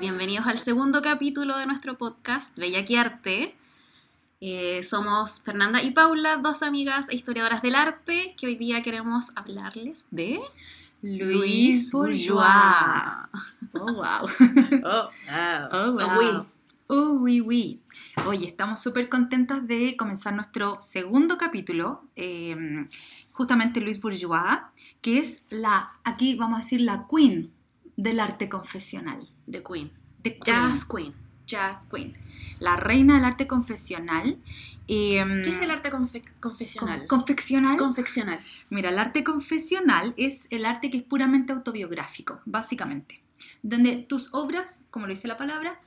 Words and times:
bienvenidos 0.00 0.46
al 0.46 0.58
segundo 0.58 1.02
capítulo 1.02 1.58
de 1.58 1.66
nuestro 1.66 1.98
podcast 1.98 2.56
Bellaquiarte. 2.56 3.54
Eh, 4.40 4.82
somos 4.82 5.42
Fernanda 5.42 5.82
y 5.82 5.90
Paula, 5.90 6.38
dos 6.38 6.62
amigas 6.62 7.10
e 7.10 7.16
historiadoras 7.16 7.60
del 7.60 7.74
arte 7.74 8.34
que 8.38 8.46
hoy 8.46 8.56
día 8.56 8.80
queremos 8.82 9.30
hablarles 9.36 10.06
de 10.10 10.40
Luis 11.02 11.92
Bourgeois. 11.92 12.48
Oh, 13.74 13.92
wow. 13.92 14.26
Oh, 14.84 15.08
Oh, 15.70 15.92
wow. 15.92 16.46
Oh, 16.86 17.18
oui, 17.20 17.42
oui. 17.42 17.80
Oye, 18.24 18.46
estamos 18.46 18.80
súper 18.80 19.10
contentas 19.10 19.68
de 19.68 19.98
comenzar 19.98 20.32
nuestro 20.32 20.78
segundo 20.80 21.36
capítulo, 21.36 22.04
eh, 22.16 22.86
justamente 23.32 23.82
Luis 23.82 24.00
Bourgeois, 24.00 24.60
que 25.02 25.18
es 25.18 25.44
la, 25.50 25.92
aquí 26.04 26.36
vamos 26.36 26.60
a 26.60 26.62
decir, 26.62 26.80
la 26.80 27.06
queen 27.06 27.52
del 27.96 28.18
arte 28.18 28.48
confesional. 28.48 29.28
The 29.50 29.62
Queen. 29.62 29.90
The 30.22 30.38
queen, 30.38 30.44
Jazz 30.44 30.84
Queen. 30.84 31.14
Jazz 31.46 31.86
Queen. 31.86 32.16
La 32.60 32.76
reina 32.76 33.14
del 33.16 33.24
arte 33.24 33.46
confesional. 33.46 34.38
eh, 34.92 35.24
¿Qué 35.44 35.50
es 35.52 35.60
el 35.60 35.70
arte 35.70 35.90
confe- 35.92 36.22
con- 36.40 36.50
confesional? 36.50 37.06
confeccional. 37.06 37.76
Confeccional. 37.76 38.40
Mira, 38.70 38.90
el 38.90 38.98
arte 38.98 39.22
confesional 39.24 40.14
es 40.16 40.46
el 40.50 40.66
arte 40.66 40.90
que 40.90 40.98
es 40.98 41.02
puramente 41.04 41.52
autobiográfico, 41.52 42.40
básicamente. 42.44 43.22
Donde 43.62 43.96
tus 43.96 44.28
obras, 44.32 44.84
como 44.90 45.06
lo 45.06 45.12
dice 45.14 45.28
la 45.28 45.36
palabra, 45.36 45.80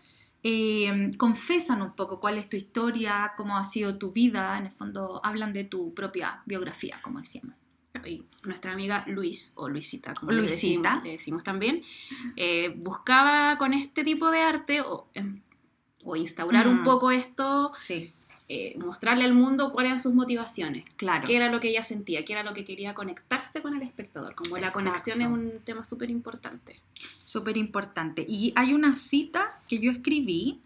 eh, 0.43 1.11
confesan 1.17 1.81
un 1.81 1.93
poco 1.95 2.19
cuál 2.19 2.37
es 2.37 2.49
tu 2.49 2.57
historia, 2.57 3.33
cómo 3.37 3.57
ha 3.57 3.63
sido 3.63 3.97
tu 3.97 4.11
vida, 4.11 4.57
en 4.57 4.65
el 4.65 4.71
fondo 4.71 5.21
hablan 5.23 5.53
de 5.53 5.63
tu 5.63 5.93
propia 5.93 6.41
biografía, 6.45 6.99
como 7.01 7.19
decíamos. 7.19 7.55
Y 8.05 8.23
nuestra 8.45 8.71
amiga 8.73 9.03
Luis, 9.07 9.51
o 9.55 9.69
Luisita, 9.69 10.13
como 10.15 10.31
Luisita. 10.31 10.95
Le, 10.95 10.95
decimos, 10.95 11.03
le 11.03 11.11
decimos 11.11 11.43
también, 11.43 11.83
eh, 12.35 12.73
buscaba 12.75 13.57
con 13.57 13.73
este 13.73 14.03
tipo 14.03 14.31
de 14.31 14.41
arte 14.41 14.81
o, 14.81 15.07
em, 15.13 15.39
o 16.03 16.15
instaurar 16.15 16.67
un 16.67 16.81
Mm. 16.81 16.85
poco 16.85 17.11
esto, 17.11 17.71
Sí, 17.73 18.11
eh, 18.49 18.75
mostrarle 18.79 19.23
al 19.25 19.33
mundo 19.33 19.71
cuáles 19.71 19.91
eran 19.91 19.99
sus 19.99 20.13
motivaciones, 20.13 20.85
claro. 20.97 21.25
qué 21.25 21.35
era 21.35 21.49
lo 21.49 21.59
que 21.59 21.69
ella 21.69 21.85
sentía, 21.85 22.25
qué 22.25 22.33
era 22.33 22.43
lo 22.43 22.53
que 22.53 22.65
quería 22.65 22.93
conectarse 22.95 23.61
con 23.61 23.75
el 23.75 23.83
espectador. 23.83 24.33
Como 24.35 24.57
la 24.57 24.71
conexión 24.71 25.21
es 25.21 25.27
un 25.27 25.61
tema 25.63 25.83
súper 25.85 26.09
importante. 26.09 26.81
Súper 27.21 27.57
importante. 27.57 28.25
Y 28.27 28.53
hay 28.55 28.73
una 28.73 28.95
cita 28.95 29.61
que 29.67 29.79
yo 29.79 29.91
escribí 29.91 30.61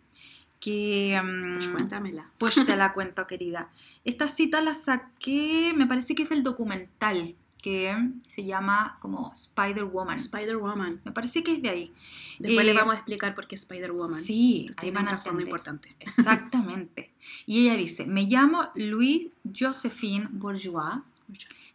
que... 0.59 1.19
mm, 1.23 1.53
Pues 1.55 1.67
cuéntamela. 1.69 2.31
Pues 2.37 2.55
te 2.65 2.75
la 2.75 2.93
cuento, 2.93 3.27
querida. 3.27 3.69
Esta 4.05 4.27
cita 4.27 4.61
la 4.61 4.73
saqué, 4.73 5.73
me 5.75 5.85
parece 5.87 6.15
que 6.15 6.23
es 6.23 6.29
del 6.29 6.43
documental, 6.43 7.35
que 7.61 7.95
se 8.27 8.45
llama 8.45 8.97
como 9.01 9.31
Spider-Woman. 9.33 10.15
Spider-Woman. 10.15 11.01
Me 11.03 11.11
parece 11.11 11.43
que 11.43 11.53
es 11.53 11.61
de 11.61 11.69
ahí. 11.69 11.93
Después 12.39 12.61
Eh, 12.63 12.67
les 12.67 12.75
vamos 12.75 12.93
a 12.93 12.97
explicar 12.97 13.33
por 13.35 13.47
qué 13.47 13.55
Spider-Woman. 13.55 14.09
Sí, 14.21 14.67
ahí 14.77 14.91
van 14.91 15.07
a 15.07 15.11
trasfondo 15.11 15.41
entender. 15.41 15.47
importante. 15.47 15.95
Exactamente. 15.99 17.11
Y 17.45 17.63
ella 17.67 17.75
dice, 17.75 18.05
me 18.05 18.23
llamo 18.23 18.69
Louise 18.75 19.31
Josephine 19.57 20.27
Bourgeois. 20.31 20.99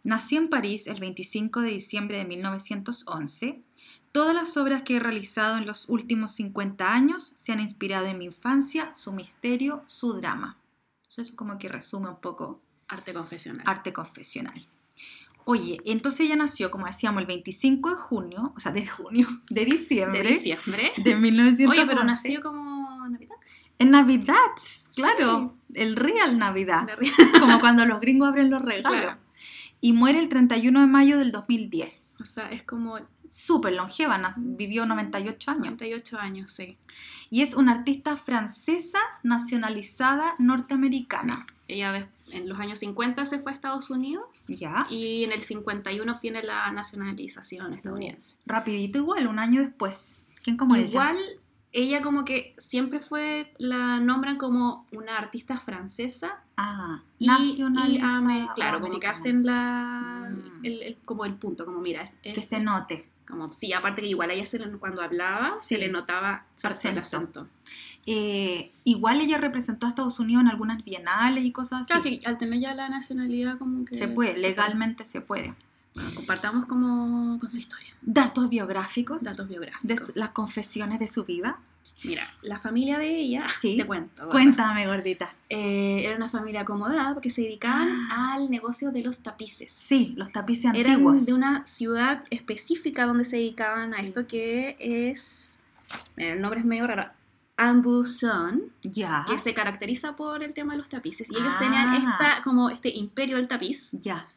Nací 0.03 0.35
en 0.35 0.49
París 0.49 0.87
el 0.87 0.99
25 0.99 1.61
de 1.61 1.69
diciembre 1.71 2.17
de 2.17 2.25
1911. 2.25 3.61
Todas 4.13 4.35
las 4.35 4.57
obras 4.57 4.83
que 4.83 4.97
he 4.97 4.99
realizado 4.99 5.57
en 5.57 5.65
los 5.65 5.89
últimos 5.89 6.33
50 6.35 6.93
años 6.93 7.33
se 7.33 7.51
han 7.51 7.59
inspirado 7.59 8.05
en 8.05 8.19
mi 8.19 8.25
infancia, 8.25 8.93
su 8.93 9.11
misterio, 9.11 9.83
su 9.87 10.13
drama. 10.13 10.59
Eso 11.09 11.23
es 11.23 11.31
como 11.31 11.57
que 11.57 11.67
resume 11.67 12.09
un 12.09 12.21
poco 12.21 12.61
Arte 12.87 13.11
confesional. 13.11 13.63
arte 13.67 13.91
confesional. 13.91 14.67
Oye, 15.45 15.79
entonces 15.85 16.27
ella 16.27 16.35
nació, 16.35 16.69
como 16.69 16.85
decíamos, 16.85 17.21
el 17.21 17.27
25 17.27 17.89
de 17.89 17.95
junio, 17.95 18.53
o 18.55 18.59
sea, 18.59 18.71
de 18.71 18.85
junio, 18.85 19.27
de 19.49 19.65
diciembre 19.65 20.21
de 20.21 20.29
diciembre. 20.29 20.91
de 20.95 21.15
1911. 21.15 21.67
Oye, 21.67 21.87
pero 21.87 22.03
nació 22.03 22.43
como 22.43 23.07
Navidad. 23.09 23.35
En 23.79 23.89
Navidad, 23.89 24.35
claro, 24.95 25.57
el 25.73 25.95
real 25.95 26.37
Navidad, 26.37 26.87
como 27.39 27.59
cuando 27.59 27.83
los 27.87 27.99
gringos 27.99 28.29
abren 28.29 28.51
los 28.51 28.61
regalos. 28.61 28.91
Claro. 29.01 29.17
Y 29.81 29.91
muere 29.91 30.19
el 30.19 30.29
31 30.29 30.81
de 30.81 30.87
mayo 30.87 31.17
del 31.17 31.31
2010. 31.31 32.17
O 32.21 32.25
sea, 32.25 32.51
es 32.51 32.63
como 32.63 32.99
Súper 33.33 33.73
longeva, 33.73 34.19
vivió 34.37 34.85
98 34.85 35.49
años. 35.51 35.63
98 35.65 36.19
años, 36.19 36.51
sí. 36.53 36.77
Y 37.31 37.41
es 37.41 37.55
una 37.55 37.71
artista 37.71 38.15
francesa 38.15 38.99
nacionalizada 39.23 40.35
norteamericana. 40.39 41.45
Ella 41.67 41.91
de- 41.91 42.07
en 42.31 42.47
los 42.49 42.59
años 42.59 42.79
50 42.79 43.25
se 43.25 43.39
fue 43.39 43.51
a 43.51 43.55
Estados 43.55 43.89
Unidos 43.89 44.25
¿Ya? 44.47 44.85
y 44.89 45.23
en 45.23 45.31
el 45.31 45.41
51 45.41 46.11
obtiene 46.13 46.43
la 46.43 46.71
nacionalización 46.71 47.73
estadounidense. 47.73 48.35
Rapidito 48.45 48.97
igual, 48.99 49.27
un 49.27 49.39
año 49.39 49.61
después. 49.61 50.19
¿Quién 50.43 50.57
como 50.57 50.75
ella? 50.75 50.89
Igual, 50.89 51.17
ella 51.71 52.01
como 52.01 52.25
que 52.25 52.53
siempre 52.57 52.99
fue, 52.99 53.53
la 53.57 53.99
nombran 53.99 54.37
como 54.37 54.85
una 54.91 55.17
artista 55.17 55.57
francesa 55.57 56.39
Ah, 56.57 57.01
y, 57.17 57.25
y 57.25 57.27
nacionalizada. 57.27 58.53
claro, 58.55 58.79
como 58.81 58.99
que 58.99 59.07
hacen 59.07 59.43
la, 59.43 60.27
Mm. 60.29 60.65
el, 60.65 60.81
el- 60.83 60.97
como 61.05 61.25
el 61.25 61.33
punto, 61.35 61.65
como 61.65 61.79
mira, 61.79 62.11
es, 62.23 62.33
Que 62.35 62.41
se 62.41 62.59
note. 62.59 63.09
Como, 63.33 63.53
sí, 63.53 63.73
aparte 63.73 64.01
que 64.01 64.07
igual 64.07 64.29
a 64.29 64.33
ella 64.33 64.45
se 64.45 64.59
le- 64.59 64.69
cuando 64.77 65.01
hablaba 65.01 65.55
Sí. 65.59 65.75
se 65.75 65.77
le 65.79 65.89
notaba 65.89 66.45
Su 66.55 66.67
acento. 66.67 67.01
acento. 67.01 67.47
Eh, 68.05 68.71
igual 68.83 69.21
ella 69.21 69.37
representó 69.37 69.85
a 69.85 69.89
Estados 69.89 70.19
Unidos 70.19 70.41
en 70.41 70.49
algunas 70.49 70.83
bienales 70.83 71.43
y 71.45 71.51
cosas 71.51 71.81
así. 71.81 71.87
Claro 71.87 72.03
que 72.03 72.19
al 72.25 72.37
tener 72.37 72.59
ya 72.59 72.73
la 72.73 72.89
nacionalidad 72.89 73.57
como 73.57 73.85
que... 73.85 73.97
se 73.97 74.07
puede, 74.07 74.37
legalmente 74.37 75.05
se 75.05 75.21
puede. 75.21 75.53
Bueno, 75.95 76.09
compartamos 76.15 76.65
como 76.65 77.37
con 77.39 77.49
su 77.51 77.59
historia, 77.59 77.93
Datos 78.01 78.49
biográficos 78.49 79.23
datos 79.23 79.47
biográficos. 79.47 79.87
de 79.87 79.97
su- 79.97 80.11
las 80.15 80.29
confesiones 80.31 80.99
de 80.99 81.07
su 81.07 81.23
vida. 81.23 81.59
Mira, 82.03 82.27
la 82.41 82.59
familia 82.59 82.97
de 82.99 83.07
ella, 83.17 83.45
Sí. 83.59 83.77
te 83.77 83.85
cuento. 83.85 84.23
gorda. 84.23 84.31
Cuéntame, 84.31 84.87
gordita. 84.87 85.33
Eh, 85.49 86.01
era 86.05 86.17
una 86.17 86.27
familia 86.27 86.61
acomodada 86.61 87.13
porque 87.13 87.29
se 87.29 87.41
dedicaban 87.41 87.87
Ah. 88.11 88.33
al 88.33 88.49
negocio 88.51 88.91
de 88.91 89.03
los 89.03 89.23
tapices. 89.23 89.71
Sí, 89.71 90.13
los 90.17 90.31
tapices 90.31 90.71
Eran 90.75 90.93
antiguos. 90.93 91.25
de 91.25 91.33
una 91.33 91.65
ciudad 91.65 92.23
específica 92.29 93.05
donde 93.05 93.23
se 93.25 93.37
dedicaban 93.37 93.93
a 93.93 93.97
Sí. 93.99 94.05
esto 94.07 94.27
que 94.27 94.75
es, 94.79 95.59
mira, 96.17 96.33
el 96.33 96.41
nombre 96.41 96.59
es 96.59 96.65
medio 96.65 96.87
raro, 96.87 97.09
Ambuson, 97.55 98.63
Ya. 98.81 99.23
que 99.29 99.39
se 99.39 99.53
caracteriza 99.53 100.15
por 100.15 100.43
el 100.43 100.53
tema 100.53 100.73
de 100.73 100.79
los 100.79 100.89
tapices. 100.89 101.29
Y 101.29 101.35
ellos 101.35 101.53
Ah. 101.55 101.59
tenían 101.59 101.95
esta, 101.95 102.41
como 102.43 102.69
este 102.69 102.89
imperio 102.89 103.37
del 103.37 103.47
tapiz. 103.47 103.91
Ya. 103.93 104.27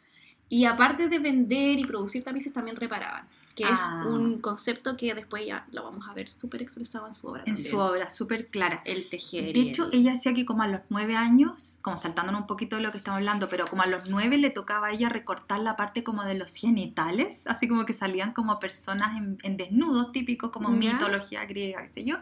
Y 0.48 0.64
aparte 0.66 1.08
de 1.08 1.18
vender 1.18 1.78
y 1.78 1.84
producir 1.84 2.22
tapices, 2.22 2.52
también 2.52 2.76
reparaban. 2.76 3.26
Que 3.56 3.64
Ah. 3.64 3.70
es 4.02 4.06
un 4.06 4.38
concepto 4.38 4.98
que 4.98 5.14
después 5.14 5.46
ya 5.46 5.66
lo 5.72 5.82
vamos 5.82 6.06
a 6.08 6.12
ver 6.12 6.28
súper 6.28 6.60
expresado 6.60 7.06
en 7.08 7.14
su 7.14 7.26
obra. 7.26 7.40
En 7.46 7.54
también. 7.54 7.70
su 7.70 7.78
obra, 7.78 8.08
súper 8.10 8.48
clara. 8.48 8.82
El 8.84 9.08
tejer. 9.08 9.52
De 9.54 9.60
hecho, 9.60 9.86
el- 9.90 10.00
ella 10.00 10.10
decía 10.12 10.34
que 10.34 10.44
como 10.44 10.62
a 10.62 10.66
los 10.66 10.82
nueve 10.90 11.16
años, 11.16 11.78
como 11.80 11.96
saltándonos 11.96 12.42
un 12.42 12.46
poquito 12.46 12.76
de 12.76 12.82
lo 12.82 12.92
que 12.92 12.98
estamos 12.98 13.16
hablando, 13.16 13.48
pero 13.48 13.66
como 13.66 13.80
a 13.82 13.86
los 13.86 14.10
nueve 14.10 14.36
le 14.36 14.50
tocaba 14.50 14.88
a 14.88 14.92
ella 14.92 15.08
recortar 15.08 15.60
la 15.60 15.74
parte 15.74 16.04
como 16.04 16.22
de 16.24 16.34
los 16.34 16.54
genitales, 16.54 17.46
así 17.46 17.66
como 17.66 17.86
que 17.86 17.94
salían 17.94 18.34
como 18.34 18.58
personas 18.58 19.16
en, 19.16 19.38
en 19.42 19.56
desnudos, 19.56 20.12
típicos 20.12 20.50
como 20.50 20.68
Ya. 20.78 20.92
mitología 20.92 21.46
griega, 21.46 21.82
qué 21.86 21.92
sé 21.92 22.04
yo. 22.04 22.16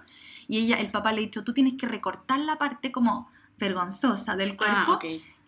Y 0.46 0.58
ella, 0.58 0.76
el 0.76 0.92
papá 0.92 1.10
le 1.12 1.18
ha 1.18 1.20
dicho, 1.22 1.42
tú 1.42 1.52
tienes 1.52 1.74
que 1.74 1.88
recortar 1.88 2.38
la 2.38 2.58
parte 2.58 2.92
como 2.92 3.28
vergonzosa 3.58 4.36
del 4.36 4.56
cuerpo. 4.56 4.92
Ah, 4.92 5.00
ok. 5.02 5.04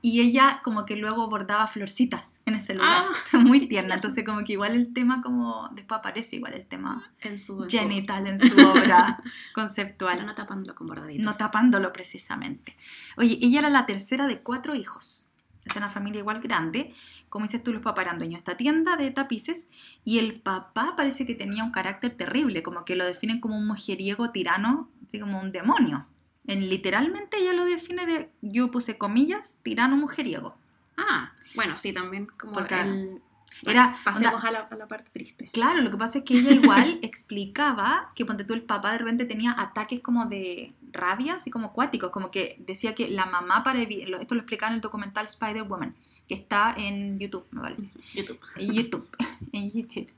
Y 0.08 0.20
ella 0.20 0.60
como 0.62 0.84
que 0.86 0.94
luego 0.94 1.28
bordaba 1.28 1.66
florcitas 1.66 2.38
en 2.46 2.54
ese 2.54 2.74
lugar. 2.74 3.06
Ah. 3.32 3.38
Muy 3.38 3.66
tierna. 3.72 3.96
Entonces 3.96 4.22
como 4.24 4.44
que 4.44 4.52
igual 4.52 4.74
el 4.76 4.92
tema 4.92 5.20
como, 5.20 5.68
después 5.72 5.98
aparece 5.98 6.36
igual 6.36 6.52
el 6.54 6.64
tema 6.66 7.10
En 7.22 7.38
su, 7.38 7.64
en 7.64 7.70
su- 7.70 7.76
genital 7.78 8.26
en 8.28 8.38
su 8.38 8.54
obra 8.70 9.20
conceptual 9.52 10.14
Pero 10.14 10.26
no 10.26 10.34
tapándolo 10.36 10.74
con 10.76 10.86
bordaditos. 10.86 11.24
no 11.24 11.34
tapándolo 11.34 11.92
precisamente. 11.92 12.76
Oye, 13.16 13.38
ella 13.42 13.58
era 13.58 13.70
la 13.70 13.84
tercera 13.84 14.28
de 14.28 14.40
cuatro 14.42 14.76
hijos. 14.76 15.24
Es 15.64 15.74
una 15.74 15.90
familia 15.90 16.20
igual 16.20 16.40
grande. 16.40 16.94
Como 17.28 17.46
dices 17.46 17.60
tú, 17.64 17.72
los 17.72 17.82
papás 17.82 18.04
eran 18.04 18.16
dueños 18.16 18.34
de 18.34 18.38
esta 18.38 18.56
tienda 18.56 18.96
de 18.96 19.10
tapices. 19.10 19.66
Y 20.04 20.20
el 20.20 20.40
papá 20.40 20.94
parece 20.96 21.26
que 21.26 21.34
tenía 21.34 21.64
un 21.64 21.72
carácter 21.72 22.16
terrible, 22.16 22.62
como 22.62 22.84
que 22.84 22.94
lo 22.94 23.04
definen 23.04 23.40
como 23.40 23.56
un 23.58 23.66
mujeriego 23.66 24.30
tirano, 24.30 24.88
así 25.04 25.18
como 25.18 25.40
un 25.40 25.50
demonio. 25.50 26.06
En, 26.46 26.68
literalmente 26.68 27.38
ella 27.38 27.52
lo 27.52 27.64
define 27.64 28.06
de, 28.06 28.30
yo 28.42 28.70
puse 28.70 28.96
comillas, 28.98 29.56
tirano 29.62 29.96
mujeriego. 29.96 30.56
Ah, 30.96 31.32
bueno, 31.54 31.78
sí, 31.78 31.92
también 31.92 32.26
como 32.38 32.52
Porque 32.52 32.80
el... 32.80 33.20
era- 33.64 33.94
Pasemos 34.04 34.42
a 34.44 34.50
la, 34.50 34.60
a 34.60 34.74
la 34.76 34.86
parte 34.88 35.10
triste. 35.10 35.50
Claro, 35.52 35.80
lo 35.80 35.90
que 35.90 35.96
pasa 35.98 36.18
es 36.18 36.24
que 36.24 36.34
ella 36.38 36.52
igual 36.52 36.98
explicaba 37.02 38.12
que 38.14 38.24
ponte 38.24 38.44
tú 38.44 38.54
el 38.54 38.62
papá 38.62 38.92
de 38.92 38.98
repente 38.98 39.24
tenía 39.24 39.54
ataques 39.58 40.00
como 40.00 40.26
de 40.26 40.72
rabia, 40.96 41.34
así 41.34 41.50
como 41.50 41.66
acuáticos, 41.68 42.10
como 42.10 42.30
que 42.30 42.56
decía 42.58 42.94
que 42.94 43.08
la 43.08 43.26
mamá 43.26 43.62
para 43.62 43.78
evi- 43.80 44.06
lo- 44.06 44.18
esto 44.18 44.34
lo 44.34 44.40
explicaba 44.40 44.70
en 44.70 44.76
el 44.76 44.80
documental 44.80 45.26
Spider-Woman, 45.26 45.94
que 46.26 46.34
está 46.34 46.74
en 46.76 47.16
YouTube, 47.18 47.46
me 47.52 47.60
parece. 47.60 47.90
YouTube. 48.14 48.38
En 48.56 48.72
YouTube, 48.72 49.08
en 49.52 49.70
YouTube. 49.70 50.12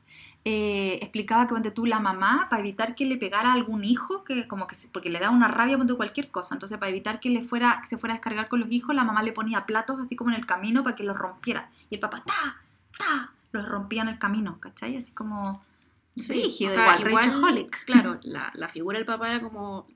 Eh, 0.44 1.00
explicaba 1.02 1.46
que 1.46 1.52
ponte 1.54 1.70
tú 1.72 1.84
la 1.84 2.00
mamá 2.00 2.46
para 2.48 2.60
evitar 2.60 2.94
que 2.94 3.04
le 3.04 3.16
pegara 3.18 3.50
a 3.50 3.52
algún 3.52 3.84
hijo 3.84 4.24
que 4.24 4.46
como 4.48 4.66
que 4.66 4.76
porque 4.92 5.10
le 5.10 5.18
da 5.18 5.30
una 5.30 5.48
rabia 5.48 5.76
tú, 5.86 5.96
cualquier 5.96 6.30
cosa 6.30 6.54
entonces 6.54 6.78
para 6.78 6.88
evitar 6.88 7.20
que 7.20 7.28
le 7.28 7.42
fuera 7.42 7.80
que 7.82 7.88
se 7.88 7.98
fuera 7.98 8.14
a 8.14 8.16
descargar 8.16 8.48
con 8.48 8.60
los 8.60 8.70
hijos 8.70 8.94
la 8.94 9.04
mamá 9.04 9.22
le 9.22 9.32
ponía 9.32 9.66
platos 9.66 10.00
así 10.00 10.16
como 10.16 10.30
en 10.30 10.36
el 10.36 10.46
camino 10.46 10.84
para 10.84 10.94
que 10.96 11.02
los 11.02 11.18
rompiera 11.18 11.68
y 11.90 11.96
el 11.96 12.00
papá 12.00 12.22
ta 12.24 12.56
ta 12.96 13.32
los 13.52 13.68
rompía 13.68 14.02
en 14.02 14.08
el 14.08 14.18
camino 14.18 14.58
¿cachai? 14.60 14.96
así 14.96 15.10
como 15.12 15.60
Sí, 16.16 16.32
Rígido, 16.32 16.70
o 16.70 16.74
sea, 16.74 16.98
igual, 16.98 17.12
Rageaholic. 17.24 17.84
Claro, 17.84 18.18
la, 18.22 18.50
la 18.54 18.68
figura 18.68 18.96
del 18.98 19.06
papá 19.06 19.28
era 19.28 19.40
como 19.42 19.86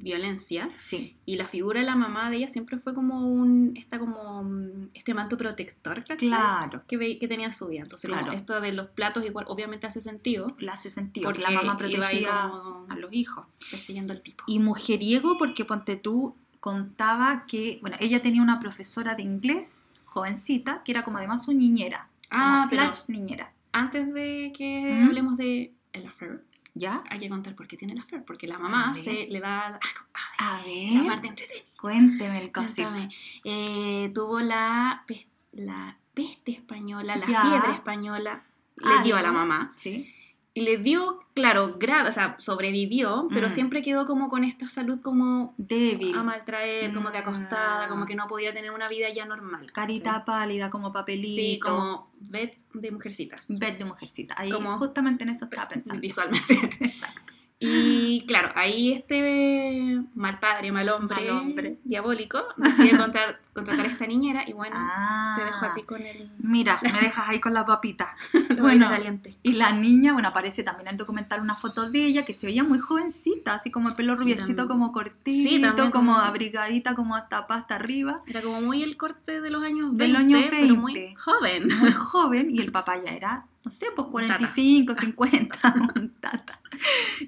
violencia 0.00 0.68
Sí, 0.78 1.16
y 1.26 1.36
la 1.36 1.46
figura 1.46 1.80
de 1.80 1.86
la 1.86 1.94
mamá 1.96 2.30
de 2.30 2.36
ella 2.36 2.48
siempre 2.48 2.78
fue 2.78 2.94
como 2.94 3.26
un, 3.26 3.74
esta 3.76 3.98
como, 3.98 4.42
mm, 4.42 4.88
este 4.94 5.14
manto 5.14 5.36
protector, 5.36 5.98
¿cachai? 6.00 6.16
claro. 6.18 6.82
Que, 6.88 6.96
ve- 6.96 7.18
que 7.18 7.28
tenía 7.28 7.46
en 7.46 7.54
su 7.54 7.68
vida. 7.68 7.82
Entonces, 7.82 8.08
Claro. 8.10 8.32
esto 8.32 8.60
de 8.60 8.72
los 8.72 8.88
platos 8.88 9.24
igual 9.24 9.44
obviamente 9.48 9.86
hace 9.86 10.00
sentido 10.00 10.46
Le 10.58 10.70
hace 10.70 10.90
sentido. 10.90 11.24
porque 11.28 11.42
que 11.42 11.52
la 11.52 11.60
mamá 11.62 11.76
protegía 11.76 12.50
a 12.88 12.96
los 12.96 13.12
hijos. 13.12 13.46
persiguiendo 13.70 14.12
al 14.12 14.22
tipo. 14.22 14.44
Y 14.46 14.58
mujeriego 14.58 15.36
porque 15.38 15.64
ponte 15.64 15.96
tú 15.96 16.34
contaba 16.60 17.44
que, 17.46 17.78
bueno, 17.80 17.96
ella 18.00 18.22
tenía 18.22 18.42
una 18.42 18.60
profesora 18.60 19.14
de 19.14 19.22
inglés, 19.22 19.88
jovencita, 20.04 20.82
que 20.84 20.92
era 20.92 21.02
como 21.04 21.18
además 21.18 21.44
su 21.44 21.52
niñera. 21.52 22.08
Ah, 22.30 22.66
como 22.68 22.82
slash 22.82 23.08
niñera. 23.08 23.52
antes 23.72 24.12
de 24.12 24.52
que 24.56 24.94
¿Mm? 25.00 25.06
hablemos 25.06 25.36
de 25.36 25.72
el 25.92 26.06
affair, 26.06 26.44
¿Ya? 26.74 27.02
hay 27.10 27.18
que 27.18 27.28
contar 27.28 27.54
por 27.56 27.66
qué 27.66 27.76
tiene 27.76 27.94
el 27.94 28.00
affair, 28.00 28.24
porque 28.24 28.46
la 28.46 28.58
mamá 28.58 28.94
se 28.94 29.26
le 29.28 29.40
da 29.40 29.66
A 30.38 30.58
la 30.58 30.62
ver, 30.64 31.06
parte 31.06 31.26
entretenida. 31.28 31.64
cuénteme 31.80 32.42
el 32.42 32.52
cosito. 32.52 32.88
Cuéntame. 32.90 33.14
Eh, 33.44 34.10
tuvo 34.14 34.40
la, 34.40 35.02
pes- 35.06 35.26
la 35.52 35.96
peste 36.14 36.52
española, 36.52 37.16
la 37.16 37.26
Ya. 37.26 37.42
fiebre 37.42 37.72
española, 37.72 38.44
le 38.76 39.02
dio 39.02 39.16
a 39.16 39.22
la 39.22 39.32
mamá. 39.32 39.72
Sí. 39.76 40.14
Y 40.60 40.64
le 40.64 40.76
dio, 40.76 41.24
claro, 41.32 41.76
grave, 41.78 42.10
o 42.10 42.12
sea, 42.12 42.34
sobrevivió, 42.38 43.26
pero 43.30 43.46
Mm. 43.46 43.50
siempre 43.50 43.80
quedó 43.82 44.04
como 44.04 44.28
con 44.28 44.44
esta 44.44 44.68
salud 44.68 45.00
como 45.00 45.54
Débil. 45.56 46.14
a 46.16 46.22
maltraer, 46.22 46.92
como 46.92 47.10
que 47.10 47.16
acostada, 47.18 47.88
como 47.88 48.04
que 48.04 48.14
no 48.14 48.28
podía 48.28 48.52
tener 48.52 48.70
una 48.70 48.88
vida 48.88 49.08
ya 49.08 49.24
normal. 49.24 49.72
Carita 49.72 50.24
pálida, 50.26 50.68
como 50.68 50.92
papelito. 50.92 51.34
Sí, 51.40 51.58
como 51.58 52.10
Beth 52.20 52.58
de 52.74 52.90
Mujercitas, 52.90 53.44
Bed 53.48 53.78
de 53.78 53.84
mujercita. 53.86 54.34
Ahí 54.36 54.50
Como- 54.50 54.76
justamente 54.76 55.24
en 55.24 55.30
eso 55.30 55.46
estaba 55.46 55.66
pensando. 55.68 56.00
visualmente. 56.00 56.54
Exacto. 56.80 57.32
Y 57.62 58.24
claro, 58.26 58.50
ahí 58.54 58.92
este 58.92 60.00
mal 60.14 60.38
padre, 60.40 60.72
mal 60.72 60.88
hombre, 60.88 61.16
Mal 61.16 61.30
hombre. 61.30 61.78
diabólico, 61.84 62.40
decide 62.56 62.96
contratar, 62.96 63.38
contratar 63.52 63.84
a 63.84 63.88
esta 63.90 64.06
niñera 64.06 64.44
y 64.48 64.54
bueno, 64.54 64.76
Ah. 64.78 65.34
te 65.38 65.44
dejo 65.44 65.66
a 65.66 65.74
ti 65.74 65.82
con 65.82 66.00
el... 66.00 66.30
Mira, 66.38 66.80
me 66.82 66.90
dejas 67.00 67.28
ahí 67.28 67.38
con 67.38 67.52
la 67.52 67.66
papita. 67.66 68.16
Bueno. 68.60 68.64
vaina 68.64 68.88
caliente. 68.90 69.36
Y 69.42 69.52
la 69.54 69.72
niña, 69.72 70.12
bueno, 70.14 70.28
aparece 70.28 70.62
también 70.62 70.88
en 70.88 70.92
el 70.92 70.96
documental 70.96 71.40
una 71.42 71.54
foto 71.54 71.90
de 71.90 72.04
ella 72.06 72.24
que 72.24 72.32
se 72.34 72.46
veía 72.46 72.64
muy 72.64 72.78
jovencita, 72.78 73.54
así 73.54 73.70
como 73.70 73.90
el 73.90 73.94
pelo 73.94 74.14
Sí, 74.16 74.22
rubiecito, 74.22 74.46
también. 74.48 74.68
como 74.68 74.92
cortito, 74.92 75.48
Sí, 75.50 75.60
también 75.60 75.90
como 75.90 76.14
abrigadita, 76.16 76.94
como 76.94 77.14
hasta 77.14 77.38
hasta 77.40 77.74
arriba. 77.76 78.22
Era 78.26 78.40
como 78.42 78.60
muy 78.62 78.82
el 78.82 78.96
corte 78.96 79.40
de 79.42 79.50
los 79.50 79.62
años 79.62 79.92
De 79.96 80.06
20, 80.06 80.12
los 80.12 80.20
años 80.20 80.44
pero 80.50 80.74
muy 80.76 80.94
20. 80.94 81.16
joven. 81.20 81.68
Muy 81.80 81.92
joven, 81.92 82.54
y 82.54 82.60
el 82.60 82.72
papá 82.72 82.96
ya 83.04 83.10
era, 83.12 83.44
no 83.64 83.70
sé, 83.70 83.86
pues 83.94 84.08
45, 84.08 84.94
50, 84.94 85.74
un 85.96 86.10
tata. 86.20 86.60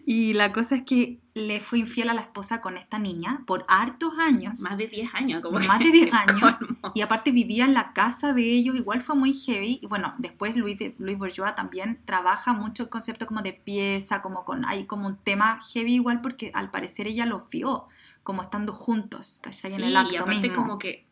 Y 0.06 0.32
la 0.34 0.52
cosa 0.52 0.76
es 0.76 0.82
que 0.82 1.20
le 1.34 1.60
fue 1.60 1.78
infiel 1.80 2.08
a 2.08 2.14
la 2.14 2.20
esposa 2.22 2.60
con 2.60 2.76
esta 2.76 2.98
niña 2.98 3.42
por 3.46 3.64
hartos 3.68 4.12
años. 4.18 4.60
Más 4.60 4.78
de 4.78 4.86
10 4.86 5.14
años, 5.14 5.40
como 5.42 5.58
Más 5.60 5.78
de 5.78 5.90
10 5.90 6.10
años. 6.28 6.40
colmo. 6.58 6.92
Y 6.94 7.00
aparte 7.02 7.32
vivía 7.32 7.64
en 7.66 7.74
la 7.74 7.92
casa 7.92 8.32
de 8.32 8.44
ellos, 8.44 8.76
igual 8.76 9.02
fue 9.02 9.14
muy 9.16 9.32
heavy. 9.32 9.78
Y 9.82 9.86
bueno, 9.86 10.14
después 10.18 10.56
Luis, 10.56 10.78
de, 10.78 10.94
Luis 10.98 11.18
Bourgeois 11.18 11.54
también 11.54 12.00
trabaja 12.04 12.52
mucho 12.54 12.84
el 12.84 12.88
concepto 12.88 13.26
como 13.26 13.42
de 13.42 13.52
pieza, 13.52 14.22
como 14.22 14.44
con, 14.44 14.64
hay 14.64 14.86
como 14.86 15.06
un 15.06 15.16
tema 15.16 15.58
heavy 15.72 15.94
igual 15.94 16.20
porque 16.22 16.50
al 16.54 16.70
parecer 16.70 17.06
ella 17.06 17.26
los 17.26 17.48
vio 17.48 17.86
como 18.22 18.42
estando 18.42 18.72
juntos, 18.72 19.40
¿cachai? 19.42 19.72
en 19.72 19.78
Sí, 19.78 19.84
el 19.84 19.96
acto 19.96 20.14
y 20.14 20.16
aparte 20.16 20.40
mismo. 20.48 20.56
como 20.56 20.78
que 20.78 21.06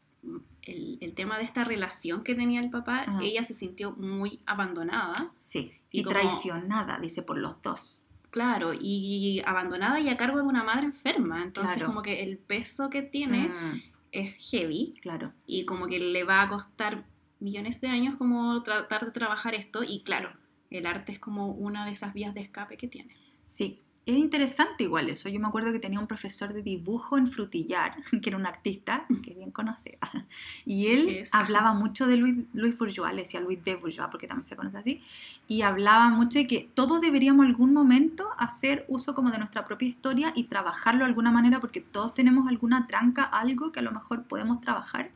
el, 0.63 0.99
el 1.01 1.15
tema 1.15 1.39
de 1.39 1.45
esta 1.45 1.65
relación 1.65 2.23
que 2.23 2.35
tenía 2.35 2.61
el 2.61 2.71
papá, 2.71 3.03
Ajá. 3.07 3.21
ella 3.23 3.45
se 3.45 3.55
sintió 3.55 3.93
muy 3.93 4.41
abandonada. 4.47 5.33
Sí, 5.39 5.73
y 5.91 6.01
y, 6.01 6.03
como- 6.05 6.19
traicionada, 6.19 6.99
dice, 7.01 7.23
por 7.23 7.39
los 7.39 7.61
dos. 7.63 8.07
Claro, 8.31 8.73
y 8.79 9.43
abandonada 9.45 9.99
y 10.01 10.09
a 10.09 10.17
cargo 10.17 10.39
de 10.39 10.45
una 10.45 10.63
madre 10.63 10.87
enferma. 10.87 11.43
Entonces 11.43 11.75
Claro. 11.75 11.89
como 11.89 12.03
que 12.03 12.23
el 12.23 12.39
peso 12.39 12.89
que 12.89 13.03
tiene 13.03 13.49
Mm, 13.49 13.83
es 14.13 14.51
heavy 14.51 14.93
claro. 15.03 15.33
y 15.47 15.65
como 15.65 15.87
que 15.89 15.99
le 15.99 16.23
va 16.23 16.43
a 16.43 16.49
costar 16.49 17.05
millones 17.41 17.81
de 17.81 17.89
años 17.89 18.15
como 18.17 18.63
tratar 18.63 19.05
de 19.07 19.11
trabajar 19.11 19.55
esto. 19.55 19.83
Y 19.83 19.99
Sí. 19.99 20.05
claro, 20.05 20.31
el 20.71 20.87
arte 20.87 21.11
es 21.11 21.19
como 21.19 21.49
una 21.49 21.85
de 21.87 21.91
esas 21.93 22.15
vías 22.15 22.33
de 22.33 22.43
escape 22.43 22.77
que 22.77 22.87
tiene. 22.87 23.11
Sí, 23.45 23.81
es 24.11 24.19
interesante 24.19 24.85
igual 24.85 25.09
eso. 25.09 25.29
Yo 25.29 25.41
me 25.41 25.49
acuerdo 25.49 25.73
que 25.73 25.79
tenía 25.79 25.99
un 25.99 26.07
profesor 26.07 26.53
de 26.53 26.63
dibujo 26.63 27.19
en 27.19 27.27
Frutillar, 27.27 27.97
que 28.23 28.31
era 28.31 28.37
un 28.37 28.47
artista 28.47 29.07
que 29.23 29.35
bien 29.35 29.51
conocía. 29.51 29.99
Y 30.65 30.89
él 30.89 31.29
hablaba 31.33 31.73
mucho 31.75 32.07
de 32.07 32.17
Luis, 32.17 32.37
Luis 32.53 32.79
Bourgeois, 32.79 33.13
le 33.15 33.23
decía 33.23 33.41
Luis 33.41 33.63
de 33.65 33.77
Bourgeois, 33.77 34.09
porque 34.11 34.27
también 34.27 34.45
se 34.45 34.57
conoce 34.57 34.79
así. 34.79 35.03
Y 35.49 35.63
hablaba 35.63 36.09
mucho 36.11 36.39
de 36.39 36.47
que 36.47 36.67
todos 36.75 37.01
deberíamos 37.01 37.47
algún 37.47 37.73
momento 37.73 38.29
hacer 38.39 38.85
uso 38.89 39.15
como 39.15 39.31
de 39.31 39.39
nuestra 39.39 39.65
propia 39.65 39.89
historia 39.89 40.33
y 40.35 40.45
trabajarlo 40.45 41.01
de 41.01 41.07
alguna 41.07 41.31
manera, 41.31 41.61
porque 41.61 41.81
todos 41.81 42.15
tenemos 42.15 42.49
alguna 42.49 42.87
tranca, 42.87 43.25
algo 43.25 43.73
que 43.73 43.81
a 43.81 43.83
lo 43.83 43.93
mejor 43.93 44.25
podemos 44.25 44.61
trabajar 44.61 45.11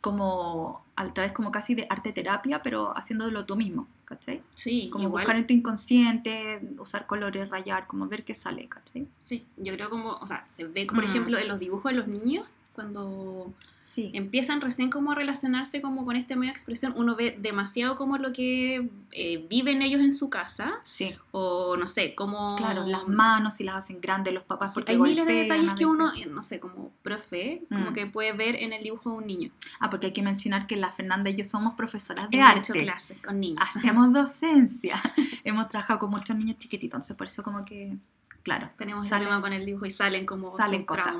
como 0.00 0.82
a 0.96 1.06
través 1.08 1.32
como 1.32 1.50
casi 1.50 1.74
de 1.74 1.86
arte 1.88 2.12
terapia, 2.12 2.62
pero 2.62 2.96
haciéndolo 2.96 3.46
tú 3.46 3.56
mismo, 3.56 3.86
¿cachai? 4.10 4.42
Sí, 4.54 4.90
Como 4.90 5.04
igual, 5.04 5.22
buscar 5.22 5.36
en 5.36 5.46
tu 5.46 5.54
inconsciente, 5.54 6.60
usar 6.78 7.06
colores, 7.06 7.48
rayar, 7.48 7.86
como 7.86 8.08
ver 8.08 8.24
qué 8.24 8.34
sale, 8.34 8.68
¿cachai? 8.68 9.06
Sí, 9.20 9.46
yo 9.56 9.72
creo 9.74 9.88
como, 9.88 10.10
o 10.14 10.26
sea, 10.26 10.44
se 10.48 10.64
ve, 10.64 10.86
por 10.86 10.96
Mm. 11.02 11.04
ejemplo, 11.08 11.38
en 11.38 11.46
los 11.46 11.60
dibujos 11.60 11.92
de 11.92 11.98
los 11.98 12.08
niños, 12.08 12.44
cuando 12.80 13.52
Sí. 13.76 14.10
empiezan 14.14 14.60
recién 14.60 14.88
como 14.88 15.12
a 15.12 15.14
relacionarse 15.14 15.82
como 15.82 16.04
con 16.04 16.14
este 16.16 16.34
medio 16.36 16.52
de 16.52 16.56
expresión, 16.56 16.94
uno 16.96 17.16
ve 17.16 17.36
demasiado 17.40 17.96
como 17.96 18.16
lo 18.18 18.32
que 18.32 18.88
eh, 19.12 19.46
viven 19.50 19.82
ellos 19.82 20.00
en 20.00 20.14
su 20.14 20.30
casa, 20.30 20.70
Sí, 20.84 21.14
o 21.32 21.76
no 21.76 21.88
sé, 21.88 22.14
como... 22.14 22.56
claro, 22.56 22.86
las 22.86 23.06
manos 23.08 23.54
si 23.56 23.64
las 23.64 23.74
hacen 23.76 24.00
grandes 24.00 24.32
los 24.32 24.44
papás 24.44 24.70
Sí, 24.70 24.74
porque 24.76 24.92
hay 24.92 24.98
miles 24.98 25.26
de 25.26 25.32
detalles 25.34 25.74
que 25.74 25.84
uno, 25.86 26.12
no 26.30 26.44
sé, 26.44 26.60
como 26.60 26.92
profe, 27.02 27.62
como 27.68 27.90
Mm. 27.90 27.94
que 27.94 28.06
puede 28.06 28.32
ver 28.32 28.56
en 28.56 28.72
el 28.72 28.82
dibujo 28.84 29.10
de 29.10 29.16
un 29.16 29.26
niño. 29.26 29.50
Ah, 29.80 29.90
porque 29.90 30.06
hay 30.06 30.12
que 30.12 30.22
mencionar 30.22 30.66
que 30.66 30.76
la 30.76 30.92
Fernanda 30.92 31.28
y 31.30 31.34
yo 31.34 31.44
somos 31.44 31.74
profesoras 31.74 32.30
de 32.30 32.38
Hemos 32.38 32.50
hecho 32.58 32.72
arte. 32.72 32.84
clases 32.84 33.20
con 33.20 33.40
niños. 33.40 33.60
Hacemos 33.60 34.12
docencia. 34.12 35.00
Hemos 35.44 35.68
trabajado 35.68 35.98
con 35.98 36.10
muchos 36.10 36.36
niños 36.36 36.58
chiquititos, 36.58 36.94
entonces 36.98 37.16
por 37.16 37.26
eso 37.26 37.42
como 37.42 37.64
que, 37.64 37.96
claro, 38.42 38.70
Tenemos 38.76 39.02
ese 39.04 39.10
salen- 39.10 39.28
tema 39.28 39.40
con 39.40 39.52
el 39.52 39.64
dibujo 39.66 39.86
y 39.86 39.90
salen 39.90 40.26
como 40.26 40.56
salen 40.56 40.84
cosas. 40.84 41.14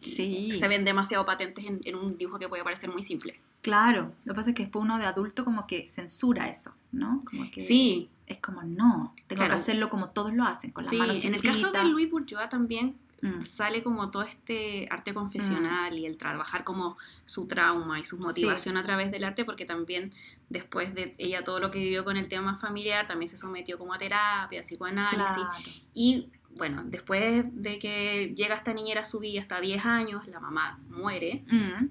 Sí. 0.00 0.52
Se 0.58 0.68
ven 0.68 0.84
demasiado 0.84 1.24
patentes 1.24 1.64
en, 1.64 1.80
en 1.84 1.96
un 1.96 2.16
dibujo 2.18 2.38
que 2.38 2.48
puede 2.48 2.62
parecer 2.64 2.90
muy 2.90 3.02
simple. 3.02 3.40
Claro, 3.62 4.12
lo 4.24 4.32
que 4.34 4.36
pasa 4.36 4.50
es 4.50 4.56
que 4.56 4.62
después 4.64 4.82
uno 4.84 4.98
de 4.98 5.06
adulto 5.06 5.44
como 5.44 5.66
que 5.66 5.88
censura 5.88 6.48
eso, 6.48 6.72
¿no? 6.92 7.22
Como 7.28 7.50
que 7.50 7.60
Sí, 7.60 8.08
es 8.26 8.38
como, 8.38 8.62
no, 8.62 9.14
tengo 9.26 9.40
Claro. 9.40 9.54
que 9.54 9.60
hacerlo 9.60 9.88
como 9.90 10.10
todos 10.10 10.32
lo 10.34 10.44
hacen, 10.44 10.70
con 10.70 10.84
las 10.84 10.90
sí. 10.90 10.96
manos 10.96 11.24
En 11.24 11.34
el 11.34 11.42
caso 11.42 11.52
de 11.58 11.64
chiquititas. 11.64 11.86
Louis 11.90 12.10
Bourgeois 12.10 12.48
también 12.48 12.98
Mm, 13.22 13.44
sale 13.44 13.82
como 13.82 14.10
todo 14.10 14.24
este 14.24 14.86
arte 14.90 15.14
confesional 15.14 15.98
y 15.98 16.04
el 16.04 16.18
trabajar 16.18 16.64
como 16.64 16.98
su 17.24 17.46
trauma 17.46 17.98
y 17.98 18.04
su 18.04 18.18
motivación 18.18 18.76
a 18.76 18.82
través 18.82 19.10
del 19.10 19.24
arte 19.24 19.46
porque 19.46 19.64
también 19.64 20.12
después 20.50 20.94
de 20.94 21.14
ella 21.16 21.42
todo 21.42 21.58
lo 21.58 21.70
que 21.70 21.78
vivió 21.78 22.04
con 22.04 22.18
el 22.18 22.28
tema 22.28 22.56
familiar 22.56 23.08
también 23.08 23.30
se 23.30 23.38
sometió 23.38 23.78
como 23.78 23.94
a 23.94 23.98
terapia, 23.98 24.60
psicoanálisis 24.60 25.16
claro. 25.34 25.50
y 25.94 26.28
bueno, 26.56 26.82
después 26.86 27.44
de 27.52 27.78
que 27.78 28.34
llega 28.36 28.54
esta 28.54 28.72
niñera 28.72 29.02
a 29.02 29.04
su 29.04 29.20
vida 29.20 29.40
hasta 29.40 29.60
10 29.60 29.84
años, 29.84 30.26
la 30.28 30.40
mamá 30.40 30.78
muere. 30.88 31.44
Mm, 31.50 31.84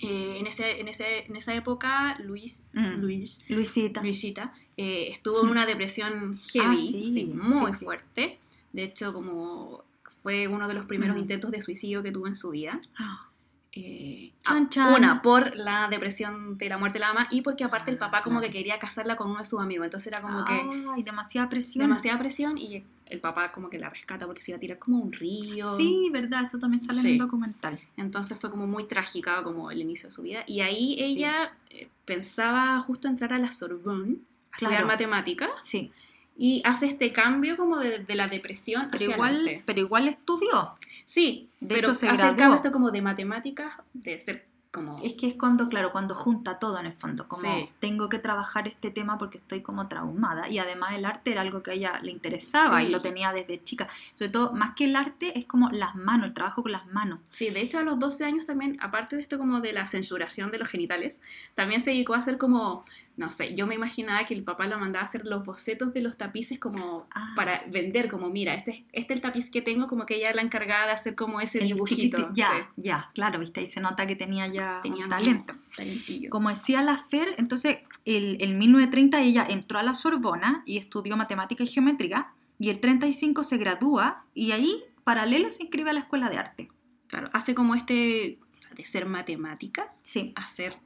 Eh, 0.00 0.36
en, 0.38 0.46
ese, 0.46 0.78
en, 0.80 0.86
ese, 0.86 1.26
en 1.26 1.34
esa 1.34 1.52
época, 1.56 2.16
Luis, 2.20 2.62
mm. 2.72 3.00
Luis, 3.00 3.44
Luisita. 3.48 4.00
Luisita 4.00 4.52
eh, 4.76 5.08
estuvo 5.10 5.42
en 5.42 5.48
una 5.50 5.66
depresión 5.72 6.38
heavy, 6.52 6.66
Ah, 6.68 6.76
sí, 6.78 7.10
sí, 7.14 7.24
muy 7.34 7.72
sí, 7.72 7.84
fuerte. 7.84 8.38
De 8.72 8.84
hecho, 8.84 9.12
como 9.12 9.82
fue 10.22 10.46
uno 10.46 10.68
de 10.68 10.74
los 10.74 10.86
primeros 10.86 11.16
Mm. 11.16 11.20
intentos 11.20 11.50
de 11.50 11.62
suicidio 11.62 12.02
que 12.04 12.12
tuvo 12.12 12.28
en 12.28 12.36
su 12.36 12.50
vida. 12.50 12.80
Ah, 12.96 13.27
Eh, 13.72 14.32
Chan, 14.42 14.68
chan. 14.70 14.94
Una, 14.94 15.20
por 15.20 15.54
la 15.54 15.88
depresión 15.88 16.56
de 16.56 16.68
la 16.70 16.78
muerte 16.78 16.94
de 16.98 17.00
la 17.00 17.12
mamá 17.12 17.28
y 17.30 17.42
porque 17.42 17.64
aparte 17.64 17.90
el 17.90 17.96
Ah, 17.98 18.00
papá 18.00 18.22
como 18.22 18.40
que 18.40 18.50
quería 18.50 18.78
casarla 18.78 19.16
con 19.16 19.30
uno 19.30 19.40
de 19.40 19.44
sus 19.44 19.60
amigos. 19.60 19.84
Entonces 19.84 20.06
era 20.12 20.22
como 20.22 20.44
que 20.44 20.52
Ay, 20.94 21.02
demasiada 21.02 21.48
presión. 21.48 21.84
demasiada 21.86 22.18
presión 22.18 22.56
y 22.56 22.82
el 23.06 23.20
papá 23.20 23.52
como 23.52 23.68
que 23.70 23.78
la 23.78 23.90
rescata 23.90 24.26
porque 24.26 24.40
se 24.42 24.50
iba 24.52 24.56
a 24.56 24.60
tirar 24.60 24.78
como 24.78 24.98
un 24.98 25.12
río. 25.12 25.76
Sí, 25.76 26.08
verdad, 26.12 26.42
eso 26.44 26.58
también 26.58 26.82
sale 26.82 27.00
en 27.00 27.06
el 27.06 27.18
documental. 27.18 27.78
Entonces 27.96 28.38
fue 28.38 28.50
como 28.50 28.66
muy 28.66 28.84
trágica 28.84 29.42
como 29.42 29.70
el 29.70 29.80
inicio 29.80 30.08
de 30.08 30.12
su 30.12 30.22
vida. 30.22 30.44
Y 30.46 30.60
ahí 30.60 30.96
ella 30.98 31.52
eh, 31.70 31.88
pensaba 32.04 32.80
justo 32.80 33.06
entrar 33.06 33.32
a 33.34 33.38
la 33.38 33.52
Sorbonne, 33.52 34.16
a 34.52 34.56
estudiar 34.56 34.86
matemática, 34.86 35.48
Sí, 35.62 35.92
y 36.38 36.62
hace 36.64 36.86
este 36.86 37.12
cambio 37.12 37.56
como 37.56 37.78
de, 37.78 37.98
de 37.98 38.14
la 38.14 38.28
depresión 38.28 38.88
pero 38.92 38.96
hacia 39.04 39.06
el 39.08 39.12
igual, 39.14 39.62
pero 39.66 39.80
igual 39.80 40.08
estudió. 40.08 40.76
Sí, 41.04 41.50
De 41.60 41.74
pero 41.74 41.88
hecho, 41.88 41.94
se 41.94 42.06
hace 42.06 42.14
el 42.14 42.18
graduó. 42.20 42.36
cambio 42.36 42.56
esto 42.56 42.72
como 42.72 42.90
de 42.92 43.02
matemáticas, 43.02 43.72
de 43.92 44.18
ser 44.18 44.46
como... 44.70 45.00
Es 45.02 45.14
que 45.14 45.26
es 45.28 45.34
cuando, 45.34 45.66
claro, 45.70 45.90
cuando 45.92 46.14
junta 46.14 46.58
todo 46.58 46.78
en 46.78 46.84
el 46.86 46.92
fondo, 46.92 47.26
como 47.26 47.42
Sí. 47.42 47.70
tengo 47.80 48.10
que 48.10 48.18
trabajar 48.18 48.68
este 48.68 48.90
tema 48.90 49.16
porque 49.16 49.38
estoy 49.38 49.62
como 49.62 49.88
traumada 49.88 50.48
y 50.50 50.58
además 50.58 50.92
el 50.94 51.06
arte 51.06 51.32
era 51.32 51.40
algo 51.40 51.62
que 51.62 51.70
a 51.70 51.74
ella 51.74 52.00
le 52.02 52.12
interesaba 52.12 52.80
Sí. 52.80 52.86
y 52.86 52.90
lo 52.90 53.00
tenía 53.00 53.32
desde 53.32 53.64
chica. 53.64 53.88
Sobre 54.12 54.28
todo, 54.30 54.52
más 54.52 54.74
que 54.74 54.84
el 54.84 54.94
arte, 54.94 55.38
es 55.38 55.46
como 55.46 55.70
las 55.70 55.94
manos, 55.94 56.26
el 56.28 56.34
trabajo 56.34 56.62
con 56.62 56.72
las 56.72 56.86
manos. 56.92 57.20
Sí, 57.30 57.48
de 57.48 57.62
hecho 57.62 57.78
a 57.78 57.82
los 57.82 57.98
12 57.98 58.26
años 58.26 58.44
también, 58.44 58.76
aparte 58.82 59.16
de 59.16 59.22
esto 59.22 59.38
como 59.38 59.60
de 59.62 59.72
la 59.72 59.86
censuración 59.86 60.50
de 60.50 60.58
los 60.58 60.68
genitales, 60.68 61.18
también 61.54 61.80
se 61.80 61.90
dedicó 61.90 62.14
a 62.14 62.18
hacer 62.18 62.36
como 62.36 62.84
no 63.18 63.30
sé, 63.30 63.54
yo 63.54 63.66
me 63.66 63.74
imaginaba 63.74 64.24
que 64.24 64.32
el 64.32 64.42
papá 64.44 64.66
la 64.66 64.78
mandaba 64.78 65.02
a 65.02 65.04
hacer 65.04 65.26
los 65.26 65.44
bocetos 65.44 65.92
de 65.92 66.00
los 66.00 66.16
tapices 66.16 66.58
como 66.58 67.06
Ah. 67.14 67.32
para 67.36 67.64
vender, 67.68 68.08
como 68.08 68.30
mira, 68.30 68.54
este, 68.54 68.70
es- 68.70 68.78
este 68.92 69.12
es 69.12 69.18
el 69.18 69.20
tapiz 69.20 69.50
que 69.50 69.60
tengo, 69.60 69.86
como 69.88 70.06
que 70.06 70.14
ella 70.16 70.32
la 70.34 70.40
encargada 70.42 70.86
de 70.86 70.92
hacer 70.92 71.14
como 71.14 71.40
ese 71.40 71.58
El 71.58 71.66
dibujito. 71.66 72.30
ya, 72.32 72.48
sí. 72.50 72.82
ya, 72.84 73.10
claro, 73.14 73.38
viste, 73.40 73.60
ahí 73.60 73.66
se 73.66 73.80
nota 73.80 74.06
que 74.06 74.16
tenía 74.16 74.46
ya 74.46 74.80
Tenía 74.82 75.04
un 75.04 75.10
como 75.10 75.20
talento. 75.22 75.54
talentillo. 75.76 76.30
Como 76.30 76.48
decía 76.48 76.80
la 76.82 76.96
Fer, 76.96 77.34
entonces 77.38 77.78
el, 78.04 78.38
el 78.40 78.54
1930 78.54 79.20
ella 79.20 79.46
entró 79.48 79.78
a 79.78 79.82
la 79.82 79.92
Sorbona 79.94 80.62
y 80.64 80.78
estudió 80.78 81.16
matemática 81.16 81.62
y 81.64 81.66
geometría 81.66 82.28
y 82.58 82.70
el 82.70 82.80
35 82.80 83.42
se 83.44 83.56
gradúa 83.58 84.24
y 84.34 84.52
ahí 84.52 84.82
paralelo 85.04 85.50
se 85.50 85.64
inscribe 85.64 85.90
a 85.90 85.92
la 85.92 86.00
escuela 86.00 86.30
de 86.30 86.36
arte. 86.38 86.68
Claro, 87.08 87.30
hace 87.32 87.54
como 87.54 87.74
este, 87.74 88.38
de 88.76 88.84
ser 88.84 89.06
matemática 89.06 89.92
Sí. 90.02 90.32
a 90.36 90.46
ser 90.46 90.76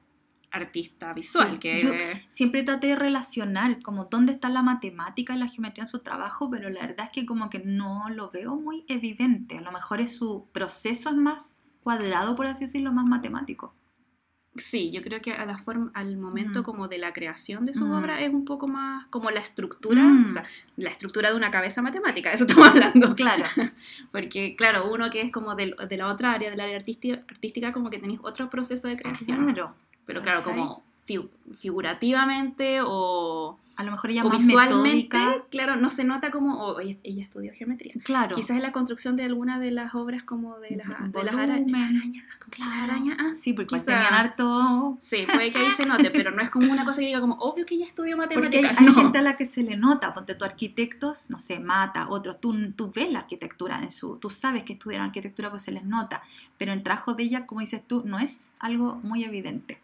artista 0.53 1.13
visual, 1.13 1.53
Sí, 1.53 1.59
que 1.59 1.79
yo- 1.83 1.93
Siempre 2.29 2.63
traté 2.63 2.89
de 2.89 2.97
relacionar 2.97 3.81
como 3.83 4.05
dónde 4.07 4.33
está 4.33 4.49
la 4.49 4.63
matemática 4.63 5.35
y 5.35 5.39
la 5.39 5.49
geometría 5.49 5.85
en 5.85 5.89
su 5.89 6.01
trabajo, 6.01 6.51
pero 6.51 6.69
la 6.71 6.81
verdad 6.83 7.07
es 7.07 7.11
que 7.13 7.27
como 7.27 7.49
que 7.51 7.59
no 7.61 8.09
lo 8.11 8.31
veo 8.31 8.55
muy 8.57 8.85
evidente. 8.89 9.59
A 9.59 9.63
lo 9.63 9.73
mejor 9.73 10.01
es 10.01 10.15
su 10.15 10.47
proceso 10.53 11.09
es 11.11 11.17
más 11.17 11.59
cuadrado, 11.83 12.37
por 12.37 12.47
así 12.47 12.65
decirlo, 12.67 12.93
más 12.93 13.07
matemático. 13.07 13.75
Sí, 14.55 14.91
yo 14.91 15.01
creo 15.01 15.23
que 15.23 15.33
a 15.33 15.47
la 15.47 15.57
forma, 15.57 15.91
al 15.95 16.19
momento 16.19 16.61
Mm. 16.61 16.63
como 16.63 16.87
de 16.87 16.99
la 16.99 17.15
creación 17.15 17.65
de 17.65 17.73
su 17.73 17.87
Mm. 17.87 17.93
obra 17.93 18.21
es 18.21 18.29
un 18.35 18.45
poco 18.45 18.69
más 18.69 19.07
como 19.07 19.31
la 19.31 19.41
estructura, 19.41 20.03
Mm. 20.05 20.27
o 20.29 20.31
sea, 20.31 20.45
la 20.77 20.91
estructura 20.91 21.31
de 21.31 21.37
una 21.37 21.51
cabeza 21.51 21.81
matemática, 21.81 22.29
de 22.29 22.35
eso 22.35 22.45
estamos 22.67 22.69
hablando. 22.69 23.15
Claro, 23.17 23.45
Porque, 24.13 24.55
claro, 24.55 24.93
uno 24.93 25.09
que 25.09 25.23
es 25.23 25.33
como 25.33 25.55
del- 25.55 25.75
de, 25.89 25.97
la 25.97 26.09
otra 26.09 26.33
área, 26.33 26.51
del 26.51 26.61
área 26.61 26.77
artística, 26.77 27.23
artística 27.31 27.73
como 27.73 27.89
que 27.89 27.99
tenéis 27.99 28.21
otro 28.23 28.51
proceso 28.51 28.89
de 28.89 28.97
creación. 28.99 29.45
claro. 29.47 29.75
Pero 30.07 30.23
claro, 30.23 30.41
¿Cachai? 30.41 30.57
como 30.59 30.83
fi- 31.05 31.29
figurativamente 31.53 32.81
o, 32.85 33.59
A 33.77 33.85
lo 33.85 33.91
mejor 33.93 34.11
ella 34.11 34.25
o 34.25 34.29
más 34.29 34.39
visualmente, 34.47 35.17
metódica. 35.17 35.45
claro, 35.51 35.77
no 35.77 35.89
se 35.91 36.05
nota 36.05 36.31
como, 36.31 36.63
oh, 36.63 36.79
ella, 36.81 36.99
ella 37.03 37.23
estudió 37.23 37.53
geometría. 37.55 37.95
Claro. 38.05 38.37
Quizás 38.37 38.51
en 38.57 38.63
la 38.63 38.71
construcción 38.73 39.17
de 39.17 39.25
alguna 39.25 39.59
de 39.59 39.71
las 39.71 39.95
obras 39.95 40.23
como 40.23 40.59
de 40.61 40.77
las, 40.77 40.89
de 41.13 41.25
las 41.25 41.35
ara- 41.35 41.55
arañas. 41.55 42.25
Claro. 42.51 42.83
arañas, 42.83 43.17
ah, 43.19 43.33
Sí, 43.35 43.55
porque 43.55 43.75
igual 43.77 43.81
quizá- 43.81 43.93
tenían 43.93 44.13
harto... 44.15 44.97
Sí, 45.01 45.25
puede 45.33 45.51
que 45.53 45.59
ahí 45.59 45.71
se 45.71 45.87
note, 45.87 46.11
pero 46.11 46.31
no 46.33 46.43
es 46.43 46.51
como 46.51 46.71
una 46.71 46.85
cosa 46.85 47.01
que 47.01 47.07
diga 47.07 47.21
como, 47.21 47.37
obvio 47.37 47.65
que 47.65 47.77
ella 47.77 47.87
estudió 47.87 48.15
Porque 48.17 48.35
hay, 48.35 48.41
matemáticas. 48.43 48.79
hay 48.79 48.87
no. 48.87 48.95
gente 48.95 49.19
a 49.19 49.23
la 49.23 49.37
que 49.37 49.47
se 49.47 49.63
le 49.63 49.77
nota, 49.79 50.13
ponte 50.13 50.35
tu 50.35 50.45
arquitectos, 50.45 51.31
no 51.31 51.41
sé, 51.41 51.59
mata, 51.61 52.09
otros, 52.11 52.41
tú, 52.41 52.73
tú 52.73 52.93
ves 52.95 53.11
la 53.11 53.21
arquitectura 53.21 53.79
en 53.83 53.91
su, 53.91 54.19
tú 54.19 54.29
sabes 54.29 54.65
que 54.65 54.75
estudiaron 54.75 55.07
arquitectura 55.07 55.49
pues 55.51 55.63
se 55.63 55.73
les 55.73 55.85
nota, 55.85 56.21
pero 56.59 56.73
el 56.75 56.83
trabajo 56.83 57.15
de 57.15 57.23
ella, 57.23 57.47
como 57.47 57.61
dices 57.63 57.81
tú, 57.87 58.03
no 58.05 58.19
es 58.19 58.53
algo 58.59 58.97
muy 59.03 59.25
evidente. 59.25 59.81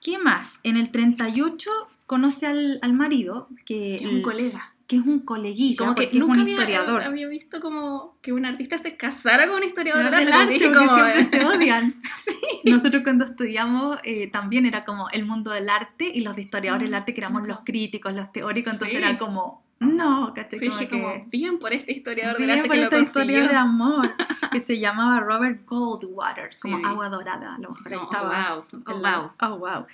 ¿Qué 0.00 0.18
más? 0.18 0.60
En 0.62 0.76
el 0.76 0.90
38 0.90 1.70
conoce 2.06 2.46
al, 2.46 2.78
al 2.82 2.92
marido, 2.92 3.48
que, 3.64 3.96
Que 3.98 4.04
es 4.04 4.10
un 4.12 4.22
colega. 4.22 4.74
que 4.88 4.96
es 4.96 5.02
un 5.02 5.20
coleguilla, 5.20 5.76
Como 5.78 5.94
que 5.94 6.10
es 6.12 6.14
un 6.22 6.38
había, 6.40 6.50
historiador. 6.50 7.02
había 7.02 7.28
visto 7.28 7.60
como 7.60 8.16
que 8.20 8.32
un 8.32 8.44
artista 8.44 8.78
se 8.78 8.96
casara 8.96 9.46
con 9.46 9.56
un 9.56 9.64
historiador 9.64 10.10
Del 10.10 10.32
arte. 10.32 10.58
porque 10.60 10.72
como, 10.74 10.94
siempre 10.94 11.20
eh, 11.20 11.24
se 11.24 11.44
odian. 11.44 12.02
Nosotros 12.64 13.02
cuando 13.04 13.24
estudiamos 13.24 13.98
eh, 14.04 14.26
también 14.28 14.66
era 14.66 14.84
como 14.84 15.08
el 15.10 15.24
mundo 15.24 15.50
del 15.52 15.68
arte 15.70 16.10
y 16.12 16.20
los 16.20 16.34
de 16.36 16.42
historiadores 16.42 16.88
del 16.88 16.94
arte 16.94 17.14
que 17.14 17.20
éramos 17.20 17.46
los 17.46 17.60
críticos, 17.60 18.12
los 18.12 18.32
teóricos, 18.32 18.72
entonces 18.74 18.98
Sí. 18.98 19.02
era 19.02 19.16
como, 19.18 19.61
no, 19.80 20.32
¿cachai? 20.34 20.60
Sí, 20.60 20.68
Como 20.68 20.78
que- 20.78 20.88
como, 20.88 21.24
bien 21.28 21.58
por 21.58 21.72
este 21.72 21.92
historiador 21.92 22.38
Bien 22.38 22.50
arte 22.50 22.68
por 22.68 22.74
que 22.76 22.80
lo 22.80 22.84
esta 22.84 22.98
historia 23.00 23.38
consiguió. 23.40 23.48
de 23.48 23.56
amor 23.56 24.14
que 24.52 24.60
se 24.60 24.78
llamaba 24.80 25.18
Robert 25.20 25.66
Goldwater, 25.66 26.50
como 26.60 26.86
agua 26.86 27.08
dorada, 27.08 27.56
a 27.56 27.58
lo 27.58 27.70
mejor 27.72 27.92
estaba. 27.92 28.58
oh, 28.58 28.64
wow, 28.72 28.82
Oh, 28.86 28.98
wow. 28.98 29.30
Oh, 29.40 29.58
wow. 29.58 29.86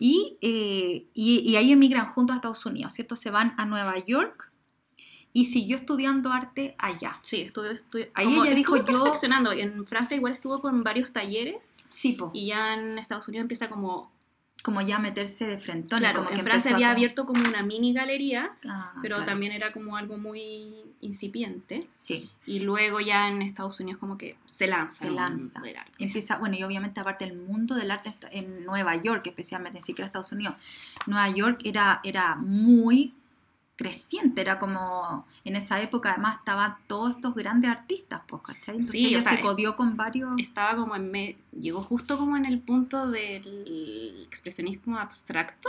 Y, 0.00 0.36
eh, 0.40 1.06
y, 1.14 1.38
y 1.48 1.56
ahí 1.56 1.70
emigran 1.72 2.06
juntos 2.08 2.34
a 2.34 2.36
Estados 2.38 2.66
Unidos, 2.66 2.92
¿cierto? 2.92 3.14
Se 3.14 3.30
van 3.30 3.54
a 3.56 3.64
Nueva 3.66 3.96
York 3.98 4.50
y 5.32 5.44
siguió 5.44 5.76
estudiando 5.76 6.32
arte 6.32 6.74
allá. 6.78 7.18
Sí, 7.22 7.42
estuve 7.42 7.78
Ahí 8.14 8.24
como 8.26 8.44
ella 8.44 8.54
dijo, 8.54 8.76
yo-. 8.78 9.12
En 9.52 9.84
Francia 9.86 10.16
igual 10.16 10.32
estuvo 10.32 10.60
con 10.60 10.82
varios 10.82 11.12
talleres 11.12 11.56
Sí, 11.88 12.14
po. 12.14 12.30
y 12.34 12.46
ya 12.46 12.74
en 12.74 12.98
Estados 12.98 13.28
Unidos 13.28 13.42
empieza 13.44 13.68
como, 13.68 14.10
como 14.66 14.80
ya 14.80 14.98
meterse 14.98 15.46
de 15.46 15.58
frente. 15.60 15.94
claro, 15.96 16.18
como 16.18 16.30
en 16.30 16.36
que 16.36 16.42
Francia 16.42 16.72
había 16.74 16.88
como- 16.88 16.92
abierto 16.96 17.24
como 17.24 17.48
una 17.48 17.62
mini 17.62 17.92
galería, 17.92 18.50
Ah, 18.68 18.92
pero 19.00 19.14
claro. 19.16 19.30
también 19.30 19.52
era 19.52 19.72
como 19.72 19.96
algo 19.96 20.18
muy 20.18 20.74
incipiente. 21.00 21.88
Sí, 21.94 22.28
Y 22.46 22.58
luego 22.58 22.98
ya 22.98 23.28
en 23.28 23.42
Estados 23.42 23.78
Unidos 23.78 24.00
como 24.00 24.18
que 24.18 24.36
se 24.44 24.66
lanza. 24.66 24.96
Se 24.98 25.06
el 25.06 25.14
lanza. 25.14 25.60
del 25.60 25.76
arte. 25.76 25.92
empieza, 26.04 26.38
bueno, 26.38 26.56
y 26.56 26.64
obviamente 26.64 26.98
aparte 27.00 27.26
del 27.26 27.38
mundo 27.38 27.76
del 27.76 27.92
arte 27.92 28.12
en 28.32 28.64
Nueva 28.64 28.96
York, 28.96 29.24
especialmente, 29.28 29.78
ni 29.78 29.84
siquiera 29.84 30.06
Estados 30.06 30.32
Unidos, 30.32 30.54
Nueva 31.06 31.28
York 31.30 31.60
era, 31.64 32.00
era 32.02 32.34
muy 32.34 33.14
creciente, 33.76 34.40
era 34.40 34.58
como, 34.58 35.26
en 35.44 35.54
esa 35.54 35.80
época 35.82 36.12
además 36.12 36.38
estaban 36.38 36.76
todos 36.86 37.10
estos 37.16 37.34
grandes 37.34 37.70
artistas, 37.70 38.22
pues, 38.26 38.42
¿cachai? 38.42 38.76
Entonces 38.76 38.92
Sí, 38.92 39.06
ella 39.08 39.18
o 39.18 39.22
sea, 39.22 39.32
se 39.36 39.40
codió 39.40 39.76
con 39.76 39.96
varios... 39.96 40.32
Estaba 40.38 40.76
como 40.76 40.96
en 40.96 41.10
me- 41.10 41.36
llegó 41.52 41.82
justo 41.82 42.16
como 42.18 42.36
en 42.38 42.46
el 42.46 42.58
punto 42.60 43.10
del 43.10 44.24
expresionismo 44.26 44.98
abstracto 44.98 45.68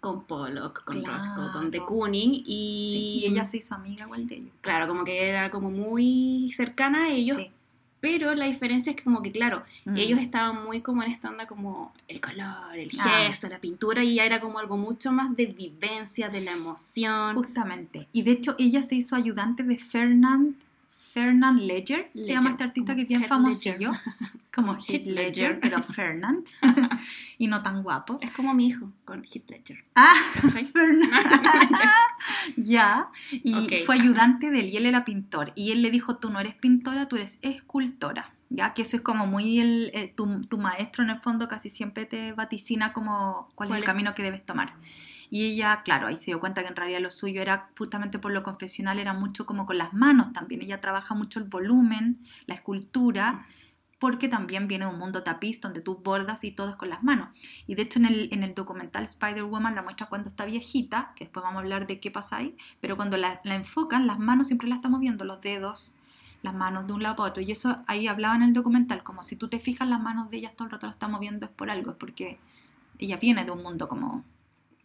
con 0.00 0.24
Pollock, 0.24 0.84
con 0.84 1.02
Claro. 1.02 1.18
Roscoe, 1.18 1.52
con 1.52 1.70
de 1.70 1.80
Kooning 1.84 2.34
Sí, 2.34 2.44
y, 2.46 3.20
y 3.24 3.26
ella 3.26 3.44
se 3.44 3.56
hizo 3.58 3.74
amiga 3.74 4.04
igual 4.04 4.26
de 4.26 4.36
ellos. 4.36 4.52
claro, 4.60 4.86
como 4.86 5.04
que 5.04 5.28
era 5.28 5.50
como 5.50 5.70
muy 5.70 6.50
cercana 6.54 7.04
a 7.06 7.08
ellos, 7.10 7.36
Sí. 7.36 7.50
Pero 8.00 8.34
la 8.34 8.46
diferencia 8.46 8.90
es 8.90 8.96
que 8.96 9.04
como 9.04 9.22
que 9.22 9.32
claro, 9.32 9.64
Mm. 9.84 9.96
ellos 9.96 10.20
estaban 10.20 10.64
muy 10.64 10.80
como 10.82 11.02
en 11.02 11.10
esta 11.10 11.28
onda 11.30 11.46
como 11.46 11.92
el 12.08 12.20
color, 12.20 12.74
el 12.76 12.90
Ah. 13.00 13.26
gesto, 13.28 13.48
la 13.48 13.58
pintura 13.58 14.04
y 14.04 14.14
ya 14.14 14.24
era 14.24 14.40
como 14.40 14.58
algo 14.58 14.76
mucho 14.76 15.10
más 15.12 15.34
de 15.36 15.46
vivencia, 15.46 16.28
de 16.28 16.40
la 16.42 16.52
emoción. 16.52 17.34
Justamente. 17.34 18.08
Y 18.12 18.22
de 18.22 18.32
hecho 18.32 18.54
ella 18.58 18.82
se 18.82 18.94
hizo 18.96 19.16
ayudante 19.16 19.62
de 19.62 19.76
Fernand, 19.78 20.54
Fernand 21.20 21.60
Ledger, 21.60 22.10
se 22.14 22.18
Ledger, 22.20 22.34
llama 22.34 22.50
este 22.50 22.64
artista 22.64 22.94
que 22.94 23.02
es 23.02 23.08
bien 23.08 23.24
famosillo, 23.24 23.92
Ledger. 23.92 24.14
como 24.54 24.74
Heath 24.76 25.06
Ledger, 25.06 25.60
pero 25.60 25.82
Fernand, 25.82 26.46
y 27.38 27.46
no 27.46 27.62
tan 27.62 27.82
guapo. 27.82 28.18
Es 28.22 28.30
como 28.32 28.54
mi 28.54 28.66
hijo 28.68 28.92
con 29.04 29.24
Heath 29.24 29.48
Ledger. 29.50 29.84
Ah. 29.94 30.14
Fernand. 30.72 31.12
ya, 32.56 33.08
y 33.30 33.68
fue 33.86 33.96
ayudante 33.96 34.50
de 34.50 34.60
él 34.60 34.66
y 34.70 34.76
él 34.76 34.86
era 34.86 35.04
pintor. 35.04 35.52
Y 35.54 35.72
él 35.72 35.82
le 35.82 35.90
dijo, 35.90 36.16
tú 36.16 36.30
no 36.30 36.40
eres 36.40 36.54
pintora, 36.54 37.06
tú 37.06 37.16
eres 37.16 37.38
escultora. 37.42 38.32
Ya 38.50 38.72
que 38.72 38.82
eso 38.82 38.96
es 38.96 39.02
como 39.02 39.26
muy 39.26 39.58
el, 39.60 39.90
el- 39.92 40.14
tu, 40.14 40.40
tu 40.46 40.56
maestro 40.58 41.04
en 41.04 41.10
el 41.10 41.18
fondo 41.18 41.48
casi 41.48 41.68
siempre 41.68 42.06
te 42.06 42.32
vaticina 42.32 42.92
como 42.94 43.48
cuál, 43.54 43.68
es 43.68 43.70
¿Cuál 43.70 43.72
el 43.78 43.82
es? 43.82 43.86
camino 43.86 44.14
que 44.14 44.22
debes 44.22 44.44
tomar. 44.44 44.72
Y 45.30 45.44
ella, 45.44 45.82
claro, 45.84 46.06
ahí 46.06 46.16
se 46.16 46.26
dio 46.26 46.40
cuenta 46.40 46.62
que 46.62 46.68
en 46.68 46.76
realidad 46.76 47.00
lo 47.00 47.10
suyo 47.10 47.42
era 47.42 47.70
justamente 47.76 48.18
por 48.18 48.32
lo 48.32 48.42
confesional, 48.42 48.98
era 48.98 49.14
mucho 49.14 49.46
como 49.46 49.66
con 49.66 49.78
las 49.78 49.92
manos 49.92 50.32
también. 50.32 50.62
Ella 50.62 50.80
trabaja 50.80 51.14
mucho 51.14 51.38
el 51.38 51.46
volumen, 51.46 52.20
la 52.46 52.54
escultura, 52.54 53.46
porque 53.98 54.28
también 54.28 54.68
viene 54.68 54.86
un 54.86 54.98
mundo 54.98 55.22
tapiz 55.22 55.60
donde 55.60 55.80
tú 55.80 55.96
bordas 55.96 56.44
y 56.44 56.52
todo 56.52 56.70
es 56.70 56.76
con 56.76 56.88
las 56.88 57.02
manos. 57.02 57.28
Y 57.66 57.74
de 57.74 57.82
hecho 57.82 57.98
en 57.98 58.06
el, 58.06 58.28
en 58.32 58.42
el 58.42 58.54
documental 58.54 59.04
Spider-Woman 59.04 59.74
la 59.74 59.82
muestra 59.82 60.06
cuando 60.06 60.28
está 60.28 60.44
viejita, 60.44 61.12
que 61.16 61.24
después 61.24 61.42
vamos 61.42 61.58
a 61.58 61.62
hablar 61.62 61.86
de 61.86 62.00
qué 62.00 62.10
pasa 62.10 62.36
ahí, 62.36 62.56
pero 62.80 62.96
cuando 62.96 63.16
la, 63.16 63.40
la 63.44 63.54
enfocan, 63.54 64.06
las 64.06 64.18
manos 64.18 64.46
siempre 64.46 64.68
las 64.68 64.76
estamos 64.76 65.00
viendo, 65.00 65.24
los 65.24 65.40
dedos, 65.40 65.96
las 66.42 66.54
manos 66.54 66.86
de 66.86 66.92
un 66.92 67.02
lado 67.02 67.16
para 67.16 67.30
otro. 67.30 67.42
Y 67.42 67.50
eso 67.50 67.82
ahí 67.86 68.06
hablaba 68.06 68.36
en 68.36 68.42
el 68.42 68.52
documental, 68.52 69.02
como 69.02 69.22
si 69.22 69.36
tú 69.36 69.48
te 69.48 69.58
fijas 69.58 69.88
las 69.88 70.00
manos 70.00 70.30
de 70.30 70.38
ella 70.38 70.52
todo 70.54 70.66
el 70.66 70.72
rato 70.72 70.86
las 70.86 70.96
estamos 70.96 71.20
viendo 71.20 71.46
es 71.46 71.52
por 71.52 71.70
algo, 71.70 71.90
es 71.90 71.96
porque 71.96 72.38
ella 72.98 73.16
viene 73.16 73.44
de 73.44 73.50
un 73.50 73.62
mundo 73.62 73.88
como 73.88 74.24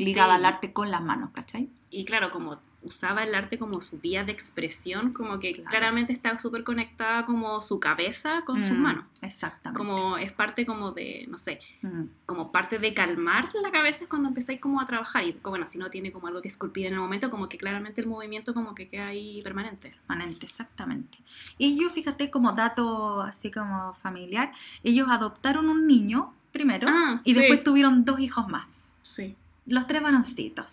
ligada 0.04 0.34
Sí. 0.34 0.40
al 0.40 0.46
arte 0.46 0.74
con 0.74 0.92
las 0.92 1.02
manos, 1.02 1.30
¿cachai? 1.34 1.70
Y 1.90 2.06
claro, 2.06 2.32
como 2.32 2.60
usaba 2.82 3.24
el 3.24 3.34
arte 3.36 3.58
como 3.60 3.80
su 3.80 4.00
vía 4.00 4.24
de 4.24 4.32
expresión, 4.32 5.14
como 5.14 5.38
que 5.40 5.54
Claro. 5.54 5.70
claramente 5.70 6.12
está 6.12 6.36
súper 6.40 6.64
conectada 6.64 7.24
como 7.26 7.62
su 7.62 7.80
cabeza 7.80 8.42
con 8.46 8.64
sus 8.64 8.76
Mm, 8.78 8.82
manos. 8.82 9.06
Exactamente. 9.22 9.78
Como 9.78 10.18
es 10.18 10.32
parte 10.32 10.66
como 10.66 10.92
de, 10.92 11.26
no 11.30 11.38
sé, 11.38 11.60
Mm. 11.84 12.06
como 12.26 12.52
parte 12.52 12.80
de 12.80 12.94
calmar 12.96 13.50
la 13.62 13.72
cabeza 13.72 14.06
cuando 14.10 14.28
empezáis 14.30 14.60
como 14.60 14.82
a 14.82 14.86
trabajar. 14.86 15.24
Y 15.24 15.38
bueno, 15.44 15.68
si 15.68 15.78
no 15.78 15.90
tiene 15.92 16.12
como 16.12 16.28
algo 16.28 16.42
que 16.42 16.48
esculpir 16.48 16.88
en 16.88 16.94
el 16.94 17.00
momento, 17.00 17.30
como 17.30 17.48
que 17.48 17.58
claramente 17.58 18.02
el 18.02 18.08
movimiento 18.08 18.54
como 18.56 18.74
que 18.74 18.88
queda 18.90 19.08
ahí 19.08 19.42
permanente. 19.44 19.92
Permanente, 20.08 20.46
exactamente. 20.48 21.20
Ellos, 21.60 21.92
fíjate, 21.92 22.32
como 22.32 22.54
dato 22.54 23.22
así 23.22 23.52
como 23.52 23.94
familiar, 23.96 24.52
ellos 24.84 25.08
adoptaron 25.12 25.70
un 25.70 25.86
niño 25.88 26.34
primero 26.52 26.88
Ah, 26.90 27.22
y 27.24 27.34
sí. 27.34 27.40
después 27.40 27.64
tuvieron 27.64 28.04
dos 28.04 28.20
hijos 28.20 28.48
más. 28.50 28.84
Sí. 29.04 29.36
Los 29.66 29.88
tres 29.88 30.02
varoncitos. 30.02 30.66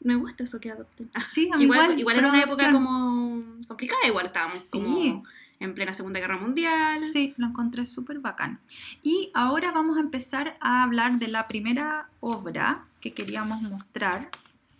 Me 0.00 0.14
gusta 0.14 0.44
eso 0.44 0.60
que 0.60 0.70
adopten. 0.70 1.10
Ah, 1.14 1.22
Sí, 1.22 1.50
a 1.52 1.56
mí 1.56 1.64
igual, 1.64 1.80
igual, 1.82 2.00
igual 2.00 2.16
era 2.18 2.28
una 2.28 2.42
época 2.42 2.70
como 2.72 3.42
complicada, 3.66 4.06
igual 4.06 4.26
estábamos 4.26 4.58
Sí. 4.58 4.68
como 4.72 5.24
en 5.58 5.74
plena 5.74 5.94
Segunda 5.94 6.20
Guerra 6.20 6.36
Mundial. 6.38 7.00
Sí, 7.00 7.32
lo 7.38 7.46
encontré 7.46 7.86
súper 7.86 8.18
bacán. 8.20 8.60
Y 9.02 9.30
ahora 9.34 9.72
vamos 9.72 9.96
a 9.96 10.00
empezar 10.00 10.56
a 10.60 10.82
hablar 10.82 11.18
de 11.18 11.28
la 11.28 11.48
primera 11.48 12.08
obra 12.20 12.84
que 13.00 13.12
queríamos 13.14 13.62
mostrar, 13.62 14.30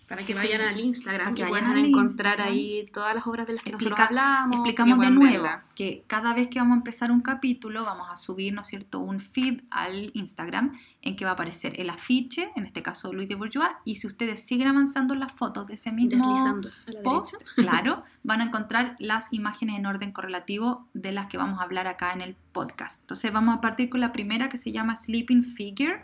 Para 0.08 0.22
que 0.22 0.34
Sí. 0.34 0.38
vayan 0.38 0.60
al 0.60 0.78
Instagram, 0.78 1.24
Para 1.24 1.34
que 1.34 1.42
que 1.44 1.50
vayan 1.50 1.70
al 1.72 1.84
encontrar 1.84 2.38
Instagram. 2.38 2.48
ahí 2.54 2.84
todas 2.92 3.14
las 3.16 3.26
obras 3.26 3.46
de 3.48 3.54
las 3.54 3.62
que 3.64 3.72
nosotros 3.72 3.98
Explica- 3.98 4.06
hablamos. 4.36 4.56
Explicamos 4.58 4.98
de 5.00 5.10
nuevo 5.10 5.32
verla. 5.42 5.64
que 5.74 6.04
cada 6.06 6.32
vez 6.32 6.46
que 6.48 6.60
vamos 6.60 6.74
a 6.76 6.78
empezar 6.78 7.10
un 7.10 7.20
capítulo 7.22 7.84
vamos 7.84 8.06
a 8.08 8.14
subir, 8.14 8.52
¿no 8.54 8.60
es 8.60 8.68
cierto?, 8.68 9.00
un 9.00 9.18
feed 9.18 9.62
al 9.70 10.12
Instagram 10.14 10.78
en 11.02 11.16
que 11.16 11.24
va 11.24 11.32
a 11.32 11.34
aparecer 11.34 11.80
el 11.80 11.90
afiche, 11.90 12.50
en 12.54 12.66
este 12.66 12.82
caso 12.82 13.12
Luis 13.12 13.28
de 13.28 13.34
Bourgeois, 13.34 13.68
y 13.84 13.96
si 13.96 14.06
ustedes 14.06 14.40
siguen 14.46 14.68
avanzando 14.68 15.14
las 15.16 15.32
fotos 15.32 15.66
de 15.66 15.74
ese 15.74 15.90
mismo 15.90 16.10
Deslizando 16.32 16.68
a 16.68 17.02
post, 17.02 17.34
claro, 17.84 18.04
van 18.22 18.40
a 18.42 18.44
encontrar 18.44 18.94
las 19.00 19.26
imágenes 19.32 19.76
en 19.76 19.86
orden 19.86 20.12
correlativo 20.12 20.86
de 20.94 21.10
las 21.12 21.26
que 21.26 21.36
vamos 21.36 21.58
a 21.58 21.64
hablar 21.64 21.88
acá 21.88 22.12
en 22.12 22.20
el 22.20 22.36
podcast. 22.52 23.00
Entonces 23.00 23.32
vamos 23.32 23.56
a 23.56 23.60
partir 23.60 23.90
con 23.90 24.00
la 24.00 24.12
primera 24.12 24.48
que 24.48 24.56
se 24.56 24.70
llama 24.70 24.94
Sleeping 24.94 25.42
Figure 25.42 26.00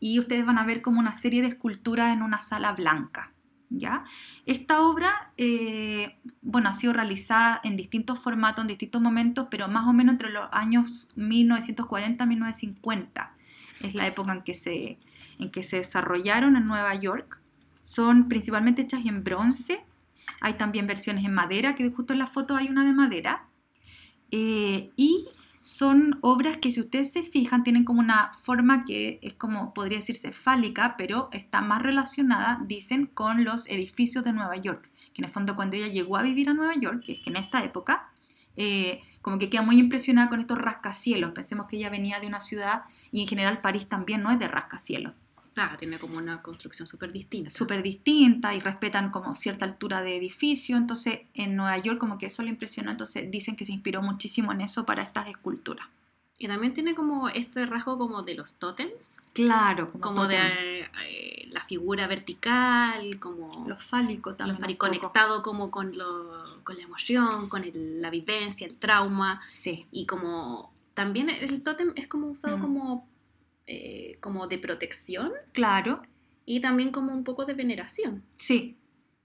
y 0.00 0.18
ustedes 0.18 0.44
van 0.44 0.58
a 0.58 0.64
ver 0.64 0.82
como 0.82 1.00
una 1.00 1.12
serie 1.12 1.42
de 1.42 1.48
esculturas 1.48 2.12
en 2.12 2.22
una 2.22 2.40
sala 2.40 2.72
blanca. 2.72 3.32
¿Ya? 3.70 4.04
Esta 4.46 4.82
obra, 4.82 5.32
eh, 5.36 6.16
bueno, 6.42 6.68
ha 6.68 6.72
sido 6.72 6.92
realizada 6.92 7.60
en 7.64 7.76
distintos 7.76 8.20
formatos, 8.20 8.62
en 8.62 8.68
distintos 8.68 9.00
momentos, 9.00 9.48
pero 9.50 9.66
más 9.66 9.88
o 9.88 9.92
menos 9.92 10.12
entre 10.12 10.30
los 10.30 10.48
años 10.52 11.08
1940 11.16 12.22
y 12.22 12.26
1950. 12.26 13.34
Es 13.80 13.94
la 13.94 14.06
época 14.06 14.32
en 14.32 14.42
que 14.42 14.54
se, 14.54 14.98
en 15.38 15.50
que 15.50 15.62
se 15.62 15.78
desarrollaron 15.78 16.56
en 16.56 16.66
Nueva 16.66 16.94
York. 16.94 17.40
Son 17.80 18.28
principalmente 18.28 18.82
hechas 18.82 19.04
en 19.06 19.24
bronce. 19.24 19.84
Hay 20.40 20.54
también 20.54 20.86
versiones 20.86 21.24
en 21.24 21.34
madera, 21.34 21.74
que 21.74 21.90
justo 21.90 22.12
en 22.12 22.20
la 22.20 22.26
foto 22.26 22.54
hay 22.54 22.68
una 22.68 22.84
de 22.84 22.92
madera. 22.92 23.46
Eh, 24.30 24.90
y 24.96 25.26
son 25.64 26.18
obras 26.20 26.58
que 26.58 26.70
si 26.70 26.80
ustedes 26.80 27.10
se 27.10 27.22
fijan 27.22 27.64
tienen 27.64 27.84
como 27.84 27.98
una 27.98 28.32
forma 28.42 28.84
que 28.84 29.18
es 29.22 29.32
como 29.32 29.72
podría 29.72 29.96
decirse 29.96 30.30
fálica, 30.30 30.94
pero 30.98 31.30
está 31.32 31.62
más 31.62 31.80
relacionada, 31.80 32.60
dicen, 32.66 33.06
con 33.06 33.44
los 33.44 33.66
edificios 33.68 34.24
de 34.24 34.34
Nueva 34.34 34.56
York. 34.56 34.90
Que 35.14 35.22
en 35.22 35.24
el 35.24 35.30
fondo 35.30 35.56
cuando 35.56 35.76
ella 35.76 35.88
llegó 35.88 36.18
a 36.18 36.22
vivir 36.22 36.50
a 36.50 36.52
Nueva 36.52 36.74
York, 36.74 37.02
que 37.06 37.12
es 37.12 37.20
que 37.20 37.30
en 37.30 37.36
esta 37.36 37.64
época, 37.64 38.12
eh, 38.56 39.00
como 39.22 39.38
que 39.38 39.48
queda 39.48 39.62
muy 39.62 39.78
impresionada 39.78 40.28
con 40.28 40.38
estos 40.38 40.58
rascacielos. 40.58 41.32
Pensemos 41.32 41.66
que 41.66 41.78
ella 41.78 41.88
venía 41.88 42.20
de 42.20 42.26
una 42.26 42.42
ciudad 42.42 42.82
y 43.10 43.22
en 43.22 43.26
general 43.26 43.62
París 43.62 43.88
también 43.88 44.22
no 44.22 44.30
es 44.30 44.38
de 44.38 44.48
rascacielos 44.48 45.14
Claro, 45.54 45.76
tiene 45.78 45.98
como 45.98 46.18
una 46.18 46.42
construcción 46.42 46.86
súper 46.88 47.12
distinta. 47.12 47.48
súper 47.50 47.82
distinta 47.82 48.54
y 48.54 48.60
respetan 48.60 49.10
como 49.10 49.34
cierta 49.36 49.64
altura 49.64 50.02
de 50.02 50.16
edificio. 50.16 50.76
Entonces, 50.76 51.20
en 51.34 51.54
Nueva 51.56 51.78
York 51.78 51.98
como 51.98 52.18
que 52.18 52.26
eso 52.26 52.42
le 52.42 52.50
impresionó. 52.50 52.90
Entonces, 52.90 53.30
dicen 53.30 53.54
que 53.56 53.64
se 53.64 53.72
inspiró 53.72 54.02
muchísimo 54.02 54.52
en 54.52 54.60
eso 54.62 54.84
para 54.84 55.02
estas 55.02 55.28
esculturas. 55.28 55.86
Y 56.36 56.48
también 56.48 56.74
tiene 56.74 56.96
como 56.96 57.28
este 57.28 57.64
rasgo 57.64 57.96
como 57.96 58.22
de 58.24 58.34
los 58.34 58.56
tótems, 58.56 59.20
Claro, 59.32 59.86
como, 59.86 60.02
como 60.02 60.26
de 60.26 60.80
eh, 61.06 61.48
la 61.52 61.62
figura 61.62 62.08
vertical, 62.08 63.18
como 63.20 63.64
lo 63.68 63.78
fálico 63.78 64.34
también. 64.34 64.60
lo 64.60 64.66
un 64.66 64.74
poco. 64.76 64.86
conectado 64.86 65.42
como 65.44 65.70
con, 65.70 65.96
lo, 65.96 66.60
con 66.64 66.76
la 66.76 66.82
emoción, 66.82 67.48
con 67.48 67.62
el- 67.62 68.02
la 68.02 68.10
vivencia, 68.10 68.66
el 68.66 68.76
trauma. 68.76 69.40
Sí, 69.48 69.86
Y 69.92 70.06
como 70.06 70.72
también 70.94 71.30
el 71.30 71.62
tótem 71.62 71.92
es 71.94 72.08
como 72.08 72.26
usado 72.28 72.58
Mm. 72.58 72.60
como, 72.60 73.08
eh, 73.66 74.16
como 74.20 74.46
de 74.46 74.58
protección 74.58 75.30
claro, 75.52 76.02
y 76.46 76.60
también 76.60 76.90
como 76.90 77.12
un 77.14 77.24
poco 77.24 77.44
de 77.44 77.54
veneración. 77.54 78.22
sí. 78.36 78.76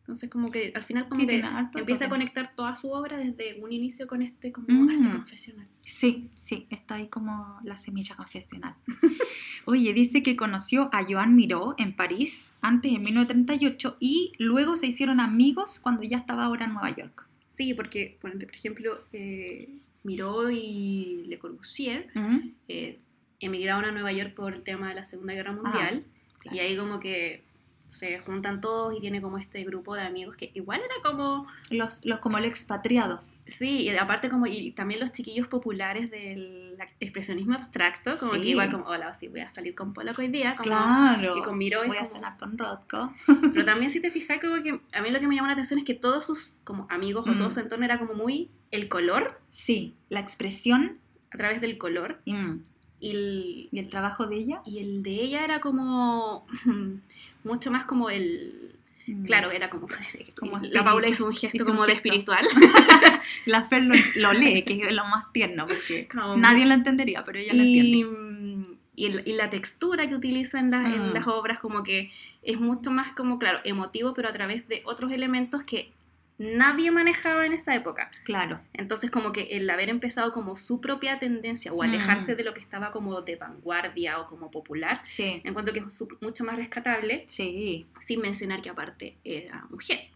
Entonces 0.01 0.31
como 0.31 0.49
que 0.49 0.71
al 0.73 0.81
final 0.83 1.07
como 1.07 1.21
Sí, 1.21 1.27
que 1.27 1.43
empieza 1.77 2.05
a 2.05 2.09
conectar 2.09 2.55
toda 2.55 2.75
su 2.75 2.89
obra 2.89 3.15
desde 3.15 3.61
un 3.61 3.71
inicio 3.71 4.07
con 4.07 4.23
este 4.23 4.51
como 4.51 4.65
Mm. 4.67 4.89
arte 4.89 5.17
confesional. 5.17 5.67
Sí, 5.83 6.31
sí, 6.33 6.65
está 6.71 6.95
ahí 6.95 7.07
como 7.09 7.59
la 7.63 7.77
semilla 7.77 8.15
confesional. 8.15 8.73
Oye, 9.65 9.93
dice 9.93 10.23
que 10.23 10.35
conoció 10.35 10.89
a 10.93 11.05
Joan 11.07 11.35
Miró 11.35 11.75
en 11.77 11.95
París 11.95 12.57
antes 12.61 12.91
en 12.91 13.03
1938 13.03 13.97
y 13.99 14.31
luego 14.39 14.75
se 14.77 14.87
hicieron 14.87 15.19
amigos 15.19 15.79
cuando 15.79 16.01
ya 16.01 16.17
estaba 16.17 16.45
ahora 16.45 16.65
en 16.65 16.73
Nueva 16.73 16.95
York. 16.95 17.27
Sí, 17.47 17.75
porque 17.75 18.17
por 18.19 18.31
ejemplo 18.51 18.99
eh, 19.13 19.69
Miró 20.03 20.49
y 20.49 21.25
Le 21.27 21.37
Corbusier 21.37 22.07
Ujú. 22.15 22.51
eh, 22.67 22.97
emigraron 23.39 23.85
a 23.85 23.91
Nueva 23.91 24.11
York 24.11 24.33
por 24.33 24.53
el 24.53 24.63
tema 24.63 24.89
de 24.89 24.95
la 24.95 25.05
Segunda 25.05 25.33
Guerra 25.33 25.51
Mundial 25.53 26.03
claro. 26.41 26.55
y 26.55 26.59
ahí 26.59 26.75
como 26.77 26.99
que 26.99 27.47
se 27.87 28.19
juntan 28.19 28.61
todos 28.61 28.95
y 28.95 28.99
tiene 29.01 29.19
como 29.19 29.39
este 29.39 29.63
grupo 29.63 29.95
de 29.95 30.03
amigos 30.03 30.35
que 30.35 30.51
igual 30.53 30.79
era 30.79 30.93
como 31.03 31.47
Los, 31.71 32.05
los 32.05 32.19
como 32.19 32.37
los 32.37 32.47
expatriados. 32.47 33.39
Sí, 33.47 33.81
y 33.81 33.89
aparte 33.97 34.29
como, 34.29 34.45
y 34.45 34.73
también 34.73 34.99
los 34.99 35.11
chiquillos 35.11 35.47
populares 35.47 36.11
del 36.11 36.77
expresionismo 36.99 37.55
abstracto, 37.55 38.15
como 38.19 38.35
Sí. 38.35 38.41
que 38.41 38.47
igual 38.49 38.69
como, 38.71 38.85
hola, 38.85 39.11
sí, 39.15 39.27
voy 39.27 39.39
a 39.39 39.49
salir 39.49 39.73
con 39.73 39.93
Pollock 39.93 40.19
hoy 40.19 40.27
día, 40.27 40.55
como, 40.55 40.65
Claro. 40.69 41.35
y 41.35 41.41
con 41.41 41.57
Miró, 41.57 41.83
y 41.83 41.87
Voy 41.87 41.97
a 41.97 42.05
cenar 42.05 42.37
con 42.37 42.59
Rodko. 42.59 43.11
pero 43.53 43.65
también 43.65 43.89
si 43.89 43.99
te 43.99 44.11
fijas 44.11 44.39
como 44.39 44.61
que 44.61 44.79
a 44.93 45.01
mí 45.01 45.09
lo 45.09 45.19
que 45.19 45.27
me 45.27 45.33
llamó 45.35 45.47
la 45.47 45.53
atención 45.53 45.79
es 45.79 45.85
que 45.85 45.95
todos 45.95 46.27
sus 46.27 46.59
como 46.63 46.85
amigos 46.91 47.25
o 47.27 47.31
Mm. 47.31 47.37
todo 47.39 47.49
su 47.49 47.59
entorno 47.59 47.85
era 47.85 47.97
como 47.97 48.13
muy 48.13 48.51
el 48.69 48.87
color, 48.87 49.41
Sí, 49.49 49.95
la 50.09 50.19
expresión 50.19 50.99
a 51.31 51.37
través 51.37 51.59
del 51.59 51.79
color, 51.79 52.21
mm, 52.27 52.57
y 52.99 53.11
el, 53.11 53.69
y 53.71 53.79
el 53.79 53.89
trabajo 53.89 54.27
de 54.27 54.35
ella. 54.37 54.61
y 54.65 54.79
el 54.79 55.03
de 55.03 55.11
ella 55.11 55.43
era 55.43 55.59
como 55.61 56.45
mucho 57.43 57.71
más 57.71 57.85
como 57.85 58.09
el... 58.09 58.75
mm, 59.07 59.23
Claro, 59.25 59.51
era 59.51 59.69
como, 59.69 59.87
Como 60.37 60.59
la 60.59 60.83
Paula 60.83 61.07
hizo 61.07 61.25
un 61.25 61.35
gesto 61.35 61.57
hizo 61.57 61.65
un 61.67 61.71
como 61.71 61.85
de 61.87 61.93
espiritual. 61.93 62.45
La 63.45 63.63
Fer 63.67 63.83
lo, 63.83 63.95
lo 64.17 64.33
lee, 64.33 64.63
que 64.63 64.73
es 64.81 64.93
lo 64.93 65.03
más 65.05 65.31
tierno, 65.31 65.67
porque 65.67 66.07
Como- 66.07 66.35
nadie 66.37 66.65
lo 66.65 66.73
entendería, 66.73 67.23
pero 67.23 67.39
ella 67.39 67.53
lo 67.53 67.61
entiende. 67.63 68.67
y 68.95 69.05
el- 69.05 69.23
y 69.25 69.33
la 69.33 69.49
textura 69.49 70.07
que 70.09 70.15
utiliza 70.15 70.59
en, 70.59 70.69
Mm. 70.69 71.13
las 71.13 71.25
obras 71.27 71.59
como 71.59 71.83
que 71.83 72.11
es 72.43 72.59
mucho 72.59 72.91
más 72.91 73.13
como, 73.15 73.39
claro, 73.39 73.59
emotivo, 73.63 74.13
pero 74.13 74.27
a 74.29 74.31
través 74.33 74.67
de 74.67 74.81
otros 74.85 75.11
elementos 75.11 75.63
que 75.63 75.91
nadie 76.39 76.89
manejaba 76.89 77.45
en 77.45 77.53
esa 77.53 77.75
época. 77.75 78.09
Claro. 78.23 78.59
Entonces 78.73 79.11
como 79.11 79.31
que 79.31 79.43
el 79.57 79.69
haber 79.69 79.89
empezado 79.89 80.33
como 80.33 80.57
su 80.57 80.81
propia 80.81 81.19
tendencia 81.19 81.71
o 81.73 81.83
alejarse 81.83 82.33
Mm. 82.33 82.37
de 82.37 82.43
lo 82.43 82.53
que 82.55 82.61
estaba 82.61 82.91
como 82.91 83.21
de 83.21 83.35
vanguardia 83.35 84.19
o 84.19 84.25
como 84.27 84.49
popular, 84.49 85.01
Sí. 85.03 85.41
encuentro 85.43 85.73
que 85.73 85.81
es 85.81 86.03
mucho 86.21 86.43
más 86.45 86.55
rescatable, 86.55 87.25
Sí. 87.27 87.85
sin 87.99 88.21
mencionar 88.21 88.61
que 88.61 88.69
aparte 88.69 89.17
era 89.23 89.67
mujer. 89.69 90.07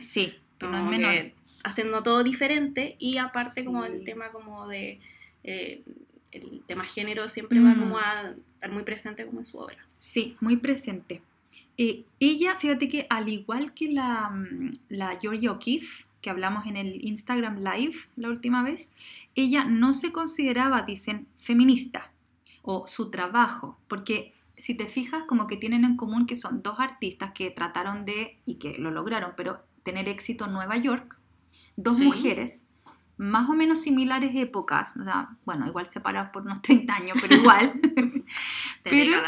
Sí. 0.00 0.34
Que 0.58 0.66
no 0.66 0.74
es 0.76 0.78
Como 0.80 0.90
menor. 0.90 1.10
que 1.12 1.34
haciendo 1.64 2.02
todo 2.02 2.22
diferente 2.22 2.96
y 2.98 3.16
aparte 3.18 3.64
como 3.64 3.84
el 3.84 4.04
tema 4.04 4.30
como 4.32 4.68
de 4.68 5.00
eh, 5.42 5.82
el 6.32 6.62
tema 6.66 6.84
género 6.84 7.28
siempre 7.30 7.58
va 7.60 7.70
Mm. 7.70 7.78
como 7.80 7.98
a 7.98 8.34
estar 8.54 8.70
muy 8.70 8.82
presente 8.82 9.24
como 9.24 9.38
en 9.40 9.44
su 9.46 9.58
obra 9.58 9.78
Sí, 9.98 10.36
muy 10.40 10.56
presente. 10.56 11.22
Eh, 11.78 12.04
ella, 12.20 12.56
fíjate 12.56 12.88
que 12.88 13.06
al 13.08 13.28
igual 13.28 13.72
que 13.74 13.90
la, 13.92 14.30
mm, 14.30 14.70
la 14.90 15.18
Georgia 15.20 15.52
O'Keeffe, 15.52 16.06
que 16.20 16.28
hablamos 16.30 16.66
en 16.66 16.76
el 16.76 17.04
Instagram 17.06 17.58
Live 17.64 17.96
la 18.16 18.28
última 18.28 18.62
vez, 18.62 18.92
ella 19.34 19.64
no 19.64 19.94
se 19.94 20.12
consideraba, 20.12 20.82
dicen, 20.82 21.26
feminista 21.38 22.12
o 22.62 22.86
su 22.86 23.10
trabajo, 23.10 23.78
porque 23.88 24.34
si 24.58 24.74
te 24.74 24.86
fijas, 24.86 25.22
como 25.26 25.46
que 25.46 25.56
tienen 25.56 25.84
en 25.86 25.96
común 25.96 26.26
que 26.26 26.36
son 26.36 26.62
dos 26.62 26.78
artistas 26.78 27.32
que 27.32 27.50
trataron 27.50 28.04
de, 28.04 28.36
y 28.44 28.56
que 28.56 28.76
lo 28.78 28.90
lograron, 28.90 29.32
pero 29.36 29.62
tener 29.82 30.06
éxito 30.10 30.44
en 30.44 30.52
Nueva 30.52 30.76
York, 30.76 31.18
dos 31.76 31.96
Sí. 31.96 32.04
mujeres, 32.04 32.66
más 33.16 33.48
o 33.48 33.54
menos 33.54 33.80
similares 33.80 34.32
épocas, 34.34 34.94
o 34.98 35.04
sea, 35.04 35.30
bueno, 35.46 35.66
igual 35.66 35.86
separadas 35.86 36.30
por 36.30 36.42
unos 36.42 36.60
30 36.60 36.94
años, 36.94 37.16
pero 37.22 37.34
igual. 37.36 37.72
Pero-. 38.82 39.22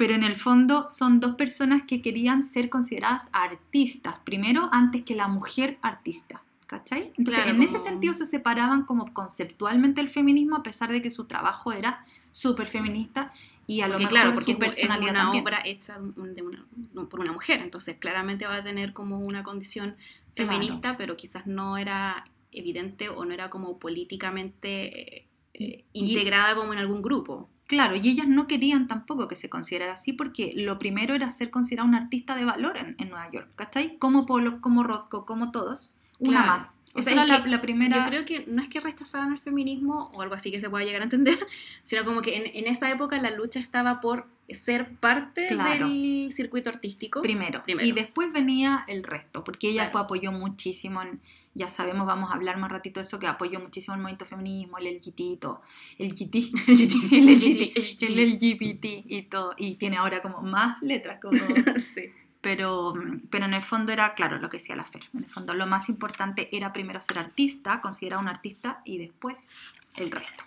Pero 0.00 0.14
en 0.14 0.24
el 0.24 0.34
fondo 0.36 0.88
son 0.88 1.20
dos 1.20 1.34
personas 1.36 1.82
que 1.86 2.00
querían 2.00 2.42
ser 2.42 2.70
consideradas 2.70 3.28
artistas, 3.32 4.18
primero 4.20 4.70
antes 4.72 5.02
que 5.02 5.14
la 5.14 5.28
mujer 5.28 5.78
artista. 5.82 6.42
¿Cachai? 6.66 7.12
Entonces, 7.18 7.34
Claro, 7.42 7.50
en 7.50 7.62
ese 7.64 7.78
sentido 7.80 8.14
se 8.14 8.24
separaban 8.26 8.84
como 8.84 9.12
conceptualmente 9.12 10.00
el 10.00 10.08
feminismo, 10.08 10.54
a 10.56 10.62
pesar 10.62 10.90
de 10.92 11.02
que 11.02 11.10
su 11.10 11.24
trabajo 11.24 11.72
era 11.72 12.02
súper 12.30 12.66
feminista 12.68 13.32
y 13.66 13.80
a 13.80 13.88
lo 13.88 13.98
mejor 13.98 14.10
claro, 14.10 14.34
porque 14.34 14.54
su 14.54 14.62
es 14.64 14.84
una 14.84 14.94
también. 15.00 15.42
obra 15.42 15.60
hecha 15.64 15.98
de 15.98 16.42
una- 16.42 16.64
por 17.10 17.18
una 17.20 17.32
mujer, 17.32 17.60
entonces 17.60 17.96
claramente 17.98 18.46
va 18.46 18.54
a 18.56 18.62
tener 18.62 18.92
como 18.92 19.18
una 19.18 19.42
condición 19.42 19.96
Claro. 20.34 20.52
feminista, 20.52 20.96
pero 20.96 21.16
quizás 21.16 21.48
no 21.48 21.76
era 21.76 22.22
evidente 22.52 23.08
o 23.08 23.24
no 23.24 23.34
era 23.34 23.50
como 23.50 23.78
políticamente 23.78 25.26
eh, 25.54 25.84
Y- 25.92 26.12
integrada 26.12 26.54
como 26.54 26.72
en 26.72 26.78
algún 26.78 27.02
grupo. 27.02 27.50
Claro, 27.70 27.94
y 27.94 28.08
ellas 28.08 28.26
no 28.26 28.48
querían 28.48 28.88
tampoco 28.88 29.28
que 29.28 29.36
se 29.36 29.48
considerara 29.48 29.92
así 29.92 30.12
porque 30.12 30.52
lo 30.56 30.76
primero 30.80 31.14
era 31.14 31.30
ser 31.30 31.52
considerada 31.52 31.88
una 31.88 31.98
artista 31.98 32.34
de 32.34 32.44
valor 32.44 32.76
en, 32.76 32.96
Nueva 33.08 33.30
York, 33.30 33.48
¿cachai? 33.54 33.96
Como 33.98 34.26
Polo, 34.26 34.60
como 34.60 34.82
Rothko, 34.82 35.24
como 35.24 35.52
todos, 35.52 35.94
una 36.20 36.30
Claro. 36.42 36.46
más. 36.54 36.76
O 36.92 36.98
Esa 36.98 37.12
sea, 37.12 37.22
es 37.22 37.46
la, 37.46 37.62
primera... 37.62 37.96
Yo 37.98 38.06
creo 38.08 38.24
que 38.24 38.44
no 38.48 38.60
es 38.62 38.68
que 38.68 38.80
rechazaran 38.80 39.30
el 39.32 39.38
feminismo 39.38 40.10
o 40.12 40.22
algo 40.22 40.34
así 40.34 40.50
que 40.50 40.58
se 40.58 40.68
pueda 40.68 40.84
llegar 40.84 41.02
a 41.02 41.04
entender, 41.04 41.38
sino 41.84 42.04
como 42.04 42.20
que 42.20 42.36
en, 42.36 42.50
en 42.56 42.66
esa 42.72 42.90
época 42.90 43.20
la 43.22 43.30
lucha 43.30 43.60
estaba 43.60 44.00
por 44.00 44.26
ser 44.48 44.96
parte 44.96 45.46
Claro. 45.46 45.86
del 45.88 46.32
circuito 46.32 46.68
artístico. 46.68 47.22
Primero. 47.22 47.62
Primero. 47.62 47.86
Y 47.86 47.92
después 47.92 48.32
venía 48.32 48.84
el 48.88 49.04
resto, 49.04 49.44
porque 49.44 49.68
ella 49.68 49.84
Claro. 49.92 50.00
apoyó 50.06 50.32
muchísimo, 50.32 51.00
en- 51.00 51.20
ya 51.54 51.68
sabemos, 51.68 52.08
vamos 52.08 52.30
a 52.32 52.34
hablar 52.34 52.58
más 52.58 52.72
ratito 52.72 52.98
de 52.98 53.06
eso, 53.06 53.20
que 53.20 53.28
apoyó 53.28 53.60
muchísimo 53.60 53.94
el 53.94 54.00
movimiento 54.00 54.24
feminismo, 54.26 54.78
el 54.78 54.86
LGBT 54.96 55.20
y 55.20 55.36
todo. 55.36 55.62
El 55.96 56.12
GT, 56.12 56.34
el 56.66 56.76
GT, 56.76 57.16
el 57.16 57.26
LGBT, 57.28 58.02
el 58.02 58.32
LGBT 58.34 58.84
y 59.06 59.22
todo. 59.30 59.54
Y 59.56 59.76
tiene 59.76 59.96
ahora 59.98 60.20
como 60.22 60.42
más 60.42 60.82
letras, 60.82 61.20
como 61.22 61.38
sí. 61.94 62.06
Pero, 62.40 62.94
pero 63.30 63.44
en 63.44 63.54
el 63.54 63.62
fondo 63.62 63.92
era, 63.92 64.14
claro, 64.14 64.38
lo 64.38 64.48
que 64.48 64.58
decía 64.58 64.76
la 64.76 64.84
Fer. 64.84 65.02
En 65.14 65.24
el 65.24 65.30
fondo 65.30 65.54
lo 65.54 65.66
más 65.66 65.88
importante 65.88 66.54
era 66.56 66.72
primero 66.72 67.00
ser 67.00 67.18
artista, 67.18 67.80
considerado 67.80 68.22
un 68.22 68.28
artista, 68.28 68.80
y 68.84 68.98
después 68.98 69.48
el 69.96 70.10
resto. 70.10 70.44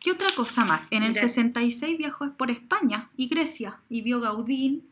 ¿Qué 0.00 0.12
otra 0.12 0.28
cosa 0.36 0.64
más? 0.64 0.86
En 0.90 1.02
el 1.02 1.10
Mira. 1.10 1.22
66 1.22 1.98
viajó 1.98 2.30
por 2.34 2.50
España 2.50 3.10
y 3.16 3.28
Grecia 3.28 3.80
y 3.88 4.02
vio 4.02 4.20
Gaudí. 4.20 4.84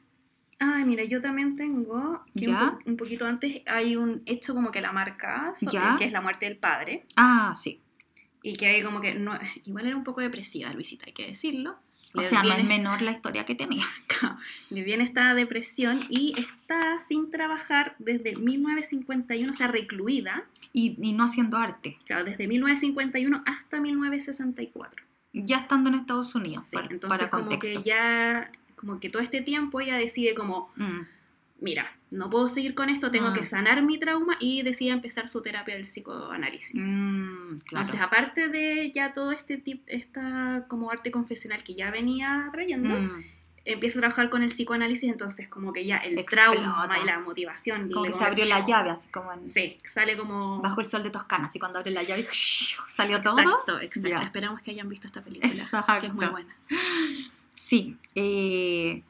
Ay, 0.58 0.84
mira, 0.84 1.04
yo 1.04 1.20
también 1.20 1.56
tengo 1.56 2.24
que 2.36 2.48
un, 2.48 2.54
¿Ya? 2.54 2.70
po- 2.78 2.90
un 2.90 2.96
poquito 2.96 3.26
antes 3.26 3.60
hay 3.66 3.96
un 3.96 4.22
hecho 4.24 4.54
como 4.54 4.70
que 4.70 4.80
la 4.80 4.92
marca, 4.92 5.52
¿Ya? 5.60 5.96
que 5.98 6.04
es 6.04 6.12
la 6.12 6.20
muerte 6.20 6.46
del 6.46 6.56
padre, 6.56 7.04
Ah, 7.16 7.52
sí. 7.56 7.80
y 8.42 8.54
que 8.54 8.66
hay 8.66 8.82
como 8.82 9.00
que 9.00 9.14
no, 9.14 9.38
igual 9.64 9.86
era 9.86 9.96
un 9.96 10.04
poco 10.04 10.20
depresiva 10.20 10.72
Luisita, 10.72 11.04
hay 11.06 11.12
que 11.12 11.26
decirlo. 11.26 11.76
O 12.16 12.22
sea, 12.22 12.42
no 12.42 12.50
es 12.50 12.56
viene- 12.58 12.76
menor 12.78 13.02
la 13.02 13.10
historia 13.12 13.44
que 13.44 13.54
tenía. 13.54 13.84
le 14.70 14.82
viene 14.82 15.02
esta 15.04 15.34
depresión 15.34 16.00
y 16.08 16.34
está 16.38 16.98
sin 17.00 17.30
trabajar 17.30 17.96
desde 17.98 18.36
1951, 18.36 19.50
o 19.50 19.54
sea, 19.54 19.66
recluida, 19.66 20.44
Y, 20.72 20.96
y 21.00 21.12
no 21.12 21.24
haciendo 21.24 21.56
arte. 21.56 21.98
claro, 22.06 22.24
desde 22.24 22.46
1951 22.46 23.42
hasta 23.46 23.80
1964. 23.80 25.04
Ya 25.32 25.58
estando 25.58 25.88
en 25.90 25.96
Estados 25.96 26.34
Unidos, 26.34 26.66
Sí, 26.66 26.76
para, 26.76 26.88
entonces 26.90 27.18
para 27.18 27.30
como 27.30 27.48
contexto. 27.50 27.82
que 27.82 27.88
ya, 27.88 28.50
como 28.76 29.00
que 29.00 29.08
todo 29.10 29.20
este 29.22 29.40
tiempo 29.40 29.80
ella 29.80 29.96
decide 29.96 30.34
como, 30.34 30.70
Mm, 30.76 31.00
mira, 31.60 31.96
no 32.14 32.30
puedo 32.30 32.48
seguir 32.48 32.74
con 32.74 32.88
esto, 32.90 33.10
tengo 33.10 33.32
que 33.32 33.44
sanar 33.44 33.82
mi 33.82 33.98
trauma 33.98 34.36
y 34.40 34.62
decide 34.62 34.90
empezar 34.92 35.28
su 35.28 35.42
terapia 35.42 35.74
del 35.74 35.84
psicoanálisis. 35.84 36.74
mm, 36.80 37.58
claro. 37.66 37.84
Entonces, 37.84 38.00
aparte 38.00 38.48
de 38.48 38.90
ya 38.92 39.12
todo 39.12 39.32
este 39.32 39.56
tipo, 39.58 39.82
esta 39.86 40.64
como 40.68 40.90
arte 40.90 41.10
confesional 41.10 41.62
que 41.62 41.74
ya 41.74 41.90
venía 41.90 42.48
trayendo, 42.52 42.94
Mm, 42.94 43.24
empieza 43.66 43.98
a 43.98 44.00
trabajar 44.02 44.28
con 44.28 44.42
el 44.42 44.50
psicoanálisis, 44.50 45.10
entonces 45.10 45.48
como 45.48 45.72
que 45.72 45.86
ya 45.86 45.96
el 45.96 46.18
Explota. 46.18 46.50
trauma 46.52 46.98
y 47.02 47.06
la 47.06 47.18
motivación 47.20 47.90
como 47.90 48.04
que 48.04 48.12
se 48.12 48.22
abrió 48.22 48.44
la 48.44 48.66
llave, 48.66 48.90
así 48.90 49.08
como 49.08 49.32
en- 49.32 49.46
Sí, 49.46 49.78
sale 49.86 50.16
como 50.18 50.60
bajo 50.60 50.80
el 50.82 50.86
sol 50.86 51.02
de 51.02 51.08
Toscana, 51.10 51.46
así 51.46 51.58
cuando 51.58 51.78
abre 51.78 51.90
la 51.90 52.02
llave 52.02 52.28
salió 52.88 53.22
todo. 53.22 53.38
Exacto, 53.40 53.80
exacto. 53.80 54.22
Esperamos 54.22 54.60
que 54.60 54.70
hayan 54.72 54.88
visto 54.88 55.06
esta 55.06 55.22
película, 55.22 55.50
que 56.00 56.06
es 56.08 56.12
muy 56.14 56.26
buena. 56.26 56.54
Sí, 57.54 57.96
eh, 58.14 59.02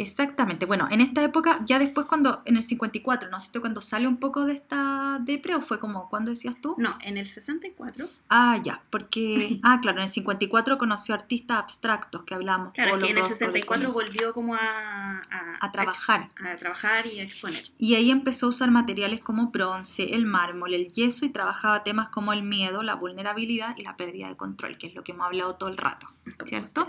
exactamente. 0.00 0.64
Bueno, 0.64 0.88
en 0.90 1.02
esta 1.02 1.22
época, 1.22 1.60
ya 1.66 1.78
después 1.78 2.06
cuando, 2.06 2.42
en 2.46 2.56
el 2.56 2.62
54, 2.62 3.28
¿no 3.28 3.36
es 3.36 3.44
cierto? 3.44 3.60
Cuando 3.60 3.82
sale 3.82 4.08
un 4.08 4.16
poco 4.16 4.46
de 4.46 4.54
esta 4.54 5.18
depre, 5.20 5.54
¿o 5.54 5.60
fue 5.60 5.78
como, 5.78 6.08
¿cuándo 6.08 6.30
decías 6.30 6.56
tú? 6.60 6.74
No, 6.78 6.96
en 7.02 7.18
el 7.18 7.26
64, 7.26 8.08
Ah, 8.30 8.58
ya, 8.64 8.82
porque, 8.90 9.60
ah, 9.62 9.78
claro, 9.82 9.98
en 9.98 10.04
el 10.04 10.08
54 10.08 10.78
conoció 10.78 11.14
artistas 11.14 11.58
abstractos 11.58 12.24
que 12.24 12.34
hablábamos. 12.34 12.72
claro, 12.72 12.98
que 12.98 13.10
en 13.10 13.16
el 13.18 13.22
Rosso, 13.22 13.34
64 13.34 13.88
Lecoq, 13.88 13.94
volvió 13.94 14.32
como 14.32 14.54
a, 14.54 14.58
a, 14.58 15.56
a 15.60 15.72
trabajar. 15.72 16.30
a 16.42 16.54
trabajar 16.56 17.06
y 17.06 17.20
a 17.20 17.22
exponer. 17.22 17.70
Y 17.76 17.94
ahí 17.94 18.10
empezó 18.10 18.46
a 18.46 18.48
usar 18.48 18.70
materiales 18.70 19.20
como 19.20 19.48
bronce, 19.50 20.14
el 20.14 20.24
mármol, 20.24 20.72
el 20.72 20.88
yeso 20.88 21.26
y 21.26 21.28
trabajaba 21.28 21.84
temas 21.84 22.08
como 22.08 22.32
el 22.32 22.42
miedo, 22.42 22.82
la 22.82 22.94
vulnerabilidad 22.94 23.76
y 23.76 23.82
la 23.82 23.96
pérdida 23.98 24.28
de 24.28 24.36
control, 24.36 24.78
que 24.78 24.86
es 24.86 24.94
lo 24.94 25.04
que 25.04 25.12
hemos 25.12 25.26
hablado 25.26 25.56
todo 25.56 25.68
el 25.68 25.76
rato, 25.76 26.08
¿cierto? 26.46 26.88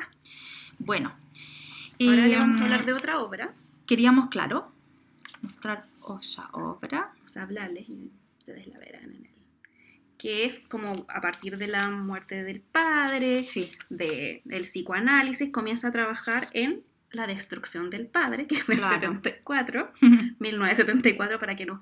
Bueno. 0.80 1.14
Ahora 2.08 2.28
le 2.28 2.38
vamos 2.38 2.62
a 2.62 2.64
hablar 2.66 2.86
de 2.86 2.94
otra 2.94 3.20
obra, 3.20 3.54
Queríamos, 3.86 4.30
claro, 4.30 4.72
mostrar 5.42 5.86
otra 6.02 6.50
obra. 6.54 7.14
o 7.26 7.28
sea, 7.28 7.44
hablarles 7.44 7.90
y 7.90 8.12
ustedes 8.38 8.68
la 8.68 8.80
verán 8.80 9.04
en 9.04 9.26
el... 9.26 9.30
Que 10.18 10.46
es 10.46 10.60
como 10.70 11.06
a 11.10 11.20
partir 11.20 11.58
de 11.58 11.68
la 11.68 11.90
muerte 11.90 12.44
del 12.44 12.62
padre, 12.62 13.42
Sí. 13.42 13.72
de, 13.90 14.42
del 14.46 14.62
psicoanálisis, 14.64 15.50
comienza 15.52 15.88
a 15.88 15.92
trabajar 15.92 16.50
en 16.54 16.84
la 17.12 17.28
destrucción 17.28 17.90
del 17.90 18.06
padre, 18.08 18.46
que 18.48 18.56
fue 18.56 18.76
Claro. 18.78 18.94
el 19.10 19.16
74, 19.16 19.92
1974, 20.40 21.40
para 21.40 21.56
que 21.56 21.66
no... 21.66 21.82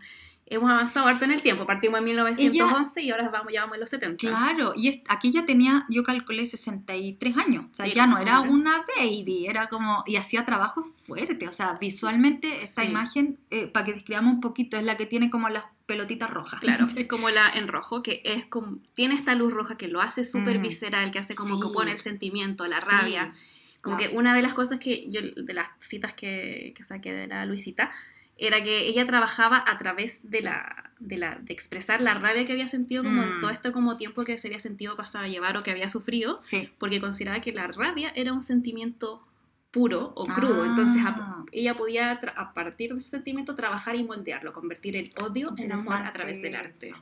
Hemos 0.52 0.72
avanzado 0.72 1.06
harto 1.08 1.26
en 1.26 1.32
el 1.32 1.42
tiempo, 1.44 1.66
partimos 1.68 2.00
en 2.00 2.06
1911 2.06 3.04
y 3.04 3.12
ahora 3.12 3.30
vamos, 3.30 3.54
ya 3.54 3.62
vamos 3.62 3.76
en 3.76 3.82
los 3.82 3.90
70. 3.92 4.18
Claro, 4.28 4.74
y 4.76 4.88
es- 4.88 5.02
aquí 5.08 5.32
ya 5.32 5.46
tenía, 5.46 5.86
yo 5.90 6.04
calculé 6.04 6.46
63 6.46 7.38
años, 7.38 7.66
o 7.72 7.74
sea, 7.76 7.86
Sí, 7.86 7.94
ya 7.94 8.08
no 8.08 8.18
era 8.18 8.42
una 8.42 8.84
baby, 8.98 9.46
era 9.48 9.68
como, 9.70 10.04
y 10.08 10.16
hacía 10.16 10.46
trabajo 10.46 10.92
fuerte, 11.06 11.48
o 11.48 11.52
sea, 11.52 11.78
visualmente 11.80 12.62
esta 12.64 12.82
Sí. 12.82 12.88
imagen, 12.90 13.38
eh, 13.52 13.68
para 13.68 13.86
que 13.86 13.94
describamos 13.94 14.34
un 14.34 14.42
poquito, 14.42 14.78
es 14.78 14.84
la 14.84 14.98
que 14.98 15.06
tiene 15.06 15.30
como 15.30 15.50
las 15.50 15.66
pelotitas 15.86 16.30
rojas. 16.30 16.60
Claro, 16.60 16.88
es 16.98 17.08
como 17.08 17.30
la 17.30 17.50
en 17.52 17.68
rojo, 17.68 18.02
que 18.02 18.22
es 18.24 18.46
como, 18.46 18.80
tiene 18.96 19.16
esta 19.16 19.36
luz 19.36 19.54
roja 19.54 19.78
que 19.78 19.88
lo 19.88 20.02
hace 20.02 20.24
súper 20.26 20.60
Mm. 20.60 20.62
visceral, 20.64 21.12
que 21.12 21.20
hace 21.20 21.36
como 21.36 21.56
Sí. 21.56 21.62
que 21.68 21.74
pone 21.74 21.92
el 21.92 21.98
sentimiento, 22.00 22.66
la 22.66 22.80
rabia. 22.80 23.34
Como 23.82 23.98
La- 23.98 24.08
que 24.10 24.16
una 24.16 24.34
de 24.36 24.42
las 24.42 24.54
cosas 24.54 24.80
que 24.80 25.10
yo, 25.10 25.22
de 25.22 25.54
las 25.54 25.70
citas 25.80 26.14
que, 26.14 26.74
que 26.76 26.84
saqué 26.84 27.14
de 27.14 27.28
la 27.28 27.46
Luisita, 27.46 27.92
era 28.40 28.64
que 28.64 28.88
ella 28.88 29.06
trabajaba 29.06 29.64
a 29.68 29.78
través 29.78 30.20
de 30.30 30.42
la, 30.42 30.92
de 31.00 31.18
la 31.18 31.36
de 31.42 31.54
expresar 31.54 32.02
la 32.02 32.14
rabia 32.14 32.46
que 32.46 32.54
había 32.54 32.68
sentido 32.68 33.04
como 33.04 33.22
en 33.24 33.38
Mm. 33.38 33.42
todo 33.42 33.50
este 33.52 33.72
como 33.72 33.96
tiempo 33.98 34.24
que 34.24 34.38
se 34.38 34.48
había 34.48 34.60
sentido 34.60 34.96
pasado 34.96 35.26
a 35.26 35.28
llevar 35.28 35.58
o 35.58 35.62
que 35.64 35.72
había 35.72 35.90
sufrido, 35.90 36.38
Sí, 36.42 36.70
porque 36.78 37.00
consideraba 37.02 37.42
que 37.42 37.52
la 37.54 37.68
rabia 37.68 38.12
era 38.16 38.34
un 38.34 38.42
sentimiento 38.42 39.26
puro 39.72 40.14
o 40.16 40.26
crudo, 40.26 40.66
entonces 40.66 41.04
a- 41.06 41.10
Ah. 41.10 41.29
Ella 41.52 41.76
podía 41.76 42.20
a 42.36 42.54
partir 42.54 42.94
de 42.94 43.00
ese 43.00 43.10
sentimiento 43.10 43.56
trabajar 43.56 43.96
y 43.96 44.04
moldearlo, 44.04 44.54
convertir 44.54 44.96
el 44.96 45.14
odio 45.22 45.54
en 45.58 45.72
amor 45.72 45.96
a 45.96 46.12
través 46.12 46.42
del 46.42 46.56
arte. 46.56 46.94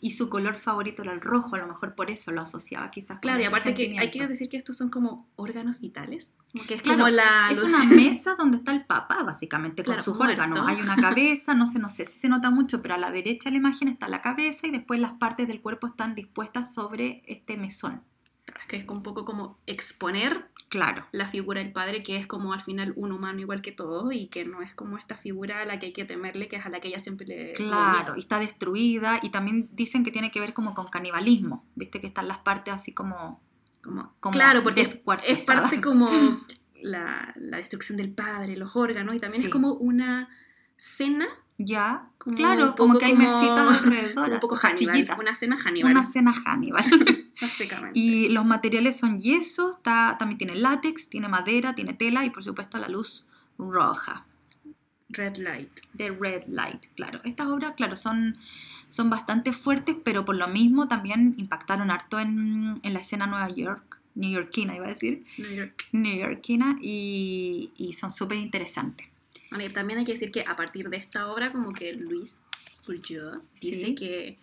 Y 0.00 0.12
su 0.12 0.28
color 0.28 0.56
favorito 0.56 1.02
era 1.02 1.12
el 1.12 1.20
rojo, 1.20 1.56
a 1.56 1.58
lo 1.58 1.66
mejor 1.66 1.94
por 1.94 2.10
eso 2.10 2.30
lo 2.30 2.42
asociaba 2.42 2.90
quizás 2.90 3.16
con 3.16 3.22
Claro, 3.22 3.42
y 3.42 3.44
aparte 3.44 3.74
que 3.74 3.98
hay 3.98 4.10
que 4.10 4.26
decir 4.26 4.48
que 4.48 4.56
estos 4.56 4.76
son 4.76 4.88
como 4.88 5.28
órganos 5.36 5.80
vitales, 5.80 6.30
que 6.68 6.74
es 6.74 6.82
Claro, 6.82 6.98
como 7.00 7.10
la 7.10 7.48
Es 7.50 7.60
una 7.62 7.84
mesa 7.84 8.36
donde 8.38 8.58
está 8.58 8.70
el 8.72 8.84
papá, 8.84 9.24
básicamente, 9.24 9.82
con 9.82 9.94
Claro, 9.94 10.02
sus 10.02 10.16
muerto. 10.16 10.32
órganos. 10.42 10.68
Hay 10.68 10.80
una 10.80 10.94
cabeza, 10.96 11.54
no 11.54 11.66
sé, 11.66 11.80
no 11.80 11.90
sé 11.90 12.04
si 12.06 12.18
se 12.18 12.28
nota 12.28 12.50
mucho, 12.50 12.82
pero 12.82 12.94
a 12.94 12.98
la 12.98 13.10
derecha 13.10 13.46
de 13.48 13.52
la 13.52 13.56
imagen 13.58 13.88
está 13.88 14.08
la 14.08 14.20
cabeza 14.20 14.66
y 14.68 14.70
después 14.70 15.00
las 15.00 15.12
partes 15.12 15.48
del 15.48 15.60
cuerpo 15.60 15.88
están 15.88 16.14
dispuestas 16.14 16.72
sobre 16.72 17.22
este 17.26 17.56
mesón. 17.56 18.02
Es 18.46 18.66
que 18.66 18.76
es 18.76 18.88
un 18.88 19.02
poco 19.02 19.24
como 19.24 19.58
exponer 19.66 20.48
Claro. 20.68 21.06
la 21.12 21.28
figura 21.28 21.62
del 21.62 21.72
padre, 21.72 22.02
que 22.02 22.16
es 22.16 22.26
como 22.26 22.52
al 22.52 22.60
final 22.60 22.92
un 22.96 23.12
humano 23.12 23.38
igual 23.40 23.62
que 23.62 23.70
todos 23.72 24.12
y 24.12 24.26
que 24.26 24.44
no 24.44 24.60
es 24.60 24.74
como 24.74 24.98
esta 24.98 25.16
figura 25.16 25.60
a 25.60 25.64
la 25.64 25.78
que 25.78 25.86
hay 25.86 25.92
que 25.92 26.04
temerle, 26.04 26.48
que 26.48 26.56
es 26.56 26.66
a 26.66 26.68
la 26.68 26.80
que 26.80 26.88
ella 26.88 26.98
siempre 26.98 27.26
le... 27.26 27.52
Claro, 27.52 28.16
y 28.16 28.20
está 28.20 28.38
destruida 28.38 29.20
y 29.22 29.30
también 29.30 29.68
dicen 29.72 30.04
que 30.04 30.10
tiene 30.10 30.30
que 30.30 30.40
ver 30.40 30.52
como 30.52 30.74
con 30.74 30.88
canibalismo, 30.88 31.64
viste 31.74 32.00
que 32.00 32.06
están 32.08 32.28
las 32.28 32.38
partes 32.38 32.74
así 32.74 32.92
como... 32.92 33.40
Como, 33.82 34.14
como 34.20 34.32
claro, 34.32 34.62
porque 34.62 34.80
es, 34.82 34.94
parte 34.96 35.80
como 35.82 36.08
la, 36.80 37.32
la 37.36 37.56
destrucción 37.58 37.96
del 37.98 38.10
padre, 38.12 38.56
los 38.56 38.74
órganos, 38.76 39.14
y 39.14 39.20
también 39.20 39.42
Sí. 39.42 39.46
es 39.48 39.52
como 39.52 39.74
una 39.74 40.28
cena, 40.76 41.26
Ya, 41.56 42.08
claro, 42.18 42.74
como 42.74 42.98
que 42.98 43.04
hay 43.04 43.12
como- 43.14 43.24
mesitas 43.40 43.78
alrededor, 43.78 44.30
un 44.32 44.40
poco 44.40 44.56
Hannibal, 44.56 44.94
sillitas. 44.96 45.18
una 45.18 45.34
cena 45.36 45.56
Hannibal, 45.58 45.92
Una 45.92 46.04
cena 46.04 46.32
Hannibal. 46.34 46.84
básicamente. 47.40 47.98
Y 47.98 48.28
los 48.28 48.44
materiales 48.44 48.96
son 48.98 49.20
yeso, 49.20 49.70
está, 49.70 50.16
también 50.18 50.38
tiene 50.38 50.56
látex, 50.56 51.08
tiene 51.08 51.28
madera, 51.28 51.74
tiene 51.74 51.92
tela 51.94 52.24
y 52.24 52.30
por 52.30 52.42
supuesto 52.42 52.78
la 52.78 52.88
luz 52.88 53.26
roja, 53.56 54.26
Red 55.10 55.36
light. 55.36 55.70
de 55.92 56.10
red 56.10 56.42
light, 56.48 56.86
claro. 56.96 57.20
Estas 57.24 57.46
obras, 57.46 57.74
claro, 57.76 57.96
son, 57.96 58.36
son 58.88 59.08
bastante 59.10 59.52
fuertes, 59.52 59.94
pero 60.04 60.24
por 60.24 60.34
lo 60.34 60.48
mismo 60.48 60.88
también 60.88 61.34
impactaron 61.36 61.88
harto 61.92 62.18
en, 62.18 62.80
en 62.82 62.92
la 62.92 62.98
escena 62.98 63.28
Nueva 63.28 63.48
York, 63.48 64.00
neoyorquina 64.16 64.74
iba 64.74 64.86
a 64.86 64.88
decir, 64.88 65.24
New 65.38 65.52
York. 65.52 65.84
neoyorquina, 65.92 66.78
y, 66.82 67.70
y 67.76 67.92
son 67.92 68.10
súper 68.10 68.38
interesantes. 68.38 69.06
Bueno, 69.54 69.70
y 69.70 69.72
también 69.72 70.00
hay 70.00 70.04
que 70.04 70.12
decir 70.12 70.32
que 70.32 70.40
a 70.42 70.56
partir 70.56 70.90
de 70.90 70.96
esta 70.96 71.30
obra, 71.30 71.52
como 71.52 71.72
que 71.72 71.92
Luis 71.92 72.38
Bourgeois 72.84 73.38
dice 73.60 73.86
Sí. 73.86 73.94
que 73.94 74.38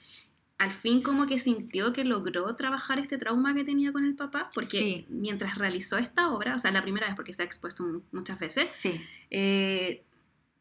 al 0.58 0.72
fin 0.72 1.02
como 1.02 1.26
que 1.26 1.38
sintió 1.38 1.92
que 1.92 2.06
logró 2.06 2.56
trabajar 2.56 2.98
este 3.00 3.18
trauma 3.18 3.54
que 3.54 3.64
tenía 3.66 3.92
con 3.92 4.06
el 4.06 4.16
papá, 4.16 4.50
porque 4.56 4.78
Sí. 4.78 5.06
mientras 5.10 5.58
realizó 5.58 5.98
esta 5.98 6.30
obra, 6.30 6.56
o 6.56 6.60
sea, 6.60 6.72
la 6.72 6.82
primera 6.82 7.08
vez 7.08 7.16
porque 7.16 7.34
se 7.34 7.42
ha 7.42 7.46
expuesto 7.46 7.84
mu- 7.84 8.02
muchas 8.14 8.40
veces, 8.40 8.70
Sí. 8.72 9.02
eh, 9.32 10.04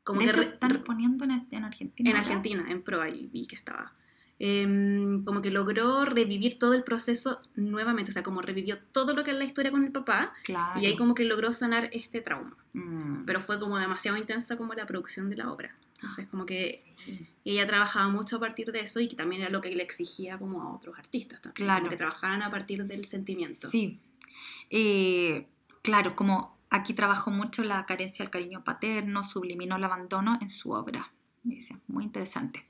como 0.02 0.20
de 0.20 0.26
que 0.26 0.32
hecho, 0.32 0.42
están 0.42 0.82
poniendo 0.82 1.24
en, 1.24 1.46
en 1.50 1.64
Argentina. 1.64 2.10
en 2.10 2.16
¿verdad? 2.16 2.20
Argentina, 2.28 2.64
en 2.70 2.82
Pro, 2.82 3.00
ahí 3.02 3.28
vi 3.32 3.46
que 3.46 3.54
estaba. 3.54 3.92
Em, 4.42 5.22
como 5.24 5.42
que 5.42 5.50
logró 5.50 6.06
revivir 6.06 6.58
todo 6.58 6.72
el 6.72 6.82
proceso 6.82 7.40
nuevamente, 7.56 8.10
o 8.10 8.14
sea, 8.14 8.22
como 8.22 8.40
revivió 8.40 8.78
todo 8.90 9.14
lo 9.14 9.22
que 9.22 9.32
es 9.32 9.36
la 9.36 9.44
historia 9.44 9.70
con 9.70 9.84
el 9.84 9.92
papá, 9.92 10.32
Claro. 10.44 10.80
y 10.80 10.86
ahí 10.86 10.96
como 10.96 11.14
que 11.14 11.24
logró 11.26 11.52
sanar 11.52 11.90
este 11.92 12.22
trauma. 12.22 12.56
Mm. 12.72 13.26
Pero 13.26 13.42
fue 13.42 13.60
como 13.60 13.76
demasiado 13.78 14.16
intensa 14.16 14.56
como 14.56 14.72
la 14.72 14.86
producción 14.86 15.28
de 15.28 15.36
la 15.36 15.52
obra. 15.52 15.76
Entonces, 15.96 16.26
como 16.28 16.46
que 16.46 16.80
Sí. 17.04 17.26
ella 17.44 17.66
trabajaba 17.66 18.08
mucho 18.08 18.36
a 18.36 18.40
partir 18.40 18.72
de 18.72 18.80
eso 18.80 19.00
y 19.00 19.08
que 19.08 19.16
también 19.16 19.42
era 19.42 19.50
lo 19.50 19.60
que 19.60 19.74
le 19.76 19.82
exigía 19.82 20.38
como 20.38 20.62
a 20.62 20.72
otros 20.72 20.98
artistas 20.98 21.42
también, 21.42 21.66
Claro. 21.66 21.80
como 21.80 21.90
que 21.90 21.96
trabajaran 21.98 22.42
a 22.42 22.50
partir 22.50 22.82
del 22.86 23.04
sentimiento. 23.04 23.68
Sí. 23.70 24.00
Eh, 24.70 25.48
claro, 25.82 26.16
como 26.16 26.56
aquí 26.70 26.94
trabajó 26.94 27.30
mucho 27.30 27.62
la 27.62 27.84
carencia 27.84 28.24
del 28.24 28.30
cariño 28.30 28.64
paterno, 28.64 29.22
subliminó 29.22 29.76
el 29.76 29.84
abandono 29.84 30.38
en 30.40 30.48
su 30.48 30.70
obra. 30.70 31.12
Muy 31.88 32.04
interesante. 32.04 32.64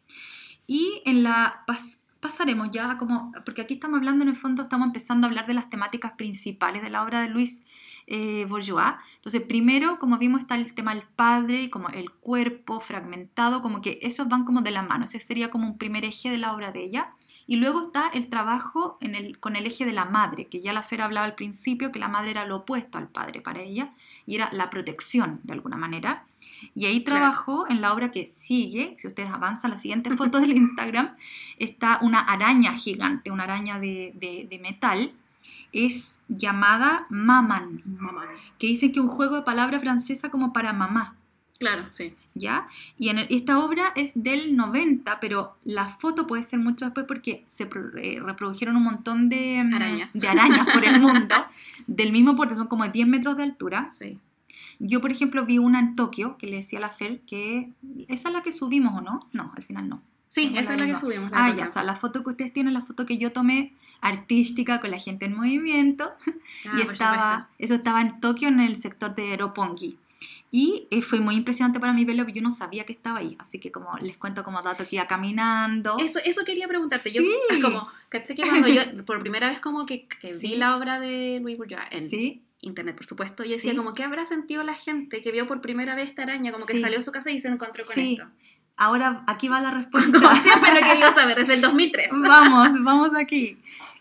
Y 0.78 1.02
en 1.04 1.24
la 1.24 1.64
pas- 1.66 1.98
pasaremos 2.20 2.68
ya 2.70 2.96
como, 2.96 3.32
porque 3.44 3.62
aquí 3.62 3.74
estamos 3.74 3.96
hablando 3.98 4.22
en 4.22 4.28
el 4.28 4.36
fondo, 4.36 4.62
estamos 4.62 4.86
empezando 4.86 5.26
a 5.26 5.30
hablar 5.30 5.46
de 5.48 5.54
las 5.54 5.68
temáticas 5.68 6.12
principales 6.12 6.80
de 6.82 6.90
la 6.90 7.02
obra 7.02 7.20
de 7.22 7.28
Luis 7.28 7.64
eh, 8.06 8.46
Bourgeois. 8.48 8.94
Entonces, 9.16 9.42
primero, 9.42 9.98
como 9.98 10.16
vimos, 10.16 10.40
está 10.42 10.54
el 10.54 10.72
tema 10.74 10.94
del 10.94 11.02
padre, 11.16 11.70
como 11.70 11.88
el 11.88 12.10
cuerpo 12.12 12.78
fragmentado, 12.80 13.62
como 13.62 13.80
que 13.80 13.98
esos 14.02 14.28
van 14.28 14.44
como 14.44 14.60
de 14.62 14.70
la 14.70 14.82
mano. 14.82 15.06
Ese 15.06 15.18
sería 15.18 15.50
como 15.50 15.66
un 15.66 15.76
primer 15.78 16.04
eje 16.04 16.30
de 16.30 16.38
la 16.38 16.52
obra 16.54 16.70
de 16.70 16.84
ella. 16.84 17.14
Y 17.50 17.56
luego 17.56 17.82
está 17.82 18.06
el 18.14 18.28
trabajo 18.28 18.96
en 19.00 19.16
el, 19.16 19.40
con 19.40 19.56
el 19.56 19.66
eje 19.66 19.84
de 19.84 19.92
la 19.92 20.04
madre, 20.04 20.46
que 20.46 20.60
ya 20.60 20.72
la 20.72 20.84
Fera 20.84 21.06
hablaba 21.06 21.26
al 21.26 21.34
principio, 21.34 21.90
que 21.90 21.98
la 21.98 22.06
madre 22.06 22.30
era 22.30 22.44
lo 22.44 22.58
opuesto 22.58 22.96
al 22.96 23.08
padre 23.08 23.40
para 23.40 23.60
ella, 23.60 23.90
y 24.24 24.36
era 24.36 24.50
la 24.52 24.70
protección, 24.70 25.40
de 25.42 25.54
alguna 25.54 25.76
manera. 25.76 26.26
Y 26.76 26.86
ahí 26.86 27.00
trabajó 27.00 27.68
en 27.68 27.80
la 27.80 27.92
obra 27.92 28.12
que 28.12 28.28
sigue, 28.28 28.94
si 28.98 29.08
ustedes 29.08 29.30
avanzan 29.30 29.72
la 29.72 29.78
siguiente 29.78 30.16
foto 30.16 30.38
del 30.38 30.56
Instagram, 30.56 31.16
está 31.58 31.98
una 32.02 32.20
araña 32.20 32.72
gigante, 32.74 33.32
una 33.32 33.42
araña 33.42 33.80
de, 33.80 34.12
de, 34.14 34.46
de 34.48 34.58
metal, 34.60 35.12
es 35.72 36.20
llamada 36.28 37.06
Maman, 37.10 37.82
Mamá. 37.84 38.26
que 38.60 38.68
dice 38.68 38.92
que 38.92 39.00
un 39.00 39.08
juego 39.08 39.34
de 39.34 39.42
palabra 39.42 39.80
francesa 39.80 40.30
como 40.30 40.52
para 40.52 40.72
mamá. 40.72 41.16
Claro, 41.60 41.84
sí. 41.90 42.14
¿Ya? 42.34 42.66
Y 42.98 43.10
en 43.10 43.18
el- 43.18 43.26
esta 43.30 43.58
obra 43.58 43.92
es 43.94 44.12
del 44.14 44.56
90, 44.56 45.20
pero 45.20 45.56
la 45.64 45.88
foto 45.90 46.26
puede 46.26 46.42
ser 46.42 46.58
mucho 46.58 46.86
después 46.86 47.04
porque 47.06 47.44
se 47.46 47.66
pro- 47.66 47.96
eh, 47.98 48.18
reprodujeron 48.20 48.76
un 48.76 48.82
montón 48.84 49.28
de 49.28 49.62
mm, 49.62 49.74
Arañas. 49.74 50.12
de 50.14 50.26
arañas 50.26 50.66
por 50.72 50.84
el 50.84 51.00
mundo, 51.00 51.34
del 51.86 52.12
mismo 52.12 52.34
porte, 52.34 52.54
son 52.54 52.66
como 52.66 52.88
10 52.88 53.06
metros 53.06 53.36
de 53.36 53.42
altura. 53.44 53.88
Sí. 53.96 54.18
Yo, 54.78 55.02
por 55.02 55.10
ejemplo, 55.12 55.44
vi 55.44 55.58
una 55.58 55.78
en 55.80 55.94
Tokio 55.96 56.38
que 56.38 56.46
le 56.46 56.56
decía 56.56 56.78
a 56.78 56.82
la 56.82 56.88
Fer 56.90 57.20
que 57.26 57.70
esa 58.08 58.28
es 58.30 58.34
la 58.34 58.42
que 58.42 58.52
subimos 58.52 58.98
o 58.98 59.02
no. 59.02 59.28
No, 59.32 59.52
al 59.54 59.62
final 59.62 59.86
no. 59.88 60.00
Sí, 60.28 60.52
esa 60.56 60.74
es 60.74 60.80
la 60.80 60.86
que 60.86 60.96
subimos. 60.96 61.30
La 61.30 61.44
Ah, 61.44 61.54
ya, 61.56 61.64
o 61.64 61.68
sea, 61.68 61.82
la 61.82 61.94
foto 61.96 62.22
que 62.24 62.30
ustedes 62.30 62.52
tienen, 62.54 62.72
la 62.72 62.80
foto 62.82 63.04
que 63.04 63.18
yo 63.18 63.32
tomé 63.32 63.74
artística 64.00 64.80
con 64.80 64.90
la 64.92 64.98
gente 64.98 65.26
en 65.26 65.36
movimiento. 65.36 66.08
Ah, 66.66 66.74
y 66.78 66.80
estaba, 66.82 67.48
eso 67.58 67.74
estaba 67.74 68.00
en 68.00 68.20
Tokio, 68.20 68.48
en 68.48 68.60
el 68.60 68.76
sector 68.76 69.14
de 69.14 69.36
Roppongi. 69.36 69.98
Y 70.50 70.88
eh, 70.90 71.00
fue 71.02 71.20
muy 71.20 71.36
impresionante 71.36 71.78
para 71.80 71.92
mí 71.92 72.04
verlo, 72.04 72.26
yo 72.28 72.42
no 72.42 72.50
sabía 72.50 72.84
que 72.84 72.92
estaba 72.92 73.18
ahí. 73.20 73.36
Así 73.38 73.58
que 73.58 73.70
como 73.70 73.96
les 73.98 74.16
cuento 74.16 74.42
como 74.44 74.60
dato 74.60 74.86
que 74.86 74.96
iba 74.96 75.06
caminando. 75.06 75.96
Eso, 75.98 76.18
eso 76.24 76.42
quería 76.44 76.66
preguntarte. 76.68 77.12
Yo, 77.12 77.22
Sí. 77.22 77.30
es 77.50 77.58
como, 77.60 77.88
caché 78.08 78.34
que 78.34 78.42
cuando 78.42 78.68
yo, 78.68 78.82
por 79.06 79.20
primera 79.20 79.48
vez 79.48 79.60
como 79.60 79.86
que, 79.86 80.06
que 80.08 80.32
vi 80.34 80.40
Sí. 80.40 80.56
la 80.56 80.76
obra 80.76 80.98
de 81.00 81.38
Louis 81.40 81.56
Bourgeois 81.56 81.84
en 81.90 82.08
Sí, 82.10 82.42
internet, 82.62 82.96
por 82.96 83.06
supuesto, 83.06 83.44
y 83.44 83.50
decía 83.50 83.74
como, 83.76 83.94
¿qué 83.94 84.02
habrá 84.04 84.26
sentido 84.26 84.62
la 84.64 84.74
gente 84.74 85.22
que 85.22 85.30
vio 85.32 85.46
por 85.46 85.60
primera 85.60 85.94
vez 85.94 86.08
esta 86.08 86.22
araña? 86.24 86.52
Como 86.52 86.66
que 86.66 86.78
salió 86.80 86.98
de 86.98 87.04
su 87.04 87.12
casa 87.12 87.30
y 87.30 87.38
se 87.38 87.48
encontró 87.48 87.84
con 87.86 87.98
esto. 87.98 88.24
ahora 88.76 89.22
aquí 89.28 89.48
va 89.48 89.60
la 89.60 89.70
respuesta. 89.70 90.20
Como 90.20 90.34
siempre 90.42 90.74
lo 90.74 90.80
querido 90.86 91.12
saber, 91.12 91.38
desde 91.38 91.54
el 91.54 91.60
2003. 91.60 92.10
vamos, 92.28 92.70
vamos 92.82 93.10
aquí. 93.16 93.56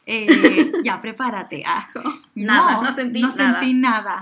Eh, 0.05 0.71
ya, 0.83 0.99
prepárate. 0.99 1.61
Ah, 1.65 1.87
Nada, 2.33 2.81
no 2.81 2.91
sentí 2.91 3.21
no 3.21 3.27
nada. 3.29 3.59
sentí 3.59 3.73
nada. 3.75 4.19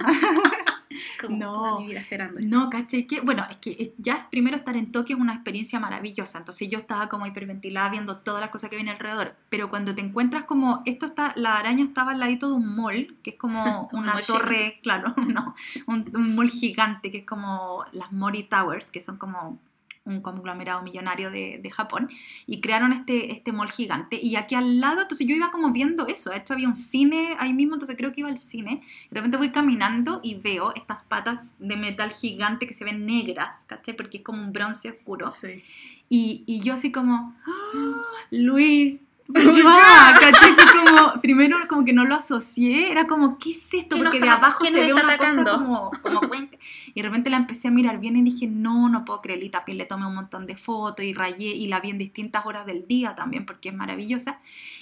Como 1.22 1.38
No. 1.38 1.54
toda 1.54 1.80
mi 1.80 1.88
vida 1.88 2.00
esperando 2.00 2.40
esto. 2.40 2.50
No, 2.56 2.70
caché 2.70 3.06
que, 3.08 3.22
bueno, 3.22 3.46
es 3.50 3.58
que 3.58 3.72
eh, 3.72 3.94
ya 3.98 4.28
primero 4.30 4.56
estar 4.56 4.76
en 4.76 4.92
Tokio 4.92 5.16
es 5.16 5.22
una 5.22 5.34
experiencia 5.34 5.80
maravillosa, 5.80 6.38
entonces 6.38 6.70
yo 6.70 6.78
estaba 6.80 7.10
como 7.10 7.26
hiperventilada 7.26 7.90
viendo 7.90 8.18
todas 8.20 8.42
las 8.42 8.50
cosas 8.50 8.70
que 8.70 8.76
vienen 8.76 8.94
alrededor, 8.96 9.36
pero 9.50 9.70
cuando 9.70 9.94
te 9.96 10.02
encuentras 10.02 10.44
como, 10.46 10.82
esto 10.86 11.06
está, 11.06 11.34
la 11.36 11.58
araña 11.58 11.84
estaba 11.84 12.12
al 12.12 12.20
ladito 12.20 12.48
de 12.50 12.56
un 12.56 12.76
mall, 12.76 13.16
que 13.24 13.32
es 13.32 13.36
como 13.36 13.90
Un 13.92 14.04
una 14.04 14.22
torre, 14.22 14.80
claro, 14.84 15.14
no, 15.28 15.54
un, 15.88 16.10
un 16.16 16.36
mall 16.36 16.50
gigante, 16.50 17.12
que 17.12 17.20
es 17.20 17.26
como 17.26 17.86
las 17.92 18.12
Mori 18.12 18.44
Towers, 18.44 18.90
que 18.92 19.02
son 19.02 19.18
como 19.18 19.60
un 20.08 20.22
conglomerado 20.22 20.82
millonario 20.82 21.30
de, 21.30 21.60
de 21.62 21.70
Japón, 21.70 22.10
y 22.46 22.62
crearon 22.62 22.94
este, 22.94 23.32
este 23.32 23.52
mall 23.52 23.70
gigante, 23.70 24.20
y 24.22 24.36
aquí 24.36 24.56
al 24.56 24.80
lado, 24.80 25.02
entonces 25.02 25.28
yo 25.28 25.36
iba 25.36 25.52
como 25.52 25.72
viendo 25.72 26.08
eso, 26.08 26.30
de 26.30 26.38
hecho 26.38 26.54
había 26.54 26.68
un 26.68 26.76
cine 26.76 27.36
ahí 27.40 27.54
mismo, 27.54 27.76
entonces 27.76 27.98
creo 27.98 28.12
que 28.12 28.22
iba 28.22 28.30
al 28.30 28.40
cine, 28.40 28.82
de 29.12 29.16
repente 29.16 29.38
voy 29.38 29.52
caminando 29.52 30.20
y 30.24 30.36
veo 30.36 30.74
estas 30.76 31.04
patas 31.04 31.52
de 31.60 31.76
metal 31.76 32.12
gigante 32.12 32.68
que 32.68 32.74
se 32.74 32.86
ven 32.86 33.06
negras, 33.06 33.64
¿cachai? 33.68 33.96
Porque 33.96 34.18
es 34.18 34.24
como 34.24 34.42
un 34.42 34.54
bronce 34.54 34.90
oscuro. 34.90 35.34
Sí. 35.40 35.64
Y, 36.10 36.44
y 36.46 36.62
yo 36.62 36.74
así 36.74 36.92
como, 36.92 37.36
¡Ah! 37.46 38.02
Luis, 38.32 39.02
Bourgeois", 39.28 39.76
¿cachai? 40.20 40.54
Fue 40.54 40.66
como, 40.86 41.22
primero 41.22 41.58
como 41.68 41.84
que 41.86 41.94
no 41.94 42.06
lo 42.06 42.16
asocié, 42.16 42.92
era 42.92 43.08
como, 43.08 43.38
¿qué 43.38 43.52
es 43.52 43.74
esto? 43.74 43.96
¿Quién 43.96 44.04
nos 44.06 44.14
Porque 44.14 44.20
de 44.26 44.30
abajo 44.30 44.66
se 44.66 44.72
ve 44.72 44.94
una 44.94 45.14
atacando? 45.14 45.44
cosa 45.44 45.58
como, 45.58 45.92
como 46.02 46.20
cuenca. 46.28 46.58
Y 46.94 47.02
de 47.02 47.08
repente 47.08 47.30
la 47.30 47.38
empecé 47.38 47.68
a 47.68 47.72
mirar 47.72 48.00
bien 48.00 48.16
y 48.18 48.22
dije, 48.24 48.48
no, 48.48 48.90
no 48.90 49.06
puedo 49.06 49.22
creer. 49.22 49.44
Y 49.44 49.50
también 49.50 49.78
le 49.78 49.86
tomé 49.86 50.06
un 50.08 50.16
montón 50.16 50.46
de 50.48 50.56
fotos 50.56 51.06
y 51.06 51.14
rayé 51.14 51.48
y 51.56 51.68
la 51.68 51.80
vi 51.80 51.90
en 51.90 51.98
distintas 51.98 52.46
horas 52.46 52.66
del 52.66 52.88
día 52.88 53.16
también 53.16 53.46
porque 53.46 53.70
es 53.70 53.76
maravillosa. 53.76 54.40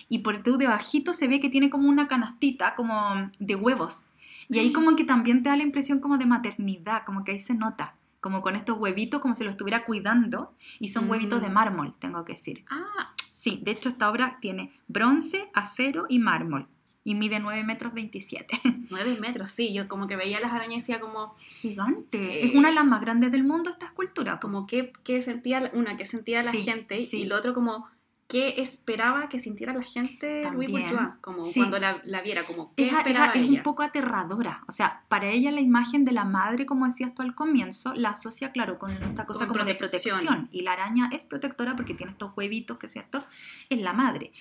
Y 0.10 0.20
por 0.20 0.38
tu 0.44 0.58
debajito 0.58 1.14
se 1.14 1.28
ve 1.28 1.40
que 1.40 1.50
tiene 1.50 1.70
como 1.70 1.90
una 1.90 2.08
canastita 2.08 2.76
como 2.76 2.96
de 3.40 3.56
huevos. 3.56 4.06
Y 4.48 4.60
ahí 4.60 4.72
como 4.72 4.96
que 4.96 5.04
también 5.04 5.42
te 5.42 5.50
da 5.50 5.58
la 5.58 5.64
impresión 5.64 6.00
como 6.00 6.18
de 6.20 6.28
maternidad, 6.28 7.04
como 7.04 7.24
que 7.24 7.32
ahí 7.32 7.40
se 7.40 7.56
nota. 7.56 7.96
Como 8.22 8.42
con 8.44 8.56
estos 8.56 8.78
huevitos, 8.78 9.22
como 9.22 9.34
si 9.36 9.44
lo 9.44 9.50
estuviera 9.50 9.86
cuidando. 9.86 10.54
Y 10.80 10.90
son 10.90 11.08
Mm. 11.08 11.10
huevitos 11.10 11.42
de 11.42 11.50
mármol, 11.50 11.96
tengo 12.00 12.24
que 12.26 12.34
decir. 12.34 12.64
Ah, 12.70 13.12
Sí, 13.46 13.60
de 13.64 13.72
hecho 13.74 13.90
esta 13.90 14.10
obra 14.10 14.40
tiene 14.42 14.72
bronce, 14.88 15.50
acero 15.54 16.08
y 16.10 16.18
mármol. 16.18 16.68
Y 17.04 17.14
mide 17.14 17.40
9 17.40 17.64
metros 17.64 17.94
27. 17.94 18.60
9 18.90 19.18
metros, 19.22 19.52
sí. 19.52 19.72
Yo 19.72 19.88
como 19.88 20.08
que 20.08 20.16
veía 20.16 20.40
las 20.40 20.52
arañas 20.52 20.78
y 20.78 20.80
decía 20.80 21.00
como, 21.00 21.36
Gigante. 21.38 22.40
Eh, 22.40 22.48
es 22.48 22.56
una 22.56 22.70
de 22.70 22.74
las 22.76 22.86
más 22.86 23.02
grandes 23.02 23.32
del 23.32 23.44
mundo 23.44 23.70
esta 23.70 23.86
escultura. 23.86 24.40
Como 24.40 24.66
que, 24.66 24.92
que 25.04 25.22
sentía, 25.22 25.60
la- 25.60 25.70
una, 25.76 25.96
que 25.98 26.06
sentía 26.06 26.42
la 26.42 26.50
Sí, 26.50 26.64
gente 26.64 27.06
sí. 27.06 27.18
y 27.22 27.26
lo 27.26 27.36
otro 27.36 27.54
como, 27.54 27.88
¿qué 28.28 28.56
esperaba 28.58 29.30
que 29.30 29.40
sintiera 29.40 29.74
la 29.74 29.84
gente 29.84 30.44
Louis 30.52 30.70
Bourgeois? 30.70 31.10
Como 31.22 31.46
sí. 31.46 31.60
cuando 31.60 31.80
la, 31.80 32.02
la 32.04 32.22
viera, 32.22 32.44
como, 32.44 32.74
¿qué 32.76 32.88
es, 32.88 32.94
esperaba 32.94 33.34
un 33.36 33.64
poco 33.64 33.84
aterradora. 33.84 34.64
O 34.68 34.72
sea, 34.72 35.04
para 35.08 35.30
ella 35.30 35.52
la 35.52 35.62
imagen 35.62 36.06
de 36.06 36.12
la 36.12 36.26
madre, 36.26 36.66
como 36.66 36.86
decías 36.86 37.14
tú 37.14 37.22
al 37.22 37.36
comienzo, 37.36 37.94
la 37.94 38.10
asocia, 38.10 38.52
claro, 38.52 38.80
con 38.80 38.92
esta 38.92 39.26
cosa 39.26 39.48
Con 39.48 39.50
como 39.50 39.66
de 39.66 39.76
protección. 39.76 40.20
protección. 40.20 40.50
Y 40.52 40.62
la 40.62 40.74
araña 40.74 41.10
es 41.12 41.24
protectora 41.24 41.76
porque 41.76 41.94
tiene 41.94 42.12
estos 42.12 42.32
huevitos, 42.36 42.78
que 42.78 42.88
es 42.88 42.92
cierto, 42.92 43.24
es 43.70 43.80
la 43.80 43.94
madre. 43.94 44.32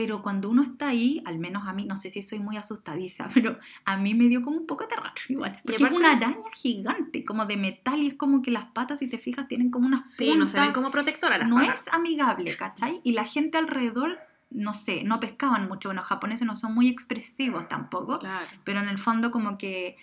Pero 0.00 0.22
cuando 0.22 0.48
uno 0.48 0.62
está 0.62 0.88
ahí, 0.88 1.20
al 1.26 1.40
menos 1.40 1.66
a 1.66 1.72
mí, 1.72 1.84
no 1.84 1.96
sé 1.96 2.08
si 2.08 2.22
soy 2.22 2.38
muy 2.38 2.56
asustadiza, 2.56 3.28
pero 3.34 3.58
a 3.84 3.96
mí 3.96 4.14
me 4.14 4.28
dio 4.28 4.42
como 4.42 4.56
un 4.58 4.66
poco 4.66 4.84
de 4.84 4.90
terror 4.90 5.10
igual. 5.28 5.58
Porque 5.64 5.76
aparte- 5.82 5.94
es 5.94 5.98
una 6.00 6.12
araña 6.12 6.36
gigante, 6.54 7.24
como 7.24 7.46
de 7.46 7.56
metal, 7.56 7.98
y 8.00 8.06
es 8.08 8.14
como 8.14 8.40
que 8.42 8.52
las 8.52 8.66
patas, 8.66 9.00
si 9.00 9.08
te 9.08 9.18
fijas, 9.18 9.48
tienen 9.48 9.70
como 9.72 9.86
unas 9.88 10.08
Sí, 10.10 10.34
no 10.36 10.46
se 10.46 10.54
ven 10.54 10.66
puntas. 10.66 10.74
como 10.74 10.90
protectora 10.92 11.36
las 11.38 11.48
no 11.48 11.56
patas. 11.56 11.82
es 11.86 11.92
amigable, 11.92 12.56
¿cachai? 12.56 13.00
Y 13.02 13.12
la 13.12 13.24
gente 13.24 13.58
alrededor, 13.58 14.18
no 14.50 14.72
sé, 14.72 15.02
no 15.04 15.18
pescaban 15.20 15.66
mucho. 15.68 15.88
Bueno, 15.88 16.02
los 16.02 16.08
japoneses 16.08 16.46
no 16.46 16.54
son 16.54 16.74
muy 16.74 16.88
expresivos 16.88 17.66
tampoco, 17.68 18.20
Claro. 18.20 18.46
pero 18.64 18.80
en 18.80 18.88
el 18.88 18.98
fondo 18.98 19.30
como 19.32 19.58
que 19.58 19.96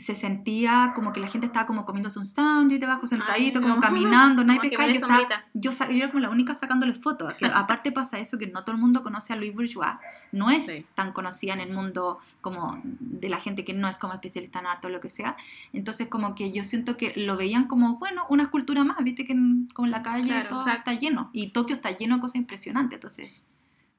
se 0.00 0.14
sentía 0.16 0.92
como 0.94 1.12
que 1.12 1.20
la 1.20 1.28
gente 1.28 1.46
estaba 1.46 1.66
como 1.66 1.84
comiéndose 1.84 2.18
un 2.18 2.26
sándwich 2.26 2.80
debajo 2.80 3.06
sentadito, 3.06 3.58
Ay, 3.58 3.62
como 3.62 3.74
no. 3.76 3.80
caminando, 3.80 4.42
Como 4.44 4.60
que 4.60 4.70
pescaba. 4.70 4.86
me 4.86 5.22
y 5.22 5.26
dé 5.26 5.34
Yo, 5.54 5.70
estaba- 5.70 5.90
yo, 5.92 5.96
era 5.98 6.08
como 6.08 6.20
la 6.20 6.30
única 6.30 6.54
sacándole 6.54 6.94
fotos. 6.94 7.34
Que 7.34 7.44
aparte 7.54 7.92
pasa 7.92 8.18
eso, 8.18 8.38
que 8.38 8.46
no 8.46 8.64
todo 8.64 8.74
el 8.74 8.80
mundo 8.80 9.02
conoce 9.02 9.32
a 9.32 9.36
Louis 9.36 9.54
Bourgeois. 9.54 9.92
No 10.32 10.50
es 10.50 10.66
Sí. 10.66 10.86
tan 10.94 11.12
conocida 11.12 11.52
en 11.54 11.60
el 11.60 11.72
mundo 11.72 12.18
como 12.40 12.80
de 12.84 13.28
la 13.28 13.38
gente 13.38 13.64
que 13.64 13.74
no 13.74 13.88
es 13.88 13.98
como 13.98 14.14
especialista 14.14 14.58
en 14.60 14.66
arte 14.66 14.86
o 14.86 14.90
lo 14.90 15.00
que 15.00 15.10
sea. 15.10 15.36
Entonces 15.72 16.08
como 16.08 16.34
que 16.34 16.50
yo 16.52 16.64
siento 16.64 16.96
que 16.96 17.12
lo 17.16 17.36
veían 17.36 17.66
como, 17.66 17.98
bueno, 17.98 18.24
una 18.30 18.44
escultura 18.44 18.84
más, 18.84 18.96
viste 19.04 19.24
que 19.24 19.32
en, 19.32 19.68
como 19.74 19.86
en 19.86 19.92
la 19.92 20.02
calle 20.02 20.24
Claro, 20.24 20.48
todo 20.48 20.58
o 20.60 20.64
sea- 20.64 20.74
está 20.74 20.94
lleno. 20.94 21.30
Y 21.32 21.50
Tokio 21.50 21.76
está 21.76 21.90
lleno 21.90 22.16
de 22.16 22.20
cosas 22.22 22.36
impresionantes, 22.36 22.96
entonces... 22.96 23.30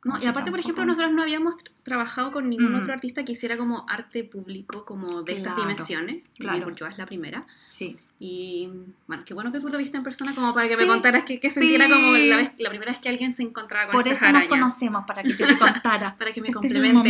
No, 0.04 0.18
y 0.18 0.22
que 0.22 0.28
aparte, 0.28 0.50
por 0.50 0.60
ejemplo, 0.60 0.84
nosotros 0.84 1.12
no 1.14 1.22
habíamos 1.22 1.58
tra- 1.58 1.70
trabajado 1.84 2.32
con 2.32 2.50
ningún 2.50 2.72
Mm. 2.74 2.78
otro 2.78 2.92
artista 2.92 3.24
que 3.24 3.34
hiciera 3.34 3.56
como 3.56 3.86
arte 3.88 4.24
público, 4.24 4.84
como 4.84 5.22
de 5.22 5.34
estas 5.38 5.56
dimensiones. 5.58 6.24
claro. 6.38 6.62
Bourgeois 6.66 6.94
es 6.94 6.98
la 6.98 7.06
primera. 7.06 7.44
Sí. 7.68 7.96
Y 8.20 8.70
bueno, 9.06 9.24
qué 9.26 9.36
bueno 9.36 9.52
que 9.52 9.60
tú 9.60 9.70
lo 9.70 9.78
viste 9.78 9.98
en 9.98 10.04
persona 10.04 10.34
como 10.34 10.54
para 10.56 10.68
que 10.68 10.76
me 10.76 10.88
contaras 10.88 11.24
qué, 11.24 11.40
qué 11.40 11.50
sí. 11.52 11.78
como 11.78 12.18
la, 12.18 12.38
vez, 12.38 12.52
la 12.58 12.70
primera 12.70 12.92
vez 12.92 13.00
que 13.00 13.10
alguien 13.10 13.32
se 13.34 13.44
encontraba 13.44 13.92
con 13.92 14.02
Por 14.02 14.08
estas 14.08 14.30
eso 14.30 14.40
nos 14.40 14.48
conocemos, 14.48 15.04
para 15.06 15.22
que 15.22 15.30
yo 15.34 15.48
te 15.48 15.58
contara. 15.58 16.16
Para 16.18 16.34
que 16.34 16.42
me 16.42 16.48
Este 16.50 16.68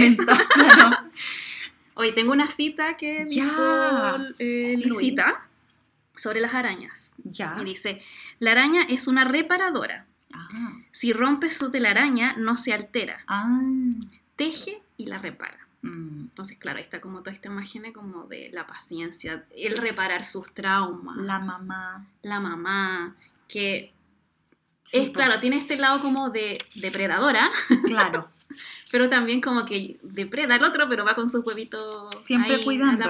es 0.08 0.17
claro. 0.54 0.97
Hoy 1.93 2.13
tengo 2.13 2.32
una 2.34 2.47
cita 2.47 2.97
que 2.97 3.23
dijo 3.25 3.62
eh, 4.39 4.73
Luis. 4.77 4.88
Luisita 4.88 5.47
sobre 6.15 6.41
las 6.41 6.54
arañas. 6.54 7.13
Ya. 7.23 7.56
Y 7.60 7.63
dice, 7.63 8.01
la 8.39 8.51
araña 8.51 8.84
es 8.89 9.08
una 9.08 9.23
reparadora. 9.23 10.08
Ah. 10.33 10.73
Si 10.91 11.13
rompes 11.13 11.57
su 11.57 11.71
telaraña, 11.71 12.35
no 12.37 12.55
se 12.55 12.73
altera. 12.73 13.19
Ah. 13.27 13.61
Teje 14.35 14.81
y 14.97 15.05
la 15.07 15.17
repara. 15.17 15.67
Mm. 15.81 16.21
Entonces, 16.21 16.57
claro, 16.57 16.77
ahí 16.77 16.83
está 16.83 17.01
como 17.01 17.19
toda 17.19 17.33
esta 17.33 17.49
imagen 17.49 17.91
como 17.91 18.25
de 18.25 18.49
la 18.53 18.67
paciencia, 18.67 19.45
el 19.55 19.77
reparar 19.77 20.25
sus 20.25 20.53
traumas, 20.53 21.17
la, 21.17 21.39
La 21.39 21.39
mamá. 21.39 22.05
mamá, 22.23 23.15
es 24.91 25.10
claro, 25.10 25.39
tiene 25.39 25.58
este 25.58 25.77
lado 25.77 26.01
como 26.01 26.30
de 26.30 26.63
depredadora. 26.75 27.51
Claro. 27.86 28.30
pero 28.91 29.10
también 29.10 29.41
como 29.41 29.65
que 29.65 29.99
depreda 30.01 30.56
al 30.56 30.63
otro, 30.63 30.88
pero 30.89 31.06
va 31.06 31.15
con 31.15 31.30
sus 31.30 31.45
huevitos 31.45 32.13
siempre 32.21 32.62
cuidando 32.63 33.10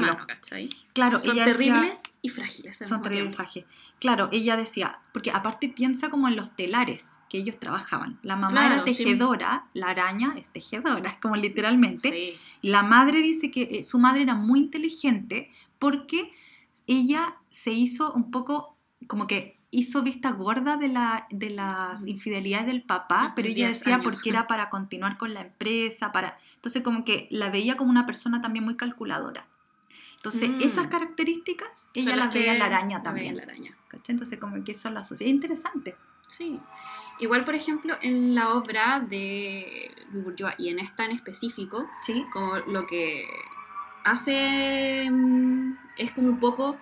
Claro, 0.93 1.19
son 1.19 1.35
terribles 1.35 2.03
y 2.21 2.29
frágiles. 2.29 2.77
Son 2.77 3.01
terribles 3.01 3.33
y 3.33 3.35
frágiles. 3.35 3.69
Claro, 3.99 4.29
ella 4.31 4.57
decía, 4.57 4.99
porque 5.13 5.31
aparte 5.31 5.69
piensa 5.69 6.09
como 6.09 6.27
en 6.27 6.35
los 6.35 6.55
telares 6.55 7.05
que 7.31 7.37
ellos 7.37 7.57
trabajaban. 7.59 8.19
La 8.23 8.35
mamá 8.35 8.67
era 8.67 8.83
tejedora, 8.83 9.65
la 9.73 9.87
araña 9.87 10.35
es 10.37 10.49
tejedora, 10.49 11.17
como 11.21 11.37
literalmente. 11.37 12.35
La 12.61 12.83
madre 12.83 13.19
dice 13.19 13.49
que 13.49 13.61
eh, 13.71 13.83
su 13.83 13.99
madre 13.99 14.23
era 14.23 14.35
muy 14.35 14.59
inteligente 14.59 15.49
porque 15.79 16.33
ella 16.87 17.37
se 17.49 17.71
hizo 17.71 18.11
un 18.11 18.31
poco 18.31 18.77
como 19.07 19.27
que 19.27 19.60
hizo 19.71 20.03
vista 20.03 20.31
gorda 20.31 20.75
de, 20.75 20.89
la, 20.89 21.27
de 21.31 21.49
las 21.49 22.05
infidelidades 22.05 22.67
del 22.67 22.83
papá, 22.83 23.31
pero 23.35 23.47
ella 23.47 23.69
decía 23.69 24.01
porque 24.03 24.29
era 24.29 24.45
para 24.45 24.69
continuar 24.69 25.17
con 25.17 25.33
la 25.33 25.41
empresa, 25.41 26.11
para... 26.11 26.37
Entonces 26.55 26.83
como 26.83 27.05
que 27.05 27.27
la 27.31 27.49
veía 27.49 27.77
como 27.77 27.89
una 27.89 28.05
persona 28.05 28.41
también 28.41 28.65
muy 28.65 28.75
calculadora. 28.75 29.47
Entonces 30.17 30.49
mm. 30.49 30.61
esas 30.61 30.87
características 30.87 31.89
ella 31.93 32.15
las 32.15 32.33
veía 32.33 32.53
en 32.53 32.59
la 32.59 32.65
araña 32.65 33.01
también. 33.01 33.37
La 33.37 33.43
araña. 33.43 33.75
Entonces 34.07 34.37
como 34.39 34.61
que 34.63 34.73
eso 34.73 34.89
la 34.89 35.05
sociedad 35.05 35.31
interesante. 35.31 35.95
Sí. 36.27 36.59
Igual, 37.19 37.45
por 37.45 37.55
ejemplo, 37.55 37.95
en 38.01 38.35
la 38.35 38.49
obra 38.49 38.99
de 38.99 39.91
Bourgeois 40.11 40.55
y 40.57 40.69
en 40.69 40.79
esta 40.79 41.05
en 41.05 41.11
específico, 41.11 41.89
¿Sí? 42.05 42.25
como 42.33 42.57
lo 42.57 42.85
que 42.87 43.25
hace 44.03 45.09
mm, 45.09 45.77
es 45.97 46.11
como 46.11 46.29
un 46.29 46.39
poco 46.39 46.77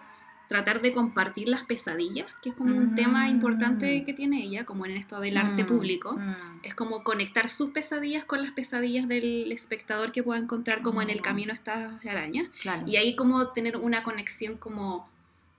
tratar 0.49 0.81
de 0.81 0.91
compartir 0.91 1.47
las 1.47 1.63
pesadillas, 1.63 2.25
que 2.41 2.49
es 2.49 2.55
como 2.55 2.75
un 2.75 2.95
tema 2.95 3.27
mm. 3.27 3.29
importante 3.29 4.03
que 4.03 4.13
tiene 4.13 4.43
ella, 4.43 4.65
como 4.65 4.87
en 4.87 4.97
esto 4.97 5.21
del 5.21 5.37
arte 5.37 5.63
mm, 5.63 5.67
público, 5.67 6.13
mm. 6.13 6.59
es 6.63 6.73
como 6.73 7.03
conectar 7.03 7.49
sus 7.49 7.69
pesadillas 7.69 8.25
con 8.25 8.41
las 8.41 8.51
pesadillas 8.51 9.07
del 9.07 9.51
espectador 9.51 10.11
que 10.11 10.23
pueda 10.23 10.41
encontrar 10.41 10.81
como 10.81 11.03
en 11.03 11.11
el 11.11 11.21
camino 11.21 11.53
estas 11.53 12.03
arañas, 12.03 12.47
y 12.87 12.95
ahí 12.95 13.15
como 13.15 13.49
tener 13.49 13.77
una 13.77 14.01
conexión 14.01 14.57
como 14.57 15.07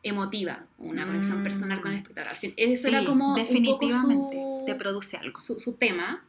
emotiva, 0.02 0.64
una 0.78 1.06
conexión 1.06 1.44
personal 1.44 1.80
con 1.80 1.92
el 1.92 1.98
espectador. 1.98 2.30
Al 2.30 2.36
fin, 2.36 2.52
eso 2.56 2.88
era 2.88 3.04
como 3.04 3.36
definitivamente 3.36 4.36
te 4.66 4.74
produce 4.74 5.16
algo. 5.18 5.38
Su, 5.38 5.60
su 5.60 5.74
tema 5.74 6.24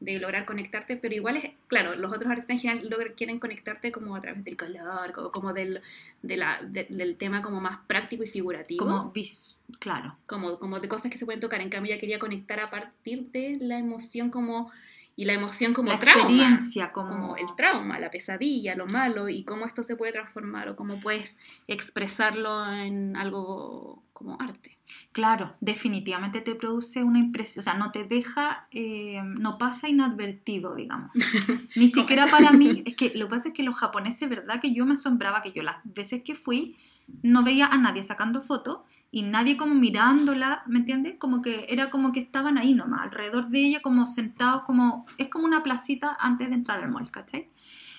de 0.00 0.18
lograr 0.18 0.44
conectarte, 0.44 0.96
pero 0.96 1.14
igual 1.14 1.38
es, 1.38 1.50
claro, 1.68 1.94
los 1.94 2.12
otros 2.12 2.30
artistas 2.30 2.50
en 2.50 2.58
general 2.58 3.14
quieren 3.16 3.38
conectarte 3.38 3.92
como 3.92 4.14
a 4.14 4.20
través 4.20 4.44
del 4.44 4.56
color, 4.56 5.12
como, 5.12 5.30
como 5.30 5.52
del, 5.52 5.80
de 6.22 6.36
la, 6.36 6.60
del 6.62 7.16
tema 7.16 7.42
como 7.42 7.60
más 7.60 7.78
práctico 7.86 8.22
y 8.22 8.28
figurativo. 8.28 8.84
Como 8.84 9.10
vis, 9.10 9.58
claro. 9.78 10.16
Como, 10.26 10.58
como 10.58 10.80
de 10.80 10.88
cosas 10.88 11.10
que 11.10 11.18
se 11.18 11.24
pueden 11.24 11.40
tocar. 11.40 11.60
En 11.60 11.70
cambio, 11.70 11.92
ella 11.92 12.00
quería 12.00 12.18
conectar 12.18 12.60
a 12.60 12.68
partir 12.68 13.30
de 13.30 13.56
la 13.60 13.78
emoción 13.78 14.30
como 14.30 14.70
y 15.16 15.24
la 15.24 15.32
emoción 15.32 15.72
como 15.72 15.88
la 15.88 15.98
trauma, 15.98 16.20
experiencia 16.20 16.92
como... 16.92 17.36
el 17.36 17.46
trauma, 17.56 17.98
la 17.98 18.10
pesadilla, 18.10 18.76
lo 18.76 18.86
malo 18.86 19.30
y 19.30 19.44
cómo 19.44 19.64
esto 19.64 19.82
se 19.82 19.96
puede 19.96 20.12
transformar 20.12 20.68
o 20.68 20.76
cómo 20.76 21.00
puedes 21.00 21.36
expresarlo 21.66 22.70
en 22.70 23.16
algo 23.16 24.02
como 24.12 24.36
arte. 24.40 24.76
Claro, 25.12 25.56
definitivamente 25.60 26.42
te 26.42 26.54
produce 26.54 27.02
una 27.02 27.18
impresión, 27.18 27.60
o 27.60 27.64
sea, 27.64 27.74
no 27.74 27.90
te 27.90 28.04
deja, 28.04 28.68
eh, 28.70 29.20
no 29.24 29.56
pasa 29.56 29.88
inadvertido, 29.88 30.74
digamos. 30.74 31.10
Ni 31.76 31.88
siquiera 31.88 32.26
para 32.26 32.52
mí, 32.52 32.82
es 32.86 32.94
que 32.94 33.12
lo 33.14 33.26
que 33.26 33.30
pasa 33.30 33.48
es 33.48 33.54
que 33.54 33.62
los 33.62 33.76
japoneses, 33.76 34.28
¿verdad? 34.28 34.60
Que 34.60 34.74
yo 34.74 34.84
me 34.84 34.94
asombraba 34.94 35.40
que 35.40 35.52
yo 35.52 35.62
las 35.62 35.76
veces 35.84 36.22
que 36.22 36.34
fui 36.34 36.76
no 37.22 37.42
veía 37.42 37.66
a 37.66 37.78
nadie 37.78 38.02
sacando 38.02 38.40
fotos 38.40 38.80
y 39.10 39.22
nadie 39.22 39.56
como 39.56 39.74
mirándola, 39.74 40.62
¿me 40.66 40.80
entiendes? 40.80 41.14
Como 41.18 41.42
que 41.42 41.66
era 41.68 41.90
como 41.90 42.12
que 42.12 42.20
estaban 42.20 42.58
ahí 42.58 42.74
nomás, 42.74 43.02
alrededor 43.02 43.48
de 43.48 43.60
ella, 43.60 43.82
como 43.82 44.06
sentados, 44.06 44.62
como, 44.62 45.06
es 45.18 45.28
como 45.28 45.46
una 45.46 45.62
placita 45.62 46.16
antes 46.18 46.48
de 46.48 46.54
entrar 46.54 46.82
al 46.82 46.90
mall, 46.90 47.10
¿cachai? 47.10 47.48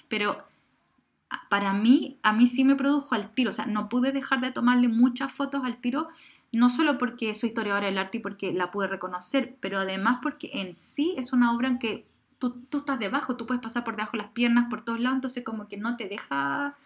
Pero 0.08 0.46
para 1.50 1.74
mí, 1.74 2.20
a 2.24 2.34
mí 2.34 2.48
sí 2.48 2.64
me 2.64 2.76
produjo 2.76 3.16
al 3.16 3.30
tiro, 3.32 3.50
o 3.50 3.54
sea, 3.54 3.66
no 3.66 3.90
pude 3.90 4.12
dejar 4.12 4.42
de 4.42 4.52
tomarle 4.52 4.88
muchas 4.88 5.32
fotos 5.32 5.64
al 5.64 5.78
tiro 5.78 6.10
no 6.52 6.70
solo 6.70 6.98
porque 6.98 7.34
soy 7.36 7.50
historiadora 7.50 7.88
del 7.88 7.98
arte 7.98 8.18
y 8.18 8.22
porque 8.22 8.54
la 8.54 8.72
pude 8.72 8.88
reconocer, 8.88 9.58
pero 9.60 9.80
además 9.80 10.20
porque 10.22 10.50
en 10.54 10.74
sí 10.74 11.14
es 11.18 11.34
una 11.34 11.54
obra 11.54 11.68
en 11.68 11.80
que 11.80 12.08
tú, 12.40 12.62
tú 12.70 12.80
estás 12.80 13.00
debajo, 13.00 13.36
tú 13.36 13.46
puedes 13.46 13.62
pasar 13.62 13.84
por 13.84 13.96
debajo 13.96 14.14
de 14.14 14.24
las 14.24 14.32
piernas, 14.32 14.68
por 14.70 14.82
todos 14.82 15.00
lados, 15.00 15.18
entonces 15.18 15.44
como 15.44 15.68
que 15.68 15.78
no 15.78 15.98
te 15.98 16.08
deja, 16.08 16.78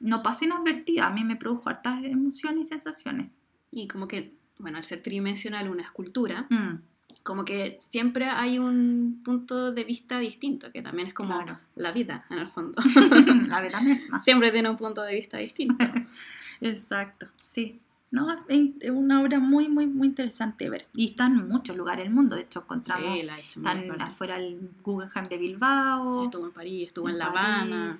no 0.00 0.22
pasa 0.22 0.44
inadvertida, 0.44 1.06
a 1.06 1.10
mí 1.10 1.24
me 1.24 1.36
produjo 1.36 1.68
hartas 1.68 2.04
emociones 2.04 2.66
y 2.66 2.68
sensaciones. 2.68 3.30
Y 3.70 3.88
como 3.88 4.08
que, 4.08 4.34
bueno, 4.58 4.78
al 4.78 4.84
ser 4.84 5.02
tridimensional 5.02 5.68
una 5.68 5.82
escultura, 5.82 6.46
mm. 6.50 6.82
como 7.22 7.44
que 7.44 7.78
siempre 7.80 8.26
hay 8.26 8.58
un 8.58 9.20
punto 9.24 9.72
de 9.72 9.84
vista 9.84 10.18
distinto, 10.18 10.72
que 10.72 10.82
también 10.82 11.08
es 11.08 11.14
como 11.14 11.44
la 11.76 11.92
vida, 11.92 12.26
en 12.30 12.38
el 12.38 12.48
fondo. 12.48 12.80
la 13.48 13.62
vida 13.62 13.80
misma. 13.80 14.20
Siempre 14.20 14.50
tiene 14.50 14.70
un 14.70 14.76
punto 14.76 15.02
de 15.02 15.14
vista 15.14 15.38
distinto. 15.38 15.84
Exacto, 16.60 17.28
sí. 17.44 17.80
No, 18.12 18.26
es 18.48 18.90
una 18.90 19.22
obra 19.22 19.38
muy, 19.38 19.68
muy, 19.68 19.86
muy 19.86 20.08
interesante 20.08 20.64
de 20.64 20.70
ver. 20.70 20.88
Y 20.94 21.10
está 21.10 21.26
en 21.26 21.46
muchos 21.48 21.76
lugares 21.76 22.04
del 22.04 22.12
mundo. 22.12 22.34
De 22.34 22.42
hecho, 22.42 22.60
encontramos. 22.60 23.14
Sí, 23.14 23.22
la 23.22 23.36
he 23.36 23.40
están 23.40 24.02
afuera 24.02 24.36
el 24.36 24.68
Guggenheim 24.82 25.28
de 25.28 25.38
Bilbao. 25.38 26.24
Estuvo 26.24 26.46
en 26.46 26.52
París, 26.52 26.88
estuvo 26.88 27.08
en, 27.08 27.18
La 27.18 27.26
Habana. 27.26 27.96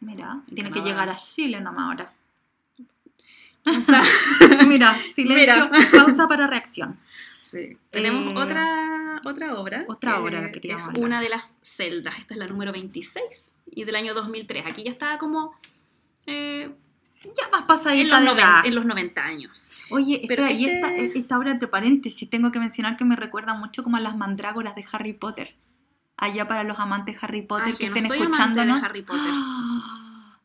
Mira, 0.00 0.42
tiene 0.54 0.70
que 0.70 0.80
llegar 0.80 1.08
a 1.08 1.16
Chile 1.16 1.60
nomás 1.60 1.86
ahora. 1.86 2.12
Mira, 4.68 4.98
silencio, 5.14 5.70
pausa 5.92 6.28
para 6.28 6.46
reacción. 6.46 6.98
Sí. 7.42 7.78
Tenemos 7.90 8.34
eh, 8.34 8.38
otra, 8.38 9.20
otra 9.24 9.54
obra. 9.54 9.84
Otra 9.88 10.20
obra 10.20 10.52
que 10.52 10.60
Es 10.70 10.88
una 10.96 11.20
de 11.20 11.30
las 11.30 11.54
celdas. 11.62 12.18
Esta 12.18 12.34
es 12.34 12.40
la 12.40 12.46
número 12.46 12.72
26 12.72 13.50
y 13.70 13.84
del 13.84 13.96
año 13.96 14.14
2003. 14.14 14.66
Aquí 14.66 14.82
ya 14.82 14.90
está 14.90 15.18
como. 15.18 15.54
Eh, 16.26 16.70
ya 17.24 17.48
más 17.50 17.62
pasadita 17.62 18.18
en 18.18 18.24
los, 18.26 18.34
90, 18.36 18.62
en 18.64 18.74
los 18.74 18.84
90 18.84 19.24
años. 19.24 19.70
Oye, 19.90 20.20
espera, 20.22 20.52
y 20.52 20.66
esta, 20.66 20.94
este 20.94 21.18
esta 21.18 21.38
obra, 21.38 21.50
entre 21.50 21.68
paréntesis, 21.68 22.28
tengo 22.30 22.52
que 22.52 22.60
mencionar 22.60 22.96
que 22.96 23.04
me 23.04 23.16
recuerda 23.16 23.54
mucho 23.54 23.82
como 23.82 23.96
a 23.96 24.00
las 24.00 24.16
mandrágoras 24.16 24.74
de 24.74 24.84
Harry 24.92 25.14
Potter. 25.14 25.54
Allá 26.16 26.46
para 26.48 26.64
los 26.64 26.78
amantes 26.78 27.14
de 27.14 27.20
Harry 27.22 27.42
Potter 27.42 27.74
que, 27.74 27.86
estén 27.86 28.06
escuchándonos. 28.06 28.80
De 28.80 28.86
Harry 28.86 29.02
Potter. 29.02 29.32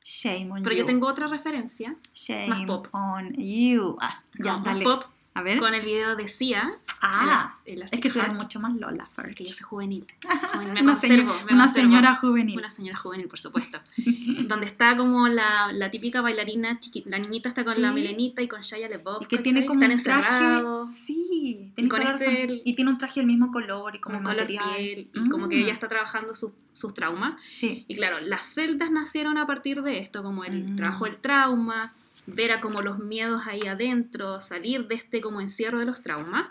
Shame 0.03 0.51
on 0.51 0.63
Pero 0.63 0.75
yo 0.75 0.85
tengo 0.85 1.07
otra 1.07 1.27
referencia. 1.27 1.95
Shame 2.13 2.47
más 2.49 2.65
pop. 2.65 2.87
on 2.91 3.33
you. 3.37 3.95
Ah, 4.01 4.21
ya, 4.37 4.61
dale. 4.63 4.83
pop 4.83 5.05
a 5.35 5.41
ver. 5.41 5.57
Con 5.57 5.73
el 5.73 5.83
video 5.83 6.15
de 6.15 6.27
Sia. 6.27 6.71
Ah, 7.01 7.57
es 7.65 7.99
que 7.99 8.09
tú 8.09 8.19
eres 8.19 8.33
mucho 8.33 8.59
más 8.59 8.75
Lola, 8.75 9.07
First. 9.07 9.35
Que 9.35 9.45
yo 9.45 9.53
soy 9.53 9.63
juvenil. 9.63 10.05
Me 10.57 10.71
una, 10.71 10.83
conservo, 10.83 11.33
una 11.49 11.67
señora 11.67 12.15
juvenil. 12.15 12.59
Una 12.59 12.69
señora 12.69 12.97
juvenil, 12.97 13.27
por 13.27 13.39
supuesto. 13.39 13.79
Donde 14.47 14.67
está 14.67 14.95
como 14.95 15.27
la, 15.27 15.71
la 15.71 15.89
típica 15.89 16.21
bailarina, 16.21 16.79
chiquita, 16.79 17.09
la 17.09 17.19
niñita 17.19 17.49
está 17.49 17.63
con 17.63 17.81
la 17.81 17.91
melenita 17.91 18.41
y 18.41 18.47
con 18.47 18.61
Shia 18.61 18.87
LeBeouf. 18.87 19.23
Y 19.23 19.27
que 19.27 19.39
tiene 19.39 19.65
como 19.65 19.83
un 19.83 19.97
traje. 19.97 20.63
Sí, 20.93 21.71
tiene 21.75 21.89
y, 21.89 22.07
este 22.07 22.61
y 22.63 22.75
tiene 22.75 22.91
un 22.91 22.97
traje 22.99 23.21
del 23.21 23.27
mismo 23.27 23.51
color 23.51 23.95
y 23.95 23.99
como, 23.99 24.17
como 24.17 24.29
material. 24.29 24.75
Piel, 24.75 25.09
y 25.13 25.29
como 25.29 25.49
que 25.49 25.57
ella 25.57 25.73
mm. 25.73 25.75
está 25.75 25.87
trabajando 25.87 26.35
su, 26.35 26.53
sus 26.73 26.93
traumas. 26.93 27.41
Sí. 27.49 27.85
Y 27.87 27.95
claro, 27.95 28.19
las 28.19 28.43
celdas 28.53 28.91
nacieron 28.91 29.37
a 29.39 29.47
partir 29.47 29.81
de 29.81 29.97
esto, 29.99 30.21
como 30.21 30.43
el 30.43 30.63
mm. 30.63 30.75
trabajo 30.75 31.05
del 31.05 31.17
trauma 31.17 31.93
ver 32.25 32.51
a 32.51 32.61
como 32.61 32.81
los 32.81 32.99
miedos 32.99 33.43
ahí 33.47 33.67
adentro, 33.67 34.41
salir 34.41 34.87
de 34.87 34.95
este 34.95 35.21
como 35.21 35.41
encierro 35.41 35.79
de 35.79 35.85
los 35.85 36.01
traumas. 36.01 36.47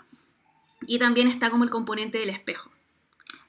Y 0.85 0.99
también 0.99 1.27
está 1.27 1.49
como 1.49 1.63
el 1.63 1.69
componente 1.69 2.17
del 2.17 2.29
espejo. 2.29 2.69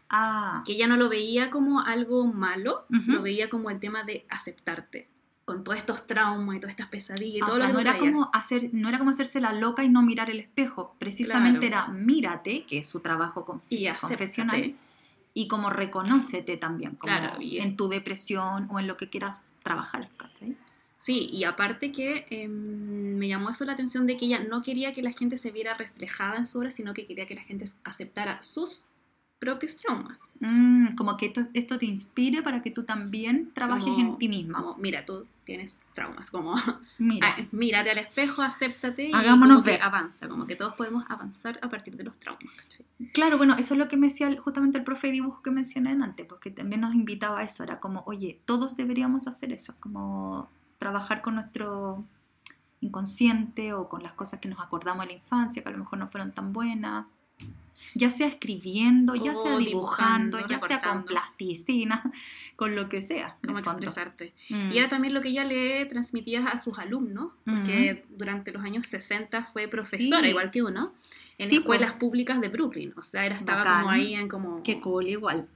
Ah. 0.08 0.62
Que 0.64 0.72
ella 0.72 0.86
no 0.86 0.96
lo 0.96 1.08
veía 1.08 1.50
como 1.50 1.80
algo 1.80 2.24
malo, 2.26 2.86
lo 2.88 3.22
veía 3.22 3.48
como 3.48 3.70
el 3.70 3.80
tema 3.80 4.04
de 4.04 4.24
aceptarte 4.28 5.08
con 5.44 5.62
todos 5.62 5.78
estos 5.78 6.06
traumas 6.06 6.56
y 6.56 6.60
todas 6.60 6.70
estas 6.70 6.88
pesadillas 6.88 7.46
y 7.46 7.50
todo 7.50 7.58
lo 7.58 7.66
que 7.66 7.72
no 7.72 7.80
era 7.80 7.98
como 7.98 8.30
hacer 8.32 8.70
no 8.72 8.88
era 8.88 8.98
como 8.98 9.10
hacerse 9.10 9.40
la 9.40 9.52
loca 9.52 9.84
y 9.84 9.88
no 9.88 10.02
mirar 10.02 10.30
el 10.30 10.40
espejo 10.40 10.96
precisamente 10.98 11.66
era 11.66 11.88
mírate 11.88 12.64
que 12.64 12.78
es 12.78 12.88
su 12.88 13.00
trabajo 13.00 13.44
confesional 13.44 14.74
y 15.34 15.48
como 15.48 15.68
reconócete 15.68 16.56
también 16.56 16.94
como 16.96 17.12
en 17.40 17.76
tu 17.76 17.88
depresión 17.88 18.68
o 18.70 18.80
en 18.80 18.86
lo 18.86 18.96
que 18.96 19.10
quieras 19.10 19.52
trabajar 19.62 20.08
¿cachai? 20.16 20.56
Sí, 20.98 21.28
y 21.32 21.44
aparte 21.44 21.92
que 21.92 22.26
em, 22.30 23.16
me 23.16 23.28
llamó 23.28 23.50
eso 23.50 23.64
la 23.64 23.72
atención 23.72 24.06
de 24.06 24.16
que 24.16 24.26
ella 24.26 24.40
no 24.40 24.62
quería 24.62 24.94
que 24.94 25.02
la 25.02 25.12
gente 25.12 25.36
se 25.38 25.50
viera 25.50 25.74
reflejada 25.74 26.36
en 26.36 26.46
su 26.46 26.58
obra, 26.58 26.70
sino 26.70 26.94
que 26.94 27.06
quería 27.06 27.26
que 27.26 27.34
la 27.34 27.42
gente 27.42 27.66
aceptara 27.84 28.42
sus 28.42 28.86
propios 29.38 29.76
traumas. 29.76 30.18
Mm, 30.40 30.94
como 30.94 31.16
que 31.16 31.32
esto, 31.52 31.78
te 31.78 31.86
inspire 31.86 32.42
para 32.42 32.62
que 32.62 32.70
tú 32.70 32.84
también 32.84 33.50
trabajes 33.52 33.92
en 33.98 34.16
ti 34.16 34.28
misma. 34.28 34.62
Como, 34.62 34.76
mira, 34.76 35.04
tú 35.04 35.26
tienes 35.44 35.80
traumas, 35.92 36.30
como 36.30 36.54
Mira. 36.98 37.36
mírate 37.52 37.90
al 37.90 37.98
espejo, 37.98 38.40
acéptate 38.40 39.08
y 39.08 39.12
ver. 39.12 39.82
avanza, 39.82 40.28
como 40.28 40.46
que 40.46 40.56
todos 40.56 40.72
podemos 40.74 41.04
avanzar 41.08 41.58
a 41.60 41.68
partir 41.68 41.96
de 41.96 42.04
los 42.04 42.18
traumas. 42.18 42.42
Claro, 43.12 43.36
bueno, 43.36 43.54
eso 43.58 43.74
es 43.74 43.78
lo 43.78 43.88
que 43.88 43.98
me 43.98 44.08
decía 44.08 44.34
justamente 44.40 44.78
el 44.78 44.84
profe 44.84 45.08
de 45.08 45.14
dibujo 45.14 45.42
que 45.42 45.50
mencioné 45.50 45.90
antes, 45.90 46.24
porque 46.26 46.50
también 46.50 46.80
nos 46.80 46.94
invitaba 46.94 47.40
a 47.40 47.42
eso, 47.42 47.62
era 47.62 47.80
como, 47.80 48.02
oye, 48.06 48.40
todos 48.46 48.76
deberíamos 48.76 49.26
hacer 49.26 49.52
eso, 49.52 49.74
como 49.78 50.48
trabajar 50.78 51.22
con 51.22 51.36
nuestro 51.36 52.04
inconsciente 52.80 53.72
o 53.72 53.88
con 53.88 54.02
las 54.02 54.12
cosas 54.12 54.40
que 54.40 54.48
nos 54.48 54.60
acordamos 54.60 55.04
de 55.06 55.12
la 55.12 55.18
infancia, 55.18 55.62
que 55.62 55.68
a 55.68 55.72
lo 55.72 55.78
mejor 55.78 55.98
no 55.98 56.08
fueron 56.08 56.32
tan 56.32 56.52
buenas. 56.52 57.06
Ya 57.94 58.10
sea 58.10 58.26
escribiendo, 58.26 59.14
ya 59.14 59.34
sea 59.34 59.58
dibujando, 59.58 60.38
dibujando, 60.38 60.48
ya 60.48 60.58
sea 60.60 60.80
con 60.80 61.04
plasticina, 61.04 62.02
con 62.56 62.74
lo 62.74 62.88
que 62.88 63.02
sea. 63.02 63.36
Como 63.44 63.58
expresarte. 63.58 64.32
Mm. 64.48 64.72
Y 64.72 64.78
era 64.78 64.88
también 64.88 65.12
lo 65.12 65.20
que 65.20 65.28
ella 65.28 65.44
le 65.44 65.84
transmitía 65.86 66.46
a 66.46 66.58
sus 66.58 66.78
alumnos, 66.78 67.32
porque 67.44 68.04
durante 68.10 68.52
los 68.52 68.64
años 68.64 68.86
60 68.86 69.44
fue 69.44 69.68
profesora, 69.68 70.22
Sí. 70.22 70.28
igual 70.30 70.50
que 70.50 70.62
uno, 70.62 70.94
en 71.38 71.48
Sí, 71.48 71.56
escuelas 71.56 71.92
públicas 71.94 72.40
de 72.40 72.48
Brooklyn. 72.48 72.94
O 72.96 73.02
sea, 73.02 73.26
era, 73.26 73.36
estaba 73.36 73.64
Bacán. 73.64 73.80
como 73.82 73.90
ahí 73.92 74.14
en 74.14 74.28
como... 74.28 74.62
Qué 74.62 74.80
cool, 74.80 75.06
igual. 75.08 75.46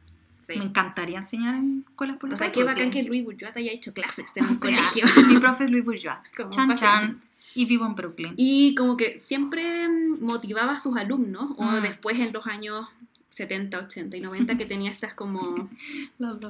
Sí. 0.49 0.59
Me 0.59 0.64
encantaría 0.64 1.18
enseñar 1.18 1.55
en 1.57 1.84
escuelas 1.88 2.16
O 2.16 2.18
públicas. 2.20 2.38
sea, 2.40 2.51
qué 2.53 2.64
bacán 2.64 2.90
que 2.90 3.03
Louis 3.05 3.22
Bourgeois 3.24 3.53
te 3.53 3.61
haya 3.61 3.70
hecho 3.72 3.92
clases 3.92 4.26
en 4.34 4.44
o 4.46 4.49
un 4.49 4.59
colegio. 4.59 5.05
mi 5.28 5.38
profe 5.38 5.64
es 5.64 5.70
Luis 5.70 5.84
Bourgeois. 5.84 6.16
Como 6.36 6.51
Chan 6.51 6.74
chan. 6.76 7.20
Y 7.55 7.64
vivo 7.66 7.84
en 7.86 7.94
Brooklyn. 7.94 8.34
Y 8.36 8.74
como 8.74 8.96
que 8.96 9.18
siempre 9.18 9.88
motivaba 10.20 10.72
a 10.72 10.80
sus 10.80 10.96
alumnos, 10.96 11.51
o 11.57 11.64
Mm. 11.64 11.82
después 11.82 12.18
en 12.18 12.32
los 12.32 12.46
años 12.46 12.86
70, 13.30 13.78
80 13.78 14.16
y 14.16 14.20
90, 14.20 14.57
que 14.57 14.64
tenía 14.66 14.90
estas 14.90 15.14
como... 15.14 15.68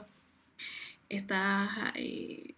Estas 1.08 1.70
eh, 1.94 2.54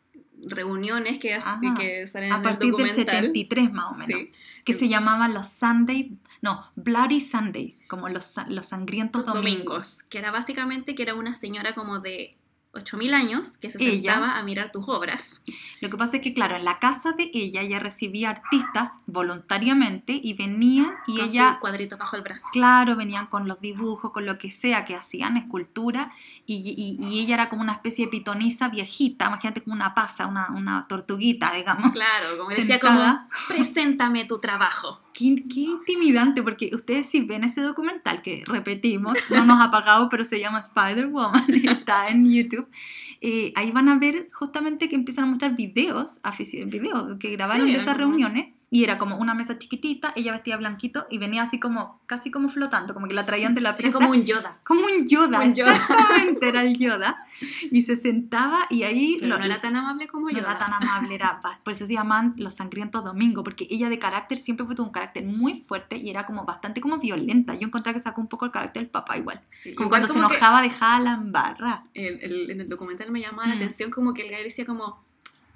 reuniones 0.47 1.19
que, 1.19 1.35
Ajá. 1.35 1.61
que 1.77 2.07
salen 2.07 2.33
A 2.33 2.37
en 2.37 2.43
partir 2.43 2.71
el 2.71 2.77
del 2.77 2.87
documental. 2.87 3.07
73 3.07 3.73
más 3.73 3.93
o 3.93 3.95
menos. 3.95 4.21
Sí. 4.21 4.33
Que 4.65 4.75
se 4.75 4.89
llamaban 4.89 5.35
los 5.35 5.49
Sunday, 5.49 6.17
no, 6.43 6.65
Bloody 6.77 7.21
Sundays, 7.21 7.81
como 7.89 8.09
los, 8.09 8.35
los 8.49 8.67
sangrientos 8.67 9.27
domingos. 9.27 9.45
domingos, 9.45 10.03
que 10.05 10.19
era 10.19 10.31
básicamente 10.31 10.95
que 10.95 11.03
era 11.03 11.15
una 11.15 11.35
señora 11.35 11.75
como 11.75 12.01
de 12.01 12.37
8000 12.73 13.15
años 13.15 13.53
que 13.61 13.71
se 13.71 13.83
Ella. 13.83 14.13
sentaba 14.15 14.39
a 14.39 14.43
mirar 14.45 14.71
tus 14.71 14.89
obras. 14.89 15.43
Lo 15.81 15.91
que 15.91 15.97
pasa 15.97 16.17
es 16.19 16.23
que, 16.23 16.35
claro, 16.35 16.57
en 16.57 16.65
la 16.65 16.79
casa 16.79 17.13
de 17.13 17.31
ella 17.35 17.63
ella 17.63 17.81
recibía 17.81 18.31
artistas 18.31 18.91
voluntariamente 19.07 20.19
y 20.23 20.35
venían 20.35 20.95
y 21.07 21.17
con 21.19 21.29
ella, 21.29 21.55
su 21.55 21.61
cuadrito 21.61 21.97
bajo 21.97 22.17
el 22.17 22.23
brazo. 22.23 22.47
claro, 22.53 22.95
venían 22.97 23.27
con 23.27 23.49
los 23.49 23.61
dibujos, 23.61 24.13
con 24.13 24.25
lo 24.27 24.39
que 24.39 24.51
sea 24.51 24.85
que 24.85 24.95
hacían, 24.95 25.37
escultura, 25.37 26.13
y, 26.47 26.75
y- 26.77 27.05
y 27.05 27.21
ella 27.21 27.35
era 27.35 27.49
como 27.49 27.63
una 27.63 27.73
especie 27.73 28.05
de 28.07 28.11
pitonisa 28.11 28.69
viejita, 28.69 29.27
imagínate 29.27 29.63
como 29.63 29.75
una 29.75 29.95
pasa, 29.95 30.27
una, 30.27 30.49
una 30.51 30.87
tortuguita, 30.89 31.53
digamos. 31.55 31.91
Claro, 31.93 32.37
como 32.39 32.51
decía 32.51 32.75
Sentada. 32.79 33.27
como, 33.29 33.47
preséntame 33.49 34.25
tu 34.27 34.39
trabajo. 34.41 35.01
Qué, 35.13 35.37
qué 35.53 35.61
intimidante, 35.61 36.43
porque 36.43 36.71
ustedes 36.75 37.07
si 37.07 37.21
ven 37.21 37.45
ese 37.45 37.61
documental 37.63 38.23
que 38.23 38.43
repetimos, 38.47 39.15
no 39.31 39.45
nos 39.45 39.61
ha 39.61 39.71
pagado, 39.71 40.09
pero 40.09 40.25
se 40.25 40.41
llama 40.41 40.61
Spider-Woman, 40.61 41.47
está 41.65 42.09
en 42.09 42.31
YouTube, 42.31 42.69
eh, 43.21 43.53
ahí 43.57 43.71
van 43.71 43.89
a 43.89 43.99
ver 43.99 44.29
justamente 44.33 44.89
que 44.89 44.95
empiezan 44.95 45.25
a 45.25 45.27
mostrar 45.29 45.57
videos, 45.57 46.21
videos 46.67 47.17
que 47.19 47.31
grabaron 47.33 47.67
Sí, 47.67 47.73
de 47.73 47.79
esas 47.79 47.97
reuniones, 47.97 48.55
y 48.73 48.85
era 48.85 48.99
como 48.99 49.17
una 49.17 49.35
mesa 49.35 49.59
chiquitita, 49.59 50.13
ella 50.15 50.31
vestía 50.31 50.57
blanquito 50.57 51.07
y 51.11 51.19
venía 51.19 51.43
así 51.43 51.59
como, 51.59 52.01
casi 52.07 52.31
como 52.31 52.49
flotando, 52.49 52.95
como 52.95 53.09
que 53.09 53.15
la 53.15 53.27
traían 53.27 53.55
de 53.57 53.61
la 53.61 53.77
presa. 53.77 53.93
como 53.95 54.11
un 54.11 54.25
Yoda. 54.25 54.61
Como 54.65 54.83
un 54.87 55.09
Yoda, 55.09 55.41
Un 55.41 55.53
Yoda. 55.55 55.73
exactamente, 55.75 56.49
era 56.49 56.63
el 56.63 56.77
Yoda. 56.77 57.17
Y 57.73 57.83
se 57.83 57.97
sentaba 57.97 58.67
y 58.71 58.85
ahí... 58.85 59.17
Pero 59.19 59.31
lo- 59.31 59.39
no 59.41 59.45
era 59.45 59.61
tan 59.61 59.75
amable 59.75 60.07
como 60.07 60.27
no 60.31 60.39
Yoda. 60.39 60.51
era 60.53 60.59
tan 60.61 60.73
amable, 60.73 61.15
era, 61.17 61.41
por 61.65 61.73
eso 61.73 61.85
se 61.85 61.95
llaman 61.95 62.35
los 62.37 62.55
sangrientos 62.55 63.03
domingos, 63.03 63.43
porque 63.43 63.67
ella 63.69 63.89
de 63.89 63.99
carácter 63.99 64.39
siempre 64.39 64.65
fue 64.65 64.77
tuvo 64.77 64.87
un 64.87 64.93
carácter 64.93 65.25
muy 65.25 65.55
fuerte 65.55 65.97
y 65.97 66.09
era 66.09 66.25
como 66.25 66.45
bastante 66.45 66.81
como 66.81 66.99
violenta. 66.99 67.55
Yo 67.57 67.67
encontré 67.67 67.93
que 67.93 67.99
sacó 67.99 68.21
un 68.21 68.29
poco 68.29 68.45
el 68.45 68.53
carácter 68.53 68.83
del 68.85 68.91
papá 68.91 69.19
igual. 69.19 69.41
Sí, 69.63 69.75
Como 69.75 69.89
igual 69.89 70.01
cuando 70.03 70.07
se 70.07 70.15
como 70.15 70.29
que 70.29 70.35
enojaba 70.37 70.63
dejaba 70.63 71.01
la 71.01 71.13
embarra. 71.15 71.85
el- 71.95 72.21
el- 72.23 72.51
en 72.53 72.61
el 72.61 72.69
documental 72.69 73.11
me 73.11 73.21
llamaba 73.21 73.49
la 73.49 73.55
Mm. 73.55 73.59
atención 73.59 73.91
como 73.91 74.15
que 74.15 74.23
el 74.23 74.31
gallo 74.31 74.45
decía 74.45 74.65
como 74.65 75.03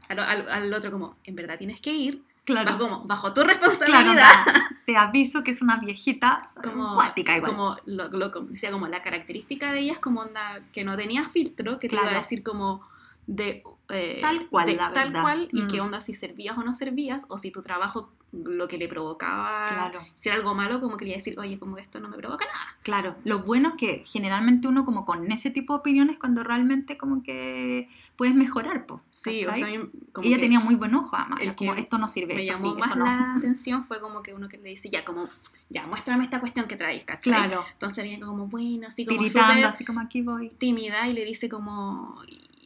al, 0.08 0.18
al- 0.18 0.48
al 0.48 0.74
otro 0.74 0.90
como, 0.90 1.14
en 1.22 1.36
verdad 1.36 1.56
tienes 1.58 1.80
que 1.80 1.92
ir, 1.94 2.22
Claro, 2.44 2.72
bajo, 2.72 2.78
como, 2.78 3.04
bajo 3.06 3.32
tu 3.32 3.42
responsabilidad. 3.42 4.28
te 4.86 4.96
aviso 4.96 5.42
que 5.42 5.50
es 5.50 5.62
una 5.62 5.78
viejita 5.78 6.46
como, 6.62 6.90
acuática 6.90 7.36
igual. 7.36 7.52
como 7.52 7.76
lo, 7.86 8.28
decía 8.42 8.70
como 8.70 8.86
la 8.86 9.02
característica 9.02 9.72
de 9.72 9.80
ella 9.80 9.92
es 9.94 9.98
como 9.98 10.20
onda 10.20 10.60
que 10.72 10.84
no 10.84 10.96
tenía 10.96 11.26
filtro 11.28 11.78
que 11.78 11.88
te 11.88 11.94
iba 11.96 12.06
a 12.10 12.14
decir 12.14 12.42
como 12.42 12.86
de 13.26 13.62
eh, 13.88 14.18
Tal 14.20 14.46
cual, 14.48 14.66
de 14.66 14.76
la 14.76 14.92
tal 14.92 15.12
cual 15.12 15.48
y 15.52 15.62
Mm. 15.62 15.68
qué 15.68 15.80
onda 15.80 16.00
si 16.02 16.14
servías 16.14 16.58
o 16.58 16.62
no 16.62 16.74
servías 16.74 17.24
o 17.30 17.38
si 17.38 17.50
tu 17.50 17.62
trabajo 17.62 18.12
lo 18.44 18.66
que 18.68 18.78
le 18.78 18.88
provocaba 18.88 19.68
Claro. 19.68 20.00
si 20.14 20.28
era 20.28 20.36
algo 20.36 20.54
malo 20.54 20.80
como 20.80 20.96
quería 20.96 21.16
decir 21.16 21.38
oye 21.38 21.58
como 21.58 21.78
esto 21.78 22.00
no 22.00 22.08
me 22.08 22.16
provoca 22.16 22.44
nada 22.46 22.76
Claro, 22.82 23.16
lo 23.24 23.38
bueno 23.40 23.70
es 23.70 23.74
que 23.76 24.02
generalmente 24.06 24.68
uno 24.68 24.84
como 24.84 25.04
con 25.04 25.30
ese 25.32 25.50
tipo 25.50 25.72
de 25.74 25.78
opiniones 25.80 26.18
cuando 26.18 26.42
realmente 26.42 26.98
como 26.98 27.22
que 27.22 27.88
puedes 28.16 28.34
mejorar, 28.34 28.86
po, 28.86 29.00
sí 29.10 29.44
o 29.46 29.54
sea 29.54 29.68
como 30.12 30.26
ella 30.26 30.36
que 30.36 30.42
tenía 30.42 30.60
muy 30.60 30.74
buen 30.74 30.94
ojo, 30.94 31.16
además, 31.16 31.40
el 31.40 31.46
era 31.48 31.56
como 31.56 31.74
que 31.74 31.80
esto 31.80 31.98
no 31.98 32.08
sirve, 32.08 32.34
me 32.34 32.46
esto 32.46 32.54
llamó 32.62 32.74
sí, 32.74 32.80
más 32.80 32.88
esto 32.90 32.98
no. 32.98 33.04
la 33.06 33.34
atención 33.36 33.82
fue 33.82 34.00
como 34.00 34.22
que 34.22 34.34
uno 34.34 34.48
que 34.48 34.58
le 34.58 34.70
dice 34.70 34.90
ya 34.90 35.04
como 35.04 35.28
ya 35.70 35.86
muéstrame 35.86 36.24
esta 36.24 36.40
cuestión 36.40 36.66
que 36.66 36.76
traes 36.76 37.04
¿cachai? 37.04 37.32
Claro, 37.32 37.64
entonces 37.72 38.04
ella 38.04 38.24
como 38.26 38.46
bueno 38.48 38.88
así 38.88 39.06
como 39.06 39.18
tiritando, 39.20 39.68
así 39.68 39.84
como 39.84 40.00
aquí 40.00 40.22
voy. 40.22 40.50
tímida 40.50 41.08
y 41.08 41.12
le 41.14 41.24
dice 41.24 41.48
como 41.48 42.20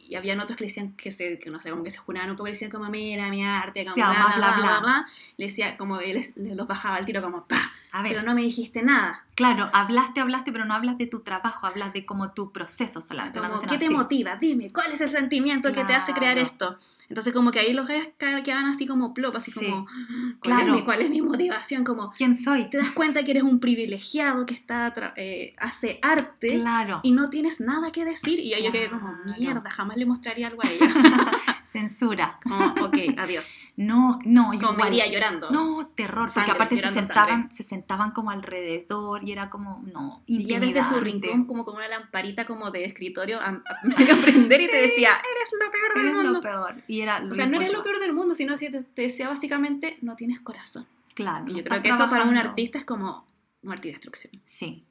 y 0.09 0.15
habían 0.15 0.39
otros 0.39 0.57
que 0.57 0.63
le 0.63 0.67
decían 0.69 0.93
que 0.95 1.11
se 1.11 1.37
que 1.39 1.49
no 1.49 1.61
sé 1.61 1.69
como 1.69 1.83
que 1.83 1.91
se 1.91 1.99
juraban 1.99 2.29
un 2.31 2.35
poco 2.35 2.47
le 2.47 2.53
decían 2.53 2.71
como 2.71 2.89
mira 2.89 3.29
mi 3.29 3.45
arte 3.45 3.83
como 3.85 3.95
bla, 3.95 4.11
bla, 4.35 4.51
bla, 4.57 4.79
bla, 4.81 5.05
le 5.37 5.45
decía 5.45 5.77
como 5.77 5.99
él 5.99 6.15
les- 6.15 6.35
los 6.35 6.67
bajaba 6.67 6.95
al 6.95 7.05
tiro 7.05 7.21
como 7.21 7.45
pa 7.45 7.71
A 7.91 8.01
ver, 8.03 8.11
pero 8.13 8.23
no 8.23 8.33
me 8.35 8.41
dijiste 8.41 8.81
nada 8.83 9.25
Claro, 9.39 9.69
hablaste, 9.71 10.19
hablaste, 10.19 10.51
pero 10.51 10.65
no 10.65 10.73
hablas 10.73 10.97
de 10.97 11.07
tu 11.07 11.21
trabajo, 11.21 11.65
hablas 11.65 11.93
de 11.93 12.05
como 12.05 12.33
tu 12.33 12.51
proceso 12.51 12.99
solamente. 13.01 13.39
como 13.39 13.61
qué 13.61 13.77
te 13.77 13.85
así. 13.85 13.89
motiva 13.95 14.35
dime 14.35 14.69
cuál 14.73 14.91
es 14.91 14.99
el 14.99 15.09
sentimiento 15.09 15.71
que 15.71 15.85
te 15.85 15.93
hace 15.95 16.11
crear 16.13 16.37
esto 16.37 16.75
entonces 17.07 17.33
como 17.33 17.49
que 17.49 17.59
ahí 17.59 17.73
los 17.73 17.87
gallos 17.87 18.07
quedaban 18.19 18.65
así 18.67 18.85
como 18.85 19.13
plop 19.15 19.35
así 19.37 19.49
Sí. 19.51 19.59
como 19.61 19.85
¿cuál, 19.85 20.37
Claro. 20.41 20.73
es 20.73 20.79
mi, 20.79 20.83
cuál 20.83 21.01
es 21.01 21.09
mi 21.09 21.21
motivación 21.21 21.83
como 21.85 22.11
¿Quién 22.11 22.35
soy? 22.35 22.69
te 22.69 22.77
das 22.77 22.91
cuenta 22.91 23.23
que 23.23 23.31
eres 23.31 23.43
un 23.43 23.59
privilegiado 23.61 24.45
que 24.45 24.53
está 24.53 24.93
eh, 25.15 25.55
hace 25.57 25.99
arte 26.03 26.59
Claro. 26.59 26.99
y 27.03 27.11
no 27.13 27.29
tienes 27.29 27.61
nada 27.61 27.91
que 27.93 28.03
decir 28.05 28.39
y 28.39 28.51
yo, 28.51 28.57
yo 28.63 28.71
quedé 28.73 28.89
como 28.89 29.09
mierda 29.39 29.69
jamás 29.71 29.95
le 29.97 30.05
mostraría 30.05 30.47
algo 30.47 30.61
a 30.63 30.69
ella 30.69 30.87
Censura. 31.65 32.39
como 32.43 32.65
ok 32.85 32.97
adiós 33.17 33.45
No, 33.77 34.19
no, 34.25 34.53
yo 34.53 34.59
como 34.59 34.73
igual. 34.73 34.77
María 34.89 35.07
llorando 35.11 35.49
No, 35.51 35.87
terror, 35.95 36.29
porque 36.33 36.51
aparte 36.51 36.75
se 36.77 36.89
sentaban, 36.91 37.29
sangre. 37.29 37.51
se 37.55 37.63
sentaban 37.63 38.11
como 38.11 38.29
alrededor 38.31 39.23
y 39.29 39.31
era 39.31 39.49
como, 39.49 39.83
no, 39.93 40.23
y 40.25 40.43
ella 40.43 40.59
desde 40.59 40.83
su 40.83 40.99
rincón 40.99 41.45
como 41.45 41.63
con 41.63 41.75
una 41.75 41.87
lamparita 41.87 42.45
como 42.45 42.71
de 42.71 42.83
escritorio 42.83 43.39
a, 43.39 43.45
a 43.45 43.63
medio 43.83 44.19
prender 44.21 44.59
y 44.61 44.67
te 44.67 44.77
decía 44.81 45.11
eres 45.11 45.49
lo 45.63 45.71
peor 45.71 45.93
del 45.93 46.03
Eres 46.05 46.13
mundo 46.15 46.31
lo 46.31 46.41
peor. 46.41 46.83
Y 46.87 47.01
era 47.01 47.17
o 47.17 47.33
sea 47.35 47.45
Luis 47.45 47.51
no 47.51 47.61
eres 47.61 47.73
lo 47.73 47.83
peor 47.83 47.99
del 47.99 48.13
mundo 48.13 48.33
sino 48.35 48.57
que 48.57 48.69
te, 48.71 48.81
te 48.83 49.01
decía 49.03 49.29
básicamente 49.29 49.97
no 50.01 50.15
tienes 50.15 50.39
corazón 50.41 50.85
Claro. 51.13 51.45
y 51.47 51.55
yo 51.55 51.63
creo 51.63 51.81
que 51.81 51.89
eso 51.89 52.09
para 52.09 52.23
un 52.23 52.37
artista 52.37 52.79
es 52.79 52.85
como 52.85 53.25
muerte 53.61 53.89
y 53.89 53.91
destrucción 53.91 54.33
Sí. 54.45 54.85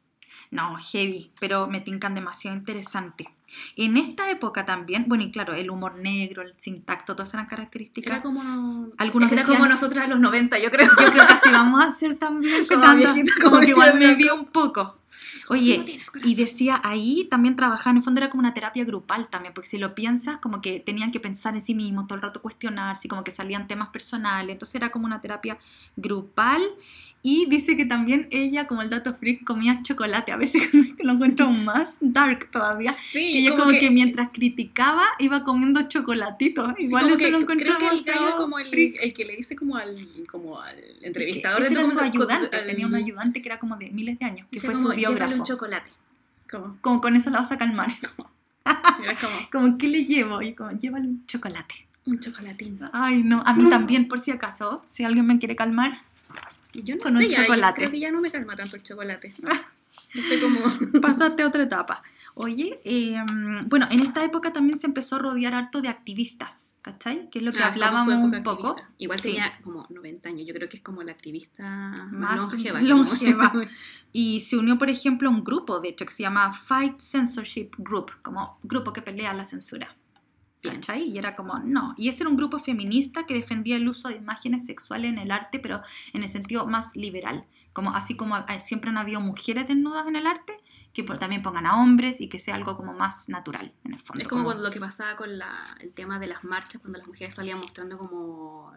No, 0.50 0.76
heavy, 0.78 1.30
pero 1.40 1.66
me 1.66 1.80
tincan 1.80 2.14
demasiado 2.14 2.56
interesante. 2.56 3.28
En 3.76 3.96
esta 3.96 4.30
época 4.30 4.64
también, 4.64 5.04
bueno, 5.06 5.24
y 5.24 5.30
claro, 5.30 5.54
el 5.54 5.70
humor 5.70 5.96
negro, 5.96 6.42
el 6.42 6.54
sintacto, 6.56 7.14
todas 7.14 7.32
eran 7.34 7.46
características. 7.46 8.10
era 8.12 8.22
como 8.22 8.88
Algunos 8.98 9.30
era 9.32 9.42
decían- 9.42 9.58
como 9.58 9.68
nosotras 9.68 10.04
en 10.04 10.10
los 10.10 10.20
90 10.20 10.58
yo 10.58 10.70
creo 10.70 10.86
Yo 10.88 11.10
creo 11.12 11.26
que 11.26 11.32
así 11.32 11.48
vamos 11.52 11.82
a 11.84 11.88
hacer 11.88 12.16
también. 12.16 12.62
que 12.62 12.68
Como 12.74 12.82
tanto- 12.82 13.12
viejita, 13.12 13.32
como 13.40 13.50
como 13.50 13.60
que 13.62 13.68
igual 13.70 13.98
me 13.98 14.14
vi 14.14 14.28
un 14.30 14.46
poco. 14.46 14.94
No 15.50 15.54
Oye, 15.54 16.00
y 16.24 16.34
decía 16.34 16.78
ahí 16.84 17.26
también 17.30 17.56
trabajar, 17.56 17.92
en 17.92 17.98
el 17.98 18.02
fondo 18.02 18.20
era 18.20 18.28
como 18.28 18.40
una 18.40 18.52
terapia 18.52 18.84
grupal 18.84 19.28
también, 19.28 19.54
porque 19.54 19.68
si 19.68 19.78
lo 19.78 19.94
piensas, 19.94 20.38
como 20.40 20.60
que 20.60 20.78
tenían 20.78 21.10
que 21.10 21.20
pensar 21.20 21.54
en 21.54 21.64
sí 21.64 21.74
mismos, 21.74 22.06
todo 22.06 22.16
el 22.16 22.22
rato 22.22 22.42
cuestionarse, 22.42 23.08
como 23.08 23.24
que 23.24 23.30
salían 23.30 23.66
temas 23.66 23.88
personales, 23.88 24.50
entonces 24.52 24.74
era 24.74 24.90
como 24.90 25.06
una 25.06 25.22
terapia 25.22 25.56
grupal. 25.96 26.60
Y 27.22 27.46
dice 27.46 27.76
que 27.76 27.84
también 27.84 28.28
ella, 28.30 28.66
como 28.68 28.80
el 28.82 28.90
dato 28.90 29.12
freak, 29.14 29.44
comía 29.44 29.80
chocolate, 29.82 30.30
a 30.32 30.36
veces 30.36 30.68
que 30.68 31.02
lo 31.04 31.12
encuentro 31.14 31.50
más 31.50 31.96
dark 32.00 32.48
todavía. 32.50 32.96
sí 33.00 33.32
Que 33.32 33.38
ella 33.40 33.56
como, 33.56 33.70
que, 33.72 33.90
mientras 33.90 34.28
criticaba 34.32 35.02
iba 35.18 35.42
comiendo 35.44 35.82
chocolatitos. 35.88 36.74
Sí, 36.76 36.84
Igual 36.84 37.04
como 37.04 37.14
eso 37.16 37.24
que 37.24 37.30
lo 37.30 37.38
encuentro 37.40 37.66
creo 37.76 37.78
que 37.78 37.96
el 37.96 38.36
como 38.36 38.58
el, 38.58 38.96
el 39.00 39.12
que 39.12 39.24
le 39.24 39.36
dice 39.36 39.56
como 39.56 39.76
al 39.76 39.96
como 40.30 40.60
al 40.60 40.76
entrevistador 41.02 41.60
Ese 41.62 41.70
del 41.74 41.78
era 41.82 41.90
su 41.90 41.98
ayudante, 42.00 42.56
al- 42.56 42.66
tenía 42.66 42.86
un 42.86 42.94
ayudante 42.94 43.42
que 43.42 43.48
era 43.48 43.58
como 43.58 43.76
de 43.76 43.90
miles 43.90 44.18
de 44.18 44.24
años, 44.24 44.46
que 44.50 44.60
fue 44.60 44.72
como, 44.74 44.88
su 44.88 44.92
"Llévale 44.94 45.16
biógrafo. 45.16 45.34
un 45.36 45.42
chocolate 45.42 45.90
como 46.50 46.78
Como 46.80 47.00
con 47.00 47.16
eso 47.16 47.30
la 47.30 47.40
vas 47.40 47.52
a 47.52 47.58
calmar. 47.58 47.90
era 49.02 49.14
como 49.16 49.34
Como, 49.52 49.78
¿qué 49.78 49.88
le 49.88 50.04
llevo? 50.04 50.40
Y 50.42 50.54
como, 50.54 50.70
llévale 50.72 51.08
un 51.08 51.26
chocolate. 51.26 51.86
un 52.06 52.20
chocolatín 52.20 52.78
Ay, 52.92 53.22
no, 53.22 53.42
a 53.44 53.52
mí 53.54 53.68
también, 53.68 54.08
por 54.08 54.20
si 54.20 54.30
acaso, 54.30 54.82
si 54.90 55.04
alguien 55.04 55.26
me 55.26 55.38
quiere 55.38 55.56
calmar, 55.56 56.02
yo 56.82 56.96
no 56.96 57.02
Con 57.02 57.16
sé 57.18 57.26
un 57.26 57.30
ya, 57.30 57.42
chocolate. 57.42 57.76
creo 57.78 57.90
que 57.90 58.00
ya 58.00 58.10
no 58.10 58.20
me 58.20 58.30
calma 58.30 58.54
tanto 58.56 58.76
el 58.76 58.82
chocolate 58.82 59.34
estoy 60.14 60.40
como 60.40 60.60
pasaste 61.02 61.44
otra 61.44 61.62
etapa. 61.64 62.02
Oye, 62.40 62.80
eh, 62.84 63.16
bueno, 63.66 63.88
en 63.90 63.98
esta 64.00 64.24
época 64.24 64.52
también 64.52 64.78
se 64.78 64.86
empezó 64.86 65.16
a 65.16 65.18
rodear 65.18 65.54
harto 65.54 65.82
de 65.82 65.88
activistas, 65.88 66.70
¿cachai? 66.82 67.28
Que 67.30 67.40
es 67.40 67.44
lo 67.44 67.50
que 67.52 67.60
Ah, 67.60 67.66
hablábamos 67.66 68.06
un 68.32 68.42
poco. 68.44 68.68
activista. 68.68 68.94
igual 68.98 69.18
Sí. 69.18 69.28
tenía 69.30 69.58
como 69.64 69.86
90 69.90 70.28
años 70.28 70.46
yo 70.46 70.54
creo 70.54 70.68
que 70.68 70.76
es 70.76 70.82
como 70.84 71.02
la 71.02 71.10
activista 71.10 71.64
Más 72.12 72.36
longeva 72.36 72.80
longeva. 72.80 73.52
Y 74.12 74.40
se 74.40 74.56
unió, 74.56 74.78
por 74.78 74.88
ejemplo, 74.88 75.28
a 75.28 75.32
un 75.32 75.42
grupo, 75.42 75.80
de 75.80 75.88
hecho, 75.88 76.06
que 76.06 76.12
se 76.12 76.22
llama 76.22 76.52
Fight 76.52 77.00
Censorship 77.00 77.70
Group, 77.76 78.12
como 78.22 78.58
grupo 78.62 78.92
que 78.92 79.02
pelea 79.02 79.34
la 79.34 79.44
censura. 79.44 79.96
Y 81.06 81.18
era 81.18 81.36
como, 81.36 81.58
no. 81.60 81.94
Y 81.96 82.08
ese 82.08 82.22
era 82.22 82.30
un 82.30 82.36
grupo 82.36 82.58
feminista 82.58 83.26
que 83.26 83.34
defendía 83.34 83.76
el 83.76 83.88
uso 83.88 84.08
de 84.08 84.16
imágenes 84.16 84.66
sexuales 84.66 85.10
en 85.10 85.18
el 85.18 85.30
arte, 85.30 85.58
pero 85.58 85.80
en 86.12 86.22
el 86.22 86.28
sentido 86.28 86.66
más 86.66 86.94
liberal. 86.96 87.44
Como, 87.72 87.90
así 87.94 88.16
como 88.16 88.36
eh, 88.36 88.60
siempre 88.60 88.90
han 88.90 88.98
habido 88.98 89.20
mujeres 89.20 89.68
desnudas 89.68 90.06
en 90.08 90.16
el 90.16 90.26
arte, 90.26 90.54
que 90.92 91.04
por- 91.04 91.18
también 91.18 91.42
pongan 91.42 91.64
a 91.66 91.80
hombres 91.80 92.20
y 92.20 92.28
que 92.28 92.40
sea 92.40 92.56
algo 92.56 92.76
como 92.76 92.92
más 92.92 93.28
natural, 93.28 93.72
en 93.84 93.92
el 93.92 94.00
fondo. 94.00 94.20
Es 94.22 94.26
como 94.28 94.42
cuando 94.44 94.64
lo 94.64 94.70
que 94.70 94.80
pasaba 94.80 95.16
con 95.16 95.38
la, 95.38 95.76
el 95.80 95.92
tema 95.92 96.18
de 96.18 96.26
las 96.26 96.42
marchas, 96.42 96.80
cuando 96.80 96.98
las 96.98 97.06
mujeres 97.06 97.34
salían 97.34 97.58
mostrando 97.58 97.96
como 97.96 98.72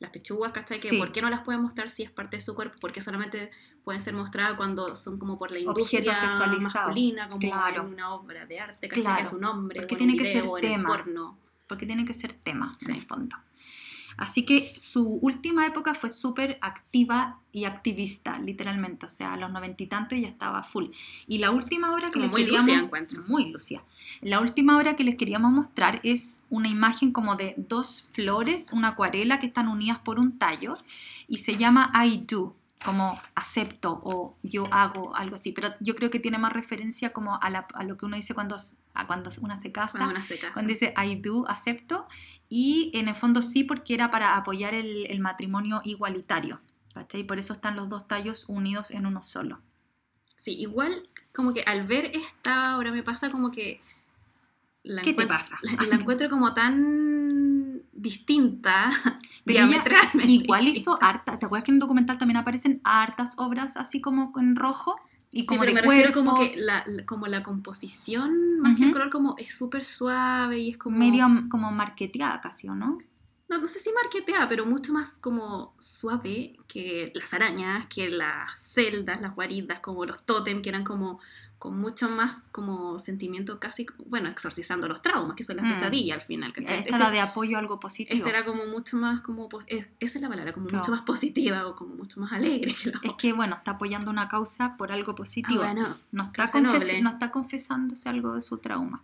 las 0.00 0.10
pechugas, 0.10 0.50
¿cachai? 0.52 0.80
Que 0.80 0.88
Sí. 0.88 0.98
¿Por 0.98 1.12
qué 1.12 1.22
no 1.22 1.30
las 1.30 1.40
pueden 1.40 1.62
mostrar 1.62 1.88
si 1.88 2.02
es 2.02 2.10
parte 2.10 2.36
de 2.38 2.40
su 2.42 2.54
cuerpo? 2.54 2.78
Porque 2.80 3.00
solamente 3.02 3.50
pueden 3.84 4.02
ser 4.02 4.14
mostradas 4.14 4.54
cuando 4.54 4.96
son 4.96 5.18
como 5.18 5.38
por 5.38 5.50
la 5.52 5.58
industria 5.60 6.12
masculina, 6.60 7.28
como 7.28 7.40
Claro. 7.40 7.82
en 7.82 7.88
una 7.92 8.14
obra 8.14 8.46
de 8.46 8.60
arte, 8.60 8.88
¿cachai? 8.88 9.02
Claro. 9.02 9.16
Que 9.18 9.22
es 9.24 9.32
un 9.32 9.44
hombre, 9.44 9.80
Porque 9.80 9.94
o 9.94 9.98
en 9.98 10.02
un 10.02 10.08
tiene 10.16 10.22
que 10.24 10.32
ser 10.32 10.46
o 10.48 10.56
en 10.56 10.62
tema. 10.62 10.88
porno. 10.88 11.38
porque 11.66 11.86
tiene 11.86 12.04
que 12.04 12.14
ser 12.14 12.32
tema, 12.32 12.72
Sí. 12.80 12.90
en 12.90 12.96
el 12.96 13.02
fondo. 13.02 13.36
Así 14.20 14.44
que 14.44 14.74
su 14.76 15.18
última 15.22 15.66
época 15.66 15.94
fue 15.94 16.10
súper 16.10 16.58
activa 16.60 17.38
y 17.52 17.64
activista, 17.64 18.38
literalmente. 18.38 19.06
O 19.06 19.08
sea, 19.08 19.32
a 19.32 19.36
los 19.38 19.50
noventa 19.50 19.82
y 19.82 19.86
tantos 19.86 20.20
ya 20.20 20.28
estaba 20.28 20.62
full. 20.62 20.88
Y 21.26 21.38
la 21.38 21.50
última 21.50 21.94
obra 21.94 22.08
que 22.08 22.20
Como 22.20 22.24
les 22.24 22.30
muy 22.30 22.44
queríamos... 22.44 22.84
encuentro. 22.84 23.22
Muy 23.28 23.50
lúcida. 23.50 23.82
La 24.20 24.40
última 24.40 24.76
obra 24.76 24.94
que 24.94 25.04
les 25.04 25.16
queríamos 25.16 25.52
mostrar 25.52 26.00
es 26.02 26.42
una 26.50 26.68
imagen 26.68 27.12
como 27.12 27.36
de 27.36 27.54
dos 27.56 28.08
flores, 28.12 28.74
una 28.74 28.88
acuarela 28.88 29.38
que 29.38 29.46
están 29.46 29.68
unidas 29.68 30.00
por 30.00 30.18
un 30.18 30.38
tallo 30.38 30.76
y 31.26 31.38
se 31.38 31.56
llama 31.56 31.90
I 32.04 32.18
do, 32.28 32.54
como 32.84 33.20
acepto 33.34 34.00
o 34.04 34.36
yo 34.42 34.64
hago, 34.70 35.14
algo 35.14 35.34
así. 35.34 35.52
Pero 35.52 35.74
yo 35.80 35.94
creo 35.94 36.10
que 36.10 36.18
tiene 36.18 36.38
más 36.38 36.52
referencia 36.52 37.12
como 37.12 37.38
a, 37.40 37.50
la- 37.50 37.66
a 37.74 37.84
lo 37.84 37.96
que 37.96 38.06
uno 38.06 38.16
dice 38.16 38.34
cuando, 38.34 38.56
a 38.94 39.06
cuando 39.06 39.30
una 39.40 39.60
se 39.60 39.70
casa 39.70 39.98
Cuando 39.98 40.14
una 40.16 40.22
se 40.24 40.38
casa. 40.38 40.52
cuando 40.52 40.70
dice 40.70 40.94
I 40.96 41.16
do, 41.16 41.48
acepto, 41.48 42.06
y 42.48 42.90
en 42.94 43.08
el 43.08 43.14
fondo 43.14 43.42
sí 43.42 43.64
porque 43.64 43.94
era 43.94 44.10
para 44.10 44.36
apoyar 44.36 44.74
el, 44.74 45.06
el 45.06 45.20
matrimonio 45.20 45.82
igualitario, 45.84 46.60
¿cachai? 46.94 47.20
Y 47.20 47.24
por 47.24 47.38
eso 47.38 47.52
están 47.52 47.76
los 47.76 47.88
dos 47.88 48.08
tallos 48.08 48.46
unidos 48.48 48.90
en 48.90 49.04
uno 49.06 49.22
solo. 49.22 49.60
Sí, 50.36 50.52
igual 50.58 51.06
como 51.34 51.52
que 51.52 51.62
al 51.62 51.82
ver 51.84 52.12
esta 52.14 52.78
obra 52.78 52.92
me 52.92 53.02
pasa 53.02 53.30
como 53.30 53.50
que... 53.50 53.82
La 54.82 55.02
¿Qué 55.02 55.12
te 55.12 55.26
pasa? 55.26 55.58
La, 55.60 55.72
la 55.86 55.96
encuentro 55.96 56.30
como 56.30 56.54
tan 56.54 57.09
distinta, 58.00 58.90
Pero 59.44 59.66
diametralmente. 59.66 60.30
igual 60.30 60.68
hizo 60.68 60.98
harta, 61.02 61.38
¿te 61.38 61.46
acuerdas 61.46 61.64
que 61.64 61.70
en 61.70 61.76
el 61.76 61.80
documental 61.80 62.18
también 62.18 62.38
aparecen 62.38 62.80
hartas 62.84 63.34
obras 63.36 63.76
así 63.76 64.00
como 64.00 64.32
en 64.38 64.56
rojo? 64.56 64.96
Y 65.32 65.42
Sí, 65.42 65.46
como 65.46 65.60
pero 65.60 65.74
de 65.74 65.82
me 65.82 65.88
refiero 65.88 66.12
como 66.12 66.40
que 66.40 66.50
la, 66.62 66.84
como 67.06 67.28
la 67.28 67.42
composición, 67.44 68.58
más 68.60 68.76
que 68.76 68.84
el 68.84 68.92
color, 68.92 69.10
como 69.10 69.36
es 69.38 69.54
súper 69.56 69.84
suave 69.84 70.58
y 70.58 70.70
es 70.70 70.76
como... 70.76 70.98
medio 70.98 71.26
como 71.48 71.70
marqueteada 71.70 72.40
casi, 72.40 72.68
¿o 72.68 72.74
no? 72.74 72.98
No, 73.48 73.58
no 73.58 73.68
sé 73.68 73.80
si 73.80 73.90
marqueteada, 73.92 74.48
pero 74.48 74.64
mucho 74.64 74.92
más 74.92 75.18
como 75.18 75.74
suave 75.78 76.56
que 76.66 77.12
las 77.14 77.32
arañas, 77.34 77.86
que 77.88 78.08
las 78.08 78.58
celdas, 78.58 79.20
las 79.20 79.34
guaridas, 79.34 79.80
como 79.80 80.04
los 80.04 80.24
tótem, 80.24 80.62
que 80.62 80.68
eran 80.68 80.84
como 80.84 81.20
con 81.60 81.78
mucho 81.78 82.08
más 82.08 82.38
como 82.52 82.98
sentimiento 82.98 83.60
casi, 83.60 83.84
bueno, 84.06 84.30
exorcizando 84.30 84.88
los 84.88 85.02
traumas, 85.02 85.36
que 85.36 85.44
son 85.44 85.58
las 85.58 85.66
Mm. 85.66 85.68
pesadillas 85.74 86.14
al 86.14 86.22
final. 86.22 86.52
¿cachai? 86.54 86.78
Esta 86.78 86.84
Este- 86.88 86.96
era 86.96 87.10
de 87.10 87.20
apoyo 87.20 87.56
a 87.56 87.60
algo 87.60 87.78
positivo. 87.78 88.16
Esta 88.16 88.30
era 88.30 88.44
como 88.46 88.64
mucho 88.64 88.96
más, 88.96 89.20
como, 89.20 89.46
es- 89.66 89.88
esa 90.00 90.18
es 90.18 90.22
la 90.22 90.30
palabra, 90.30 90.54
como 90.54 90.66
Claro. 90.68 90.78
mucho 90.82 90.90
más 90.92 91.02
positiva 91.02 91.66
o 91.66 91.76
como 91.76 91.94
mucho 91.96 92.18
más 92.18 92.32
alegre 92.32 92.74
que 92.74 92.90
la 92.90 93.00
Es 93.02 93.12
que, 93.12 93.34
bueno, 93.34 93.56
está 93.56 93.72
apoyando 93.72 94.10
una 94.10 94.26
causa 94.26 94.78
por 94.78 94.90
algo 94.90 95.12
Ah, 95.12 95.16
positivo. 95.16 95.60
bueno, 95.62 95.96
no, 96.12 96.32
está 96.34 96.60
noble. 96.62 97.02
no 97.02 97.10
está 97.10 97.30
confesándose 97.30 98.08
algo 98.08 98.34
de 98.34 98.40
su 98.40 98.56
trauma. 98.56 99.02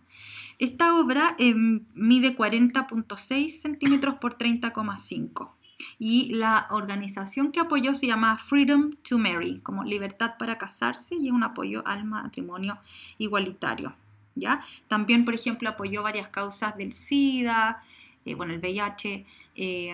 Esta 0.57 0.95
obra 0.95 1.35
em, 1.37 1.85
mide 1.93 2.35
40.6 2.35 3.61
centímetros 3.61 4.15
por 4.15 4.33
30,5. 4.33 5.55
Y 5.99 6.33
la 6.33 6.67
organización 6.71 7.51
que 7.51 7.59
apoyó 7.59 7.93
se 7.93 8.07
llama 8.07 8.37
Freedom 8.37 8.95
to 9.07 9.17
Marry, 9.17 9.59
como 9.59 9.83
libertad 9.83 10.35
para 10.37 10.57
casarse 10.57 11.15
y 11.15 11.27
es 11.27 11.33
un 11.33 11.43
apoyo 11.43 11.83
al 11.85 12.05
matrimonio 12.05 12.79
igualitario. 13.17 13.93
¿ya? 14.35 14.63
También, 14.87 15.25
por 15.25 15.33
ejemplo, 15.33 15.69
apoyó 15.69 16.03
varias 16.03 16.29
causas 16.29 16.77
del 16.77 16.93
SIDA, 16.93 17.81
eh, 18.25 18.35
bueno, 18.35 18.53
el 18.53 18.59
VIH, 18.59 19.25
eh, 19.55 19.93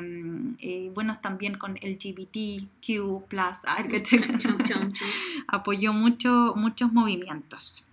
eh, 0.59 0.91
bueno, 0.93 1.17
también 1.19 1.57
con 1.57 1.75
LGBTQ+, 1.75 3.31
apoyó 5.47 5.93
mucho, 5.93 6.53
muchos 6.55 6.91
movimientos. 6.91 7.83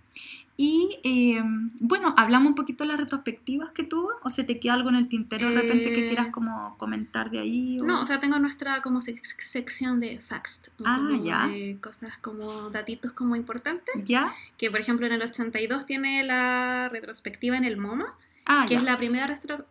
Y 0.57 0.99
eh, 1.03 1.41
bueno, 1.79 2.13
hablamos 2.17 2.49
un 2.49 2.55
poquito 2.55 2.83
de 2.83 2.89
las 2.89 2.97
retrospectivas 2.99 3.71
que 3.71 3.83
tuvo, 3.83 4.11
o 4.23 4.29
se 4.29 4.43
te 4.43 4.59
queda 4.59 4.73
algo 4.75 4.89
en 4.89 4.95
el 4.95 5.07
tintero 5.07 5.49
de 5.49 5.55
repente 5.55 5.85
que 5.91 6.05
Eh, 6.05 6.07
quieras 6.09 6.27
como 6.31 6.77
comentar 6.77 7.31
de 7.31 7.39
ahí. 7.39 7.79
o- 7.79 7.83
No, 7.83 8.01
o 8.01 8.05
sea, 8.05 8.19
tengo 8.19 8.37
nuestra 8.37 8.81
como 8.81 8.99
sec- 9.01 9.23
sección 9.39 9.99
de 9.99 10.19
facts. 10.19 10.69
Ah, 10.85 11.09
ya. 11.23 11.47
de 11.47 11.77
cosas 11.81 12.13
como 12.21 12.69
datitos 12.69 13.11
como 13.13 13.35
importantes. 13.35 13.95
¿Ya? 14.05 14.33
Que 14.57 14.69
por 14.69 14.79
ejemplo 14.79 15.07
en 15.07 15.13
el 15.13 15.21
82 15.23 15.85
tiene 15.85 16.23
la 16.23 16.89
retrospectiva 16.91 17.57
en 17.57 17.63
el 17.65 17.77
MoMA, 17.77 18.13
Ah, 18.45 18.65
que 18.67 18.73
ya. 18.75 18.79
es 18.79 18.83
la 18.83 18.97
primera 18.97 19.27
retro- 19.27 19.65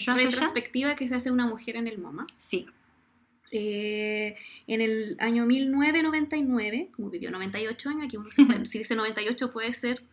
retrospectiva 0.00 0.94
que 0.94 1.08
se 1.08 1.14
hace 1.14 1.30
una 1.30 1.46
mujer 1.46 1.76
en 1.76 1.86
el 1.88 1.98
MoMA. 1.98 2.26
Sí, 2.38 2.66
Eh, 3.52 4.36
en 4.68 4.80
el 4.80 5.16
año 5.18 5.44
1999, 5.46 6.90
como 6.92 7.10
vivió 7.10 7.30
98 7.30 7.88
años, 7.90 8.04
aquí 8.04 8.16
uno 8.16 8.30
se 8.30 8.44
puede- 8.44 8.64
si 8.66 8.78
dice 8.78 8.94
98 8.96 9.50
puede 9.50 9.72
ser 9.72 10.04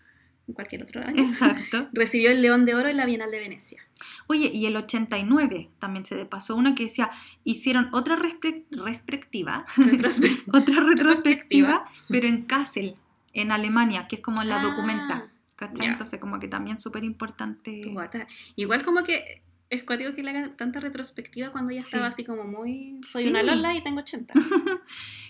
en 0.48 0.54
cualquier 0.54 0.84
otro 0.84 1.02
año, 1.04 1.22
exacto. 1.22 1.90
recibió 1.94 2.32
el 2.32 2.42
León 2.42 2.66
de 2.66 2.74
Oro 2.74 2.88
en 2.88 2.96
la 2.98 3.06
Bienal 3.06 3.30
de 3.32 3.40
Venecia. 3.40 3.82
Oye, 4.28 4.50
y 4.54 4.66
el 4.66 4.76
89 4.78 5.70
también 5.80 6.06
se 6.06 6.24
pasó 6.26 6.56
una 6.56 6.74
que 6.74 6.84
decía, 6.84 7.10
hicieron 7.44 7.90
otra 7.94 8.16
respectiva, 8.16 9.66
Retrospe- 9.76 10.44
otra 10.54 10.82
retrospectiva, 10.84 10.86
Retrospectiva. 10.86 11.86
pero 12.10 12.28
en 12.28 12.44
Kassel, 12.44 12.96
en 13.34 13.52
Alemania, 13.52 14.08
que 14.08 14.16
es 14.18 14.22
como 14.22 14.42
la 14.44 14.62
Ah, 14.62 14.64
documenta. 14.64 15.30
¿cachai? 15.58 15.88
ya. 15.88 15.92
Entonces 15.94 16.20
como 16.20 16.40
que 16.40 16.48
también 16.48 16.80
súper 16.80 17.04
importante. 17.04 17.82
Igual 18.56 18.84
como 18.86 19.04
que 19.04 19.42
es 19.70 19.84
cuático 19.84 20.14
que 20.16 20.24
le 20.24 20.32
hagan 20.32 20.56
tanta 20.56 20.80
retrospectiva 20.80 21.52
cuando 21.52 21.72
ella 21.72 21.82
Sí. 21.82 21.88
estaba 21.88 22.08
así 22.08 22.24
como 22.24 22.44
muy... 22.46 23.00
Soy 23.04 23.24
Sí. 23.24 23.30
una 23.30 23.44
Lola 23.44 23.74
y 23.76 23.82
tengo 23.84 24.00
80. 24.00 24.34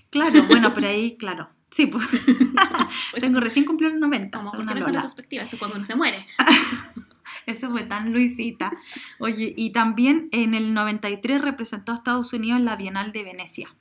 Claro, 0.09 0.43
bueno, 0.45 0.73
pero 0.73 0.87
ahí, 0.87 1.17
claro. 1.17 1.49
Sí, 1.69 1.87
pues. 1.87 2.05
Tengo 3.19 3.41
recién 3.41 3.65
cumplido 3.65 3.91
los 3.91 3.99
90. 4.01 4.37
Como, 4.37 4.49
soy 4.51 4.59
¿por 4.59 4.63
una 4.71 4.73
Lola. 4.79 4.93
retrospectiva? 4.93 5.43
Esto 5.43 5.57
es 5.57 5.59
cuando 5.59 5.75
uno 5.75 5.85
se 5.85 5.95
muere. 5.97 6.25
Eso 7.45 7.69
fue 7.71 7.83
tan 7.83 8.13
Luisita. 8.13 8.71
Oye, 9.19 9.53
y 9.57 9.71
también 9.71 10.29
en 10.31 10.53
el 10.53 10.73
93 10.73 11.41
representó 11.41 11.91
a 11.91 11.95
Estados 11.95 12.31
Unidos 12.31 12.59
en 12.59 12.65
la 12.65 12.77
Bienal 12.77 13.11
de 13.11 13.23
Venecia. 13.23 13.75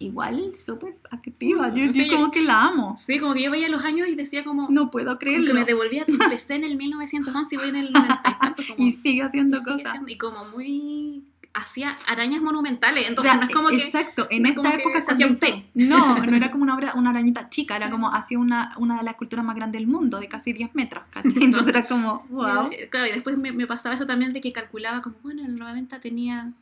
Igual, 0.00 0.54
súper 0.56 0.96
activa. 1.10 1.68
Yo, 1.74 1.92
Sí, 1.92 2.08
yo- 2.08 2.16
como 2.16 2.30
que 2.30 2.40
la 2.40 2.64
amo. 2.64 2.96
Sí, 2.98 3.18
como 3.18 3.34
que 3.34 3.42
yo 3.42 3.50
veía 3.50 3.68
los 3.68 3.84
años 3.84 4.08
y 4.08 4.14
decía 4.14 4.42
como... 4.44 4.66
No 4.70 4.90
puedo 4.90 5.18
creerlo. 5.18 5.48
que 5.48 5.52
me 5.52 5.64
devolvía, 5.66 6.04
empecé 6.08 6.54
en 6.54 6.64
el 6.64 6.76
1911 6.76 7.54
y 7.54 7.58
voy 7.58 7.68
en 7.68 7.76
el 7.76 7.92
90 7.92 8.22
y 8.24 8.38
tanto. 8.40 8.62
Como, 8.66 8.88
Y 8.88 8.92
sigue 8.92 9.22
haciendo 9.22 9.58
y 9.58 9.60
sigue 9.60 9.72
cosas. 9.72 9.90
siendo- 9.92 10.08
y 10.08 10.16
como 10.18 10.44
muy... 10.46 11.24
Hacía 11.52 11.98
arañas 12.06 12.40
monumentales, 12.40 13.06
O 13.06 13.08
entonces 13.08 13.32
sea, 13.32 13.40
no 13.42 13.48
es 13.48 13.52
como 13.54 13.68
que... 13.70 13.76
Exacto, 13.76 14.28
en 14.30 14.42
no 14.44 14.48
es 14.50 14.56
esta 14.56 14.74
época 14.76 15.02
se 15.02 15.12
hacía 15.12 15.26
hizo- 15.26 15.62
No, 15.74 16.16
no 16.24 16.36
era 16.36 16.50
como 16.52 16.62
una, 16.62 16.76
obra, 16.76 16.94
una 16.94 17.10
arañita 17.10 17.50
chica, 17.50 17.76
era 17.76 17.90
como 17.90 18.08
hacía 18.14 18.38
una, 18.38 18.72
una 18.78 18.96
de 18.98 19.02
las 19.02 19.12
esculturas 19.14 19.44
más 19.44 19.56
grandes 19.56 19.80
del 19.80 19.88
mundo, 19.88 20.18
de 20.20 20.28
casi 20.28 20.52
10 20.54 20.74
metros. 20.76 21.04
¿cachai? 21.10 21.42
Entonces 21.42 21.68
era 21.74 21.86
como, 21.86 22.24
wow. 22.30 22.70
Claro, 22.90 23.06
y 23.08 23.12
después 23.12 23.36
me, 23.36 23.50
me 23.52 23.66
pasaba 23.66 23.96
eso 23.96 24.06
también 24.06 24.32
de 24.32 24.40
que 24.40 24.52
calculaba 24.52 25.02
como, 25.02 25.16
bueno, 25.22 25.42
en 25.42 25.48
el 25.50 25.58
90 25.58 26.00
tenía 26.00 26.52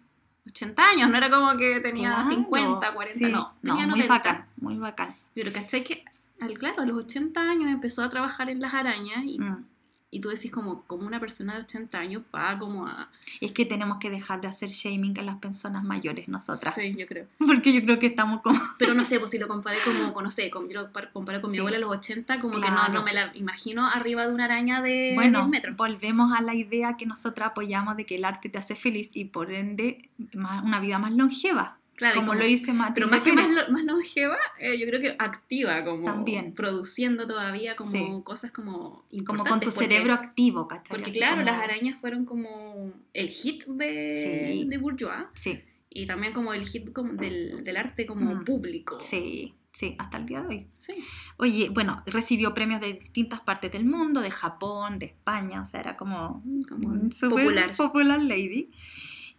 80 0.49 0.85
años, 0.87 1.11
no 1.11 1.17
era 1.17 1.31
como 1.31 1.57
que 1.57 1.81
tenía 1.81 2.11
Claro, 2.15 2.29
50, 2.29 2.93
40, 2.95 3.19
sí. 3.19 3.33
no, 3.33 3.53
tenía 3.63 3.87
muy 3.87 4.01
90. 4.01 4.09
bacán, 4.09 4.47
muy 4.57 4.77
bacán. 4.77 5.15
Pero 5.35 5.53
¿cachai? 5.53 5.85
Que, 5.85 6.05
al, 6.41 6.55
claro, 6.59 6.83
a 6.83 6.87
los 6.87 7.05
80 7.05 7.41
años 7.41 7.71
empezó 7.71 8.03
a 8.03 8.09
trabajar 8.09 8.51
en 8.51 8.61
las 8.61 8.75
arañas 8.75 9.25
y, 9.25 9.39
Mm. 9.39 9.65
Y 10.11 10.21
tú 10.21 10.31
decís 10.31 10.51
como, 10.51 10.85
como 10.85 11.07
una 11.07 11.21
persona 11.21 11.53
de 11.55 11.61
80 11.61 11.99
años 11.99 12.23
va 12.35 12.59
como 12.59 12.87
a... 12.87 13.09
Es 13.43 13.53
que 13.53 13.67
tenemos 13.67 13.99
que 13.99 14.09
dejar 14.09 14.41
de 14.41 14.49
hacer 14.49 14.71
shaming 14.71 15.19
a 15.19 15.23
las 15.23 15.37
personas 15.37 15.85
mayores, 15.85 16.29
nosotras. 16.29 16.75
Sí, 16.75 16.95
yo 16.97 17.07
creo. 17.07 17.27
Porque 17.47 17.73
yo 17.75 17.83
creo 17.83 17.99
que 17.99 18.07
estamos 18.07 18.41
como... 18.41 18.59
Pero 18.79 18.95
no 18.95 19.05
sé, 19.05 19.19
pues 19.19 19.31
si 19.31 19.39
lo 19.39 19.49
comparé 19.49 19.77
como, 19.85 20.15
con, 20.15 20.25
no 20.25 20.31
sé, 20.31 20.51
con, 20.51 20.69
yo 20.71 20.81
lo 20.83 20.93
par- 20.93 21.13
comparo 21.13 21.41
con 21.43 21.51
mi 21.51 21.57
Sí. 21.57 21.61
abuela 21.61 21.77
a 21.77 21.81
los 21.81 21.91
80, 21.91 22.41
como 22.41 22.55
que 22.61 22.69
Claro. 22.69 22.89
no, 22.93 23.01
no 23.01 23.03
me 23.03 23.13
la 23.13 23.31
imagino 23.37 23.87
arriba 23.87 24.27
de 24.27 24.33
una 24.33 24.47
araña 24.47 24.81
de 24.81 25.13
Bueno, 25.15 25.41
10 25.41 25.49
metros. 25.51 25.77
volvemos 25.77 26.33
a 26.33 26.41
la 26.41 26.55
idea 26.55 26.97
que 26.97 27.05
nosotras 27.05 27.49
apoyamos 27.51 27.97
de 27.97 28.07
que 28.07 28.15
el 28.17 28.25
arte 28.25 28.49
te 28.49 28.57
hace 28.59 28.77
feliz 28.77 29.11
y 29.15 29.27
por 29.27 29.53
ende 29.53 30.09
más- 30.33 30.65
una 30.65 30.81
vida 30.81 30.99
más 30.99 31.13
longeva. 31.13 31.77
Claro, 31.99 32.15
como, 32.15 32.29
como- 32.29 32.41
lo 32.41 32.47
dice 32.47 32.73
Martín 32.73 32.95
Pero 32.95 33.09
más 33.09 33.21
que 33.23 33.33
más, 33.33 33.49
más 33.71 33.85
longeva, 33.85 34.39
eh, 34.61 34.79
yo 34.79 34.87
creo 34.87 35.01
que 35.01 35.17
activa, 35.19 35.85
como 35.85 36.05
También. 36.05 36.55
produciendo 36.55 37.27
todavía 37.27 37.75
como 37.75 37.91
Sí. 37.91 38.07
cosas 38.25 38.53
como 38.53 39.05
Como 39.27 39.45
con 39.45 39.59
tu 39.61 39.67
porque- 39.71 39.85
cerebro 39.85 40.13
activo, 40.13 40.69
¿cachai? 40.69 40.89
Porque 40.97 41.11
Así 41.11 41.19
claro, 41.19 41.39
como- 41.39 41.47
las 41.51 41.61
arañas 41.61 41.99
fueron 42.01 42.25
como 42.25 42.93
el 43.13 43.29
hit 43.29 43.65
de, 43.67 44.61
Sí. 44.63 44.65
de 44.69 44.79
Bourgeois 44.79 45.25
Sí, 45.35 45.61
y 45.91 46.07
también 46.07 46.33
como 46.33 46.55
el 46.55 46.65
hit 46.67 46.93
como 46.93 47.15
del, 47.15 47.65
del 47.65 47.77
arte 47.77 48.07
como 48.07 48.33
Mm. 48.35 48.45
público. 48.45 48.99
sí. 49.01 49.55
Sí, 49.71 49.95
hasta 49.99 50.19
el 50.19 50.27
día 50.27 50.41
de 50.43 50.47
hoy. 50.49 50.67
Sí. 50.77 50.93
Oye, 51.37 51.69
bueno, 51.69 52.03
recibió 52.07 52.53
premios 52.53 52.81
de 52.81 52.95
distintas 52.95 53.41
partes 53.43 53.71
del 53.71 53.85
mundo, 53.85 54.21
de 54.23 54.31
Japón, 54.31 54.99
de 54.99 55.07
España, 55.07 55.61
o 55.61 55.65
sea, 55.65 55.79
era 55.81 55.97
como, 55.97 56.43
Como 56.69 56.89
un 56.89 57.13
súper 57.13 57.45
populares. 57.45 57.77
popular 57.77 58.21
lady. 58.21 58.71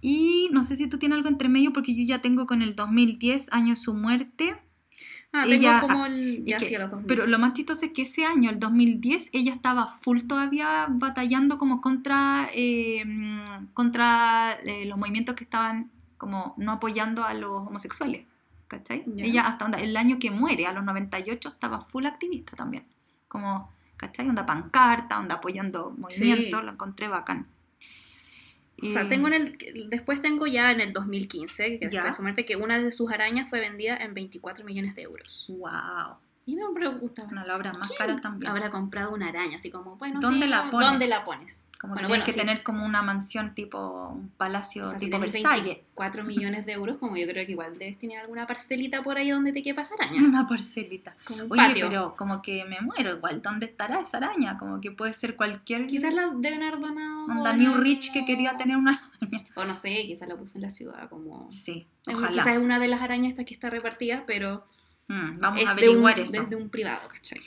Y 0.02 0.50
no 0.52 0.64
sé 0.64 0.76
si 0.78 0.88
tú 0.88 0.98
tienes 0.98 1.18
algo 1.18 1.30
entre 1.30 1.50
medio, 1.50 1.74
porque 1.74 1.94
yo 1.96 2.04
ya 2.06 2.22
tengo 2.22 2.46
con 2.48 2.62
el 2.62 2.76
2010, 2.76 3.50
año 3.52 3.70
de 3.72 3.76
su 3.76 3.94
muerte. 3.94 4.56
Ah, 5.32 5.44
tengo 5.44 5.56
Ella- 5.62 5.82
como 5.82 6.06
el. 6.08 6.40
y 6.40 6.52
Ya 6.52 6.58
que- 6.58 6.80
los 6.80 6.90
2000. 6.90 7.06
Pero 7.08 7.28
lo 7.28 7.38
más 7.38 7.54
chistoso 7.54 7.86
es 7.86 7.92
que 7.92 8.02
ese 8.04 8.26
año, 8.26 8.50
el 8.50 8.60
2010, 8.60 9.30
ella 9.34 9.54
estaba 9.54 9.88
full 9.88 10.22
todavía 10.26 10.88
batallando 10.90 11.58
como 11.60 11.82
contra, 11.82 12.50
eh, 12.54 13.04
contra 13.74 14.54
eh, 14.66 14.86
los 14.86 14.98
movimientos 14.98 15.36
que 15.36 15.44
estaban 15.44 15.92
como 16.18 16.54
no 16.58 16.72
apoyando 16.74 17.24
a 17.24 17.34
los 17.34 17.68
homosexuales. 17.68 18.26
¿Cachai? 18.68 19.04
Ya. 19.16 19.26
Ella 19.26 19.48
hasta 19.48 19.66
onda, 19.66 19.80
el 19.80 19.98
año 19.98 20.18
que 20.20 20.30
muere, 20.32 20.68
a 20.68 20.74
los 20.74 20.84
98, 20.84 21.50
estaba 21.50 21.82
full 21.82 22.06
activista 22.06 22.56
también. 22.56 22.84
Como, 23.28 23.70
¿cachai? 23.98 24.28
Onda 24.30 24.46
pancarta, 24.46 25.20
onda 25.20 25.36
apoyando 25.36 25.96
movimientos, 25.98 26.60
Sí. 26.60 26.66
lo 26.66 26.72
encontré 26.72 27.08
bacán. 27.08 27.48
O 28.88 28.92
sea, 28.92 29.08
tengo 29.10 29.28
en 29.28 29.34
el. 29.34 29.58
Después 29.90 30.22
tengo 30.22 30.48
ya 30.48 30.72
en 30.72 30.82
el 30.82 30.94
2015, 30.94 31.80
que 31.80 31.90
Ya. 31.90 32.02
fue 32.04 32.14
su 32.14 32.22
muerte, 32.22 32.46
que 32.46 32.56
una 32.56 32.80
de 32.80 32.92
sus 32.92 33.12
arañas 33.12 33.50
fue 33.50 33.60
vendida 33.60 33.98
en 33.98 34.14
24 34.14 34.64
millones 34.66 34.96
de 34.96 35.02
euros. 35.04 35.46
Wow. 35.50 36.18
Y 36.46 36.56
me 36.56 36.64
pregunta. 36.74 37.24
Una 37.30 37.42
de 37.44 37.48
las 37.48 37.58
obras 37.58 37.78
más 37.78 37.88
¿quién 37.88 37.98
caras 37.98 38.22
también. 38.22 38.52
Habrá 38.52 38.70
comprado 38.72 39.14
una 39.14 39.28
araña, 39.28 39.58
así 39.60 39.70
como, 39.70 39.98
bueno, 39.98 40.20
¿Dónde 40.20 40.46
sí, 40.46 40.50
la 40.50 40.66
¿no? 40.66 40.72
pones? 40.72 40.90
¿Dónde 40.90 41.08
la 41.08 41.24
pones? 41.24 41.64
Como 41.80 41.94
Bueno, 41.94 42.10
que 42.10 42.10
tienes 42.10 42.10
bueno, 42.10 42.26
que 42.26 42.32
sí. 42.34 42.40
tener 42.40 42.64
como 42.64 42.86
una 42.86 43.02
mansión 43.02 43.56
tipo, 43.56 44.10
un 44.10 44.30
palacio 44.36 44.86
O 44.86 44.90
sea, 44.90 45.00
si 45.00 45.06
tipo 45.06 45.18
tienes 45.18 45.32
Versalles. 45.34 45.64
24 45.78 46.24
millones 46.26 46.66
de 46.66 46.74
euros, 46.74 46.98
como 46.98 47.16
yo 47.16 47.26
creo 47.26 47.46
que 47.46 47.54
igual 47.54 47.78
debes 47.78 47.98
tener 47.98 48.20
alguna 48.20 48.46
parcelita 48.46 49.02
por 49.02 49.18
ahí 49.18 49.30
donde 49.30 49.54
te 49.54 49.62
quepa 49.64 49.84
esa 49.84 49.96
araña. 49.96 50.22
Una 50.28 50.46
parcelita. 50.46 51.16
Como 51.24 51.46
un 51.46 51.52
Oye, 51.54 51.62
patio. 51.62 51.88
pero 51.88 52.16
como 52.18 52.42
que 52.42 52.66
me 52.66 52.82
muero 52.82 53.16
igual. 53.16 53.42
¿Dónde 53.42 53.66
estará 53.68 54.02
esa 54.02 54.18
araña? 54.18 54.58
Como 54.58 54.82
que 54.82 54.92
puede 54.92 55.14
ser 55.14 55.38
cualquier... 55.38 55.88
Quizás 55.88 56.14
la 56.14 56.32
deben 56.36 56.62
haber 56.64 56.80
donado. 56.82 57.26
Onda 57.26 57.54
New 57.54 57.76
Rich 57.76 58.12
que 58.12 58.26
quería 58.26 58.58
tener 58.58 58.76
una 58.76 59.02
araña. 59.22 59.46
O 59.56 59.64
no 59.64 59.74
sé, 59.74 60.06
quizás 60.06 60.28
la 60.28 60.36
puso 60.36 60.58
en 60.58 60.64
la 60.64 60.70
ciudad 60.70 61.10
como... 61.10 61.50
Sí, 61.50 61.88
ojalá. 62.08 62.30
Quizás 62.32 62.48
es 62.48 62.58
una 62.58 62.78
de 62.80 62.90
las 62.90 63.02
arañas 63.02 63.30
estas 63.30 63.46
que 63.46 63.54
está 63.54 63.70
repartida, 63.70 64.24
pero 64.28 64.66
Mm, 65.08 65.40
vamos 65.40 65.62
es 65.64 65.68
a 65.70 65.74
de 65.74 65.90
un, 65.90 66.06
averiguar 66.06 66.20
eso. 66.20 66.44
desde 66.44 66.56
un 66.56 66.70
privado, 66.70 67.08
¿cachai? 67.08 67.42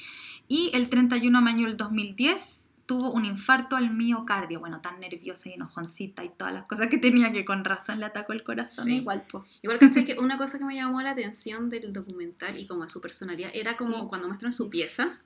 Y 0.48 0.72
el 0.74 0.88
31 0.88 1.38
de 1.38 1.44
mayo 1.44 1.66
del 1.66 1.76
2010 1.76 2.70
tuvo 2.86 3.10
un 3.12 3.24
infarto 3.24 3.76
al 3.76 3.90
miocardio. 3.90 4.60
Bueno, 4.60 4.80
tan 4.80 5.00
nerviosa 5.00 5.48
y 5.48 5.52
enojoncita 5.54 6.24
y 6.24 6.28
todas 6.30 6.52
las 6.52 6.64
cosas 6.64 6.88
que 6.88 6.98
tenía 6.98 7.32
que 7.32 7.44
con 7.44 7.64
razón 7.64 8.00
le 8.00 8.06
atacó 8.06 8.32
el 8.32 8.42
corazón. 8.42 8.84
Sí. 8.86 8.96
Igual, 8.96 9.24
pues. 9.30 9.44
Igual, 9.62 9.78
¿cachai? 9.78 10.04
Que 10.06 10.18
una 10.18 10.36
cosa 10.38 10.58
que 10.58 10.64
me 10.64 10.74
llamó 10.74 11.00
la 11.02 11.10
atención 11.10 11.70
del 11.70 11.92
documental 11.92 12.58
y 12.58 12.66
como 12.66 12.82
de 12.82 12.88
su 12.88 13.00
personalidad 13.00 13.50
era 13.54 13.74
como 13.74 14.00
Sí. 14.02 14.06
cuando 14.08 14.26
muestran 14.28 14.52
su 14.52 14.68
pieza 14.68 15.18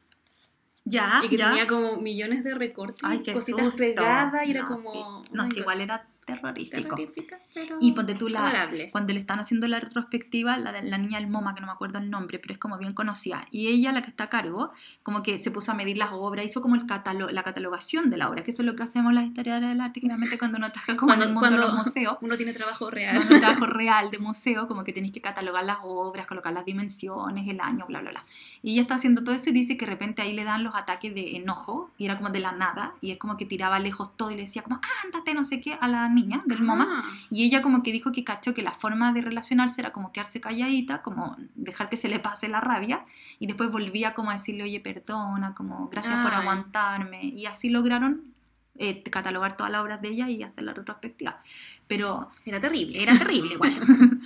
Ya, 0.84 1.20
y 1.24 1.28
que 1.28 1.36
ya. 1.36 1.48
tenía 1.48 1.66
como 1.66 1.96
millones 1.96 2.44
de 2.44 2.54
recortes 2.54 3.02
Ay, 3.02 3.18
y 3.18 3.22
qué 3.22 3.32
cositas 3.32 3.64
susto. 3.74 3.78
pegadas 3.94 4.46
y 4.46 4.50
era 4.52 4.62
No, 4.62 4.68
como... 4.68 4.92
sí. 5.24 5.32
No, 5.32 5.42
oh 5.42 5.46
my 5.46 5.52
sí, 5.52 5.58
igual 5.60 5.80
era 5.80 6.06
terrorífico. 6.26 6.76
terrorífica, 6.76 7.38
pero 7.54 7.78
Y 7.80 7.92
ponte 7.92 8.14
tú 8.14 8.28
la, 8.28 8.44
adorable. 8.44 8.90
cuando 8.90 9.12
le 9.14 9.20
están 9.20 9.38
haciendo 9.38 9.66
la 9.68 9.80
retrospectiva, 9.80 10.56
la, 10.58 10.72
de- 10.72 10.82
la 10.82 10.98
niña 10.98 11.18
del 11.20 11.28
MoMA, 11.30 11.54
que 11.54 11.60
no 11.62 11.68
me 11.68 11.72
acuerdo 11.72 11.98
el 11.98 12.10
nombre, 12.10 12.38
pero 12.38 12.52
es 12.52 12.58
como 12.58 12.76
bien 12.78 12.92
conocida, 12.92 13.46
y 13.50 13.68
ella, 13.68 13.92
la 13.92 14.02
que 14.02 14.10
está 14.10 14.24
a 14.24 14.28
cargo, 14.28 14.72
como 15.02 15.22
que 15.22 15.38
se 15.38 15.50
puso 15.50 15.72
a 15.72 15.74
medir 15.74 15.96
las 15.96 16.10
obras, 16.12 16.44
hizo 16.44 16.60
como 16.60 16.74
el 16.74 16.82
catalo- 16.86 17.30
la 17.30 17.42
catalogación 17.42 18.10
de 18.10 18.16
la 18.18 18.28
obra, 18.28 18.42
que 18.42 18.50
eso 18.50 18.62
es 18.62 18.66
lo 18.66 18.74
que 18.76 18.82
hacemos 18.82 19.12
las 19.14 19.24
historiadoras 19.24 19.70
del 19.70 19.80
arte, 19.80 20.00
generalmente 20.00 20.36
cuando 20.38 20.58
uno 20.58 20.70
trabaja 20.70 20.96
como 20.96 21.08
Cuando- 21.10 21.24
en 21.24 21.30
el 21.30 21.34
mundo 21.34 21.50
de 21.50 21.56
los 21.58 21.72
museos, 21.74 22.18
Uno 22.20 22.36
tiene 22.36 22.52
trabajo 22.52 22.90
real. 22.90 23.16
cuando 23.16 23.34
un 23.36 23.40
trabajo 23.40 23.66
real 23.66 24.10
de 24.10 24.18
museo, 24.18 24.66
como 24.66 24.82
que 24.84 24.92
tenéis 24.92 25.12
que 25.12 25.20
catalogar 25.20 25.64
las 25.64 25.78
obras, 25.84 26.26
colocar 26.26 26.52
las 26.52 26.64
dimensiones, 26.64 27.46
el 27.48 27.60
año, 27.60 27.86
bla, 27.86 28.00
bla, 28.00 28.10
bla. 28.10 28.22
Y 28.62 28.72
ella 28.72 28.82
está 28.82 28.96
haciendo 28.96 29.22
todo 29.22 29.34
eso 29.34 29.50
y 29.50 29.52
dice 29.52 29.76
que 29.76 29.86
de 29.86 29.92
repente 29.92 30.22
ahí 30.22 30.32
le 30.32 30.42
dan 30.44 30.64
los 30.64 30.74
ataques 30.74 31.14
de 31.14 31.36
enojo, 31.36 31.90
y 31.98 32.04
era 32.06 32.16
como 32.16 32.30
de 32.30 32.40
la 32.40 32.52
nada, 32.52 32.94
y 33.00 33.12
es 33.12 33.18
como 33.18 33.36
que 33.36 33.46
tiraba 33.46 33.78
lejos 33.78 34.16
todo 34.16 34.30
y 34.32 34.34
le 34.34 34.42
decía 34.42 34.62
como, 34.62 34.80
ándate, 35.04 35.34
no 35.34 35.44
sé 35.44 35.60
qué, 35.60 35.78
a 35.80 35.86
la 35.88 36.08
niña 36.16 36.42
del 36.46 36.62
MoMA. 36.62 36.86
Ah, 36.88 37.04
Y 37.30 37.44
ella 37.44 37.62
como 37.62 37.82
que 37.82 37.92
dijo 37.92 38.10
que 38.10 38.24
cachó 38.24 38.54
que 38.54 38.62
la 38.62 38.72
forma 38.72 39.12
de 39.12 39.22
relacionarse 39.22 39.80
era 39.80 39.92
como 39.92 40.10
quedarse 40.10 40.40
calladita, 40.40 41.02
como 41.02 41.36
dejar 41.54 41.88
que 41.88 41.96
se 41.96 42.08
le 42.08 42.18
pase 42.18 42.48
la 42.48 42.60
rabia 42.60 43.04
y 43.38 43.46
después 43.46 43.70
volvía 43.70 44.14
como 44.14 44.30
a 44.30 44.34
decirle, 44.34 44.64
oye, 44.64 44.80
perdona, 44.80 45.54
como 45.54 45.88
gracias 45.88 46.16
por 46.24 46.34
aguantarme. 46.34 47.24
Y 47.24 47.46
así 47.46 47.70
lograron 47.70 48.35
eh, 48.78 49.02
catalogar 49.04 49.56
todas 49.56 49.72
las 49.72 49.82
obras 49.82 50.00
de 50.02 50.08
ella 50.08 50.28
y 50.28 50.42
hacer 50.42 50.64
la 50.64 50.72
retrospectiva. 50.74 51.38
Pero 51.86 52.30
Era 52.44 52.58
terrible. 52.58 53.00
era 53.02 53.16
terrible 53.16 53.54
igual. 53.54 53.72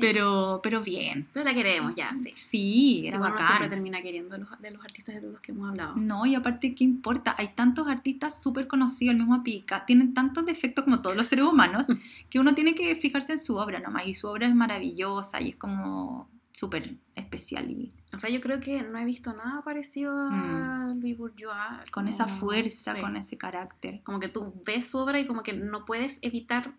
Pero, 0.00 0.60
pero 0.62 0.80
bien. 0.82 1.26
Pero 1.32 1.44
la 1.44 1.54
queremos 1.54 1.94
ya, 1.94 2.12
sí. 2.16 2.32
Sí, 2.32 3.06
era 3.06 3.18
Sí, 3.18 3.22
siempre 3.22 3.42
bacán. 3.46 3.70
termina 3.70 4.02
queriendo 4.02 4.34
de 4.36 4.38
los, 4.40 4.58
de 4.58 4.70
los 4.72 4.82
artistas 4.82 5.14
de 5.14 5.22
los 5.30 5.40
que 5.40 5.52
hemos 5.52 5.70
hablado. 5.70 5.94
No, 5.96 6.26
y 6.26 6.34
aparte, 6.34 6.74
¿qué 6.74 6.82
importa? 6.82 7.34
Hay 7.38 7.48
tantos 7.54 7.86
artistas 7.86 8.42
súper 8.42 8.66
conocidos, 8.66 9.12
el 9.14 9.18
mismo 9.20 9.42
Pica, 9.44 9.86
tienen 9.86 10.14
tantos 10.14 10.44
defectos 10.44 10.84
como 10.84 11.00
todos 11.02 11.16
los 11.16 11.28
seres 11.28 11.44
humanos, 11.44 11.86
que 12.30 12.40
uno 12.40 12.54
tiene 12.54 12.74
que 12.74 12.96
fijarse 12.96 13.34
en 13.34 13.38
su 13.38 13.56
obra 13.56 13.78
nomás. 13.78 14.06
Y 14.06 14.14
su 14.14 14.26
obra 14.26 14.48
es 14.48 14.54
maravillosa 14.54 15.40
y 15.40 15.50
es 15.50 15.56
como 15.56 16.28
súper 16.58 16.96
especial 17.14 17.70
y 17.70 17.92
O 18.14 18.18
sea, 18.18 18.30
yo 18.30 18.40
creo 18.40 18.60
que 18.60 18.80
no 18.82 18.96
he 18.98 19.04
visto 19.04 19.30
nada 19.34 19.60
parecido 19.62 20.16
a 20.30 20.94
Louis 20.98 21.14
Bourgeois. 21.18 21.54
Mm. 21.54 21.90
con 21.90 22.04
como- 22.04 22.08
esa 22.08 22.26
fuerza, 22.28 22.94
sí. 22.94 23.00
con 23.02 23.14
ese 23.16 23.36
carácter. 23.36 24.02
Como 24.04 24.20
que 24.20 24.28
tú 24.28 24.54
ves 24.64 24.88
su 24.88 24.96
obra 24.98 25.20
y 25.20 25.26
como 25.26 25.42
que 25.42 25.52
no 25.52 25.84
puedes 25.84 26.18
evitar 26.22 26.72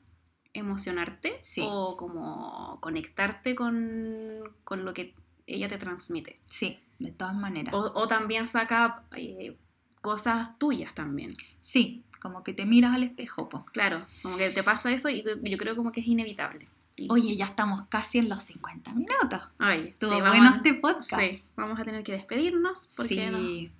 emocionarte 0.54 1.38
Sí. 1.42 1.62
o 1.64 1.96
como 1.96 2.80
conectarte 2.82 3.54
con, 3.54 4.40
con 4.64 4.84
lo 4.84 4.94
que 4.96 5.14
ella 5.46 5.68
te 5.68 5.78
transmite. 5.78 6.40
Sí, 6.50 6.80
de 6.98 7.12
todas 7.12 7.36
maneras. 7.36 7.74
O, 7.76 7.92
o 7.94 8.08
también 8.08 8.48
saca 8.48 9.04
eh, 9.16 9.56
cosas 10.02 10.58
tuyas 10.58 10.96
también. 10.96 11.34
Sí, 11.60 12.04
como 12.20 12.44
que 12.44 12.54
te 12.54 12.66
miras 12.66 12.96
al 12.96 13.04
espejo, 13.04 13.48
po. 13.48 13.64
Claro, 13.74 14.04
como 14.24 14.38
que 14.38 14.50
te 14.50 14.64
pasa 14.64 14.92
eso 14.92 15.08
y 15.10 15.24
yo 15.44 15.58
creo 15.60 15.76
como 15.76 15.92
que 15.92 16.00
es 16.02 16.08
inevitable. 16.08 16.68
Oye, 17.10 17.36
ya 17.36 17.46
estamos 17.46 17.84
casi 17.90 18.18
en 18.18 18.28
los 18.30 18.44
50 18.44 18.94
minutos. 18.94 19.42
Ay, 19.60 19.90
Estuvo 19.90 20.16
sí, 20.16 20.22
bueno 20.22 20.50
este 20.56 20.74
podcast. 20.74 21.20
Sí, 21.22 21.42
vamos 21.56 21.80
a 21.80 21.84
tener 21.86 22.04
que 22.04 22.14
despedirnos 22.14 22.88
porque 22.98 23.30
no- 23.30 23.40
sí. 23.40 23.72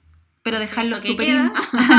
Pero 0.44 0.60
dejarlo 0.60 0.98
súper 1.00 1.52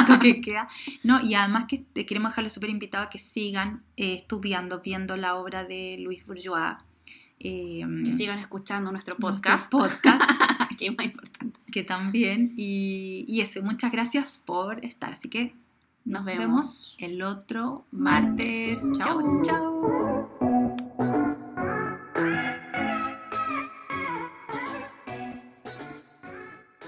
toque 0.07 0.41
queda. 0.41 0.69
No, 1.03 1.21
y 1.21 1.35
además 1.35 1.67
que 1.69 1.85
queremos 2.07 2.31
dejarlo 2.31 2.49
súper 2.51 2.71
invitado 2.71 3.05
a 3.05 3.11
que 3.11 3.19
sigan 3.19 3.83
eh, 3.97 4.15
estudiando, 4.15 4.81
viendo 4.81 5.17
la 5.17 5.35
obra 5.37 5.65
de 5.65 5.97
Luis 5.99 6.25
Bourgeois. 6.27 6.77
eh, 7.41 7.85
que 8.05 8.13
sigan 8.15 8.39
escuchando 8.39 8.91
nuestro 8.91 9.17
nuestro 9.19 9.35
podcast, 9.43 9.71
podcast, 9.71 10.23
que 10.79 10.87
es 10.87 10.97
más 10.97 11.07
importante. 11.07 11.61
que 11.71 11.83
también. 11.85 12.55
Y, 12.57 13.25
y 13.29 13.41
eso, 13.43 13.61
muchas 13.63 13.93
gracias 13.93 14.41
por 14.45 14.83
estar. 14.85 15.13
Así 15.13 15.29
que 15.29 15.55
nos, 16.07 16.21
Nos 16.21 16.25
vemos. 16.25 16.41
vemos 16.41 16.97
el 17.01 17.23
otro 17.23 17.85
martes. 17.91 18.83
martes. 18.83 18.99
Chao. 18.99 19.43
chao. 19.45 20.38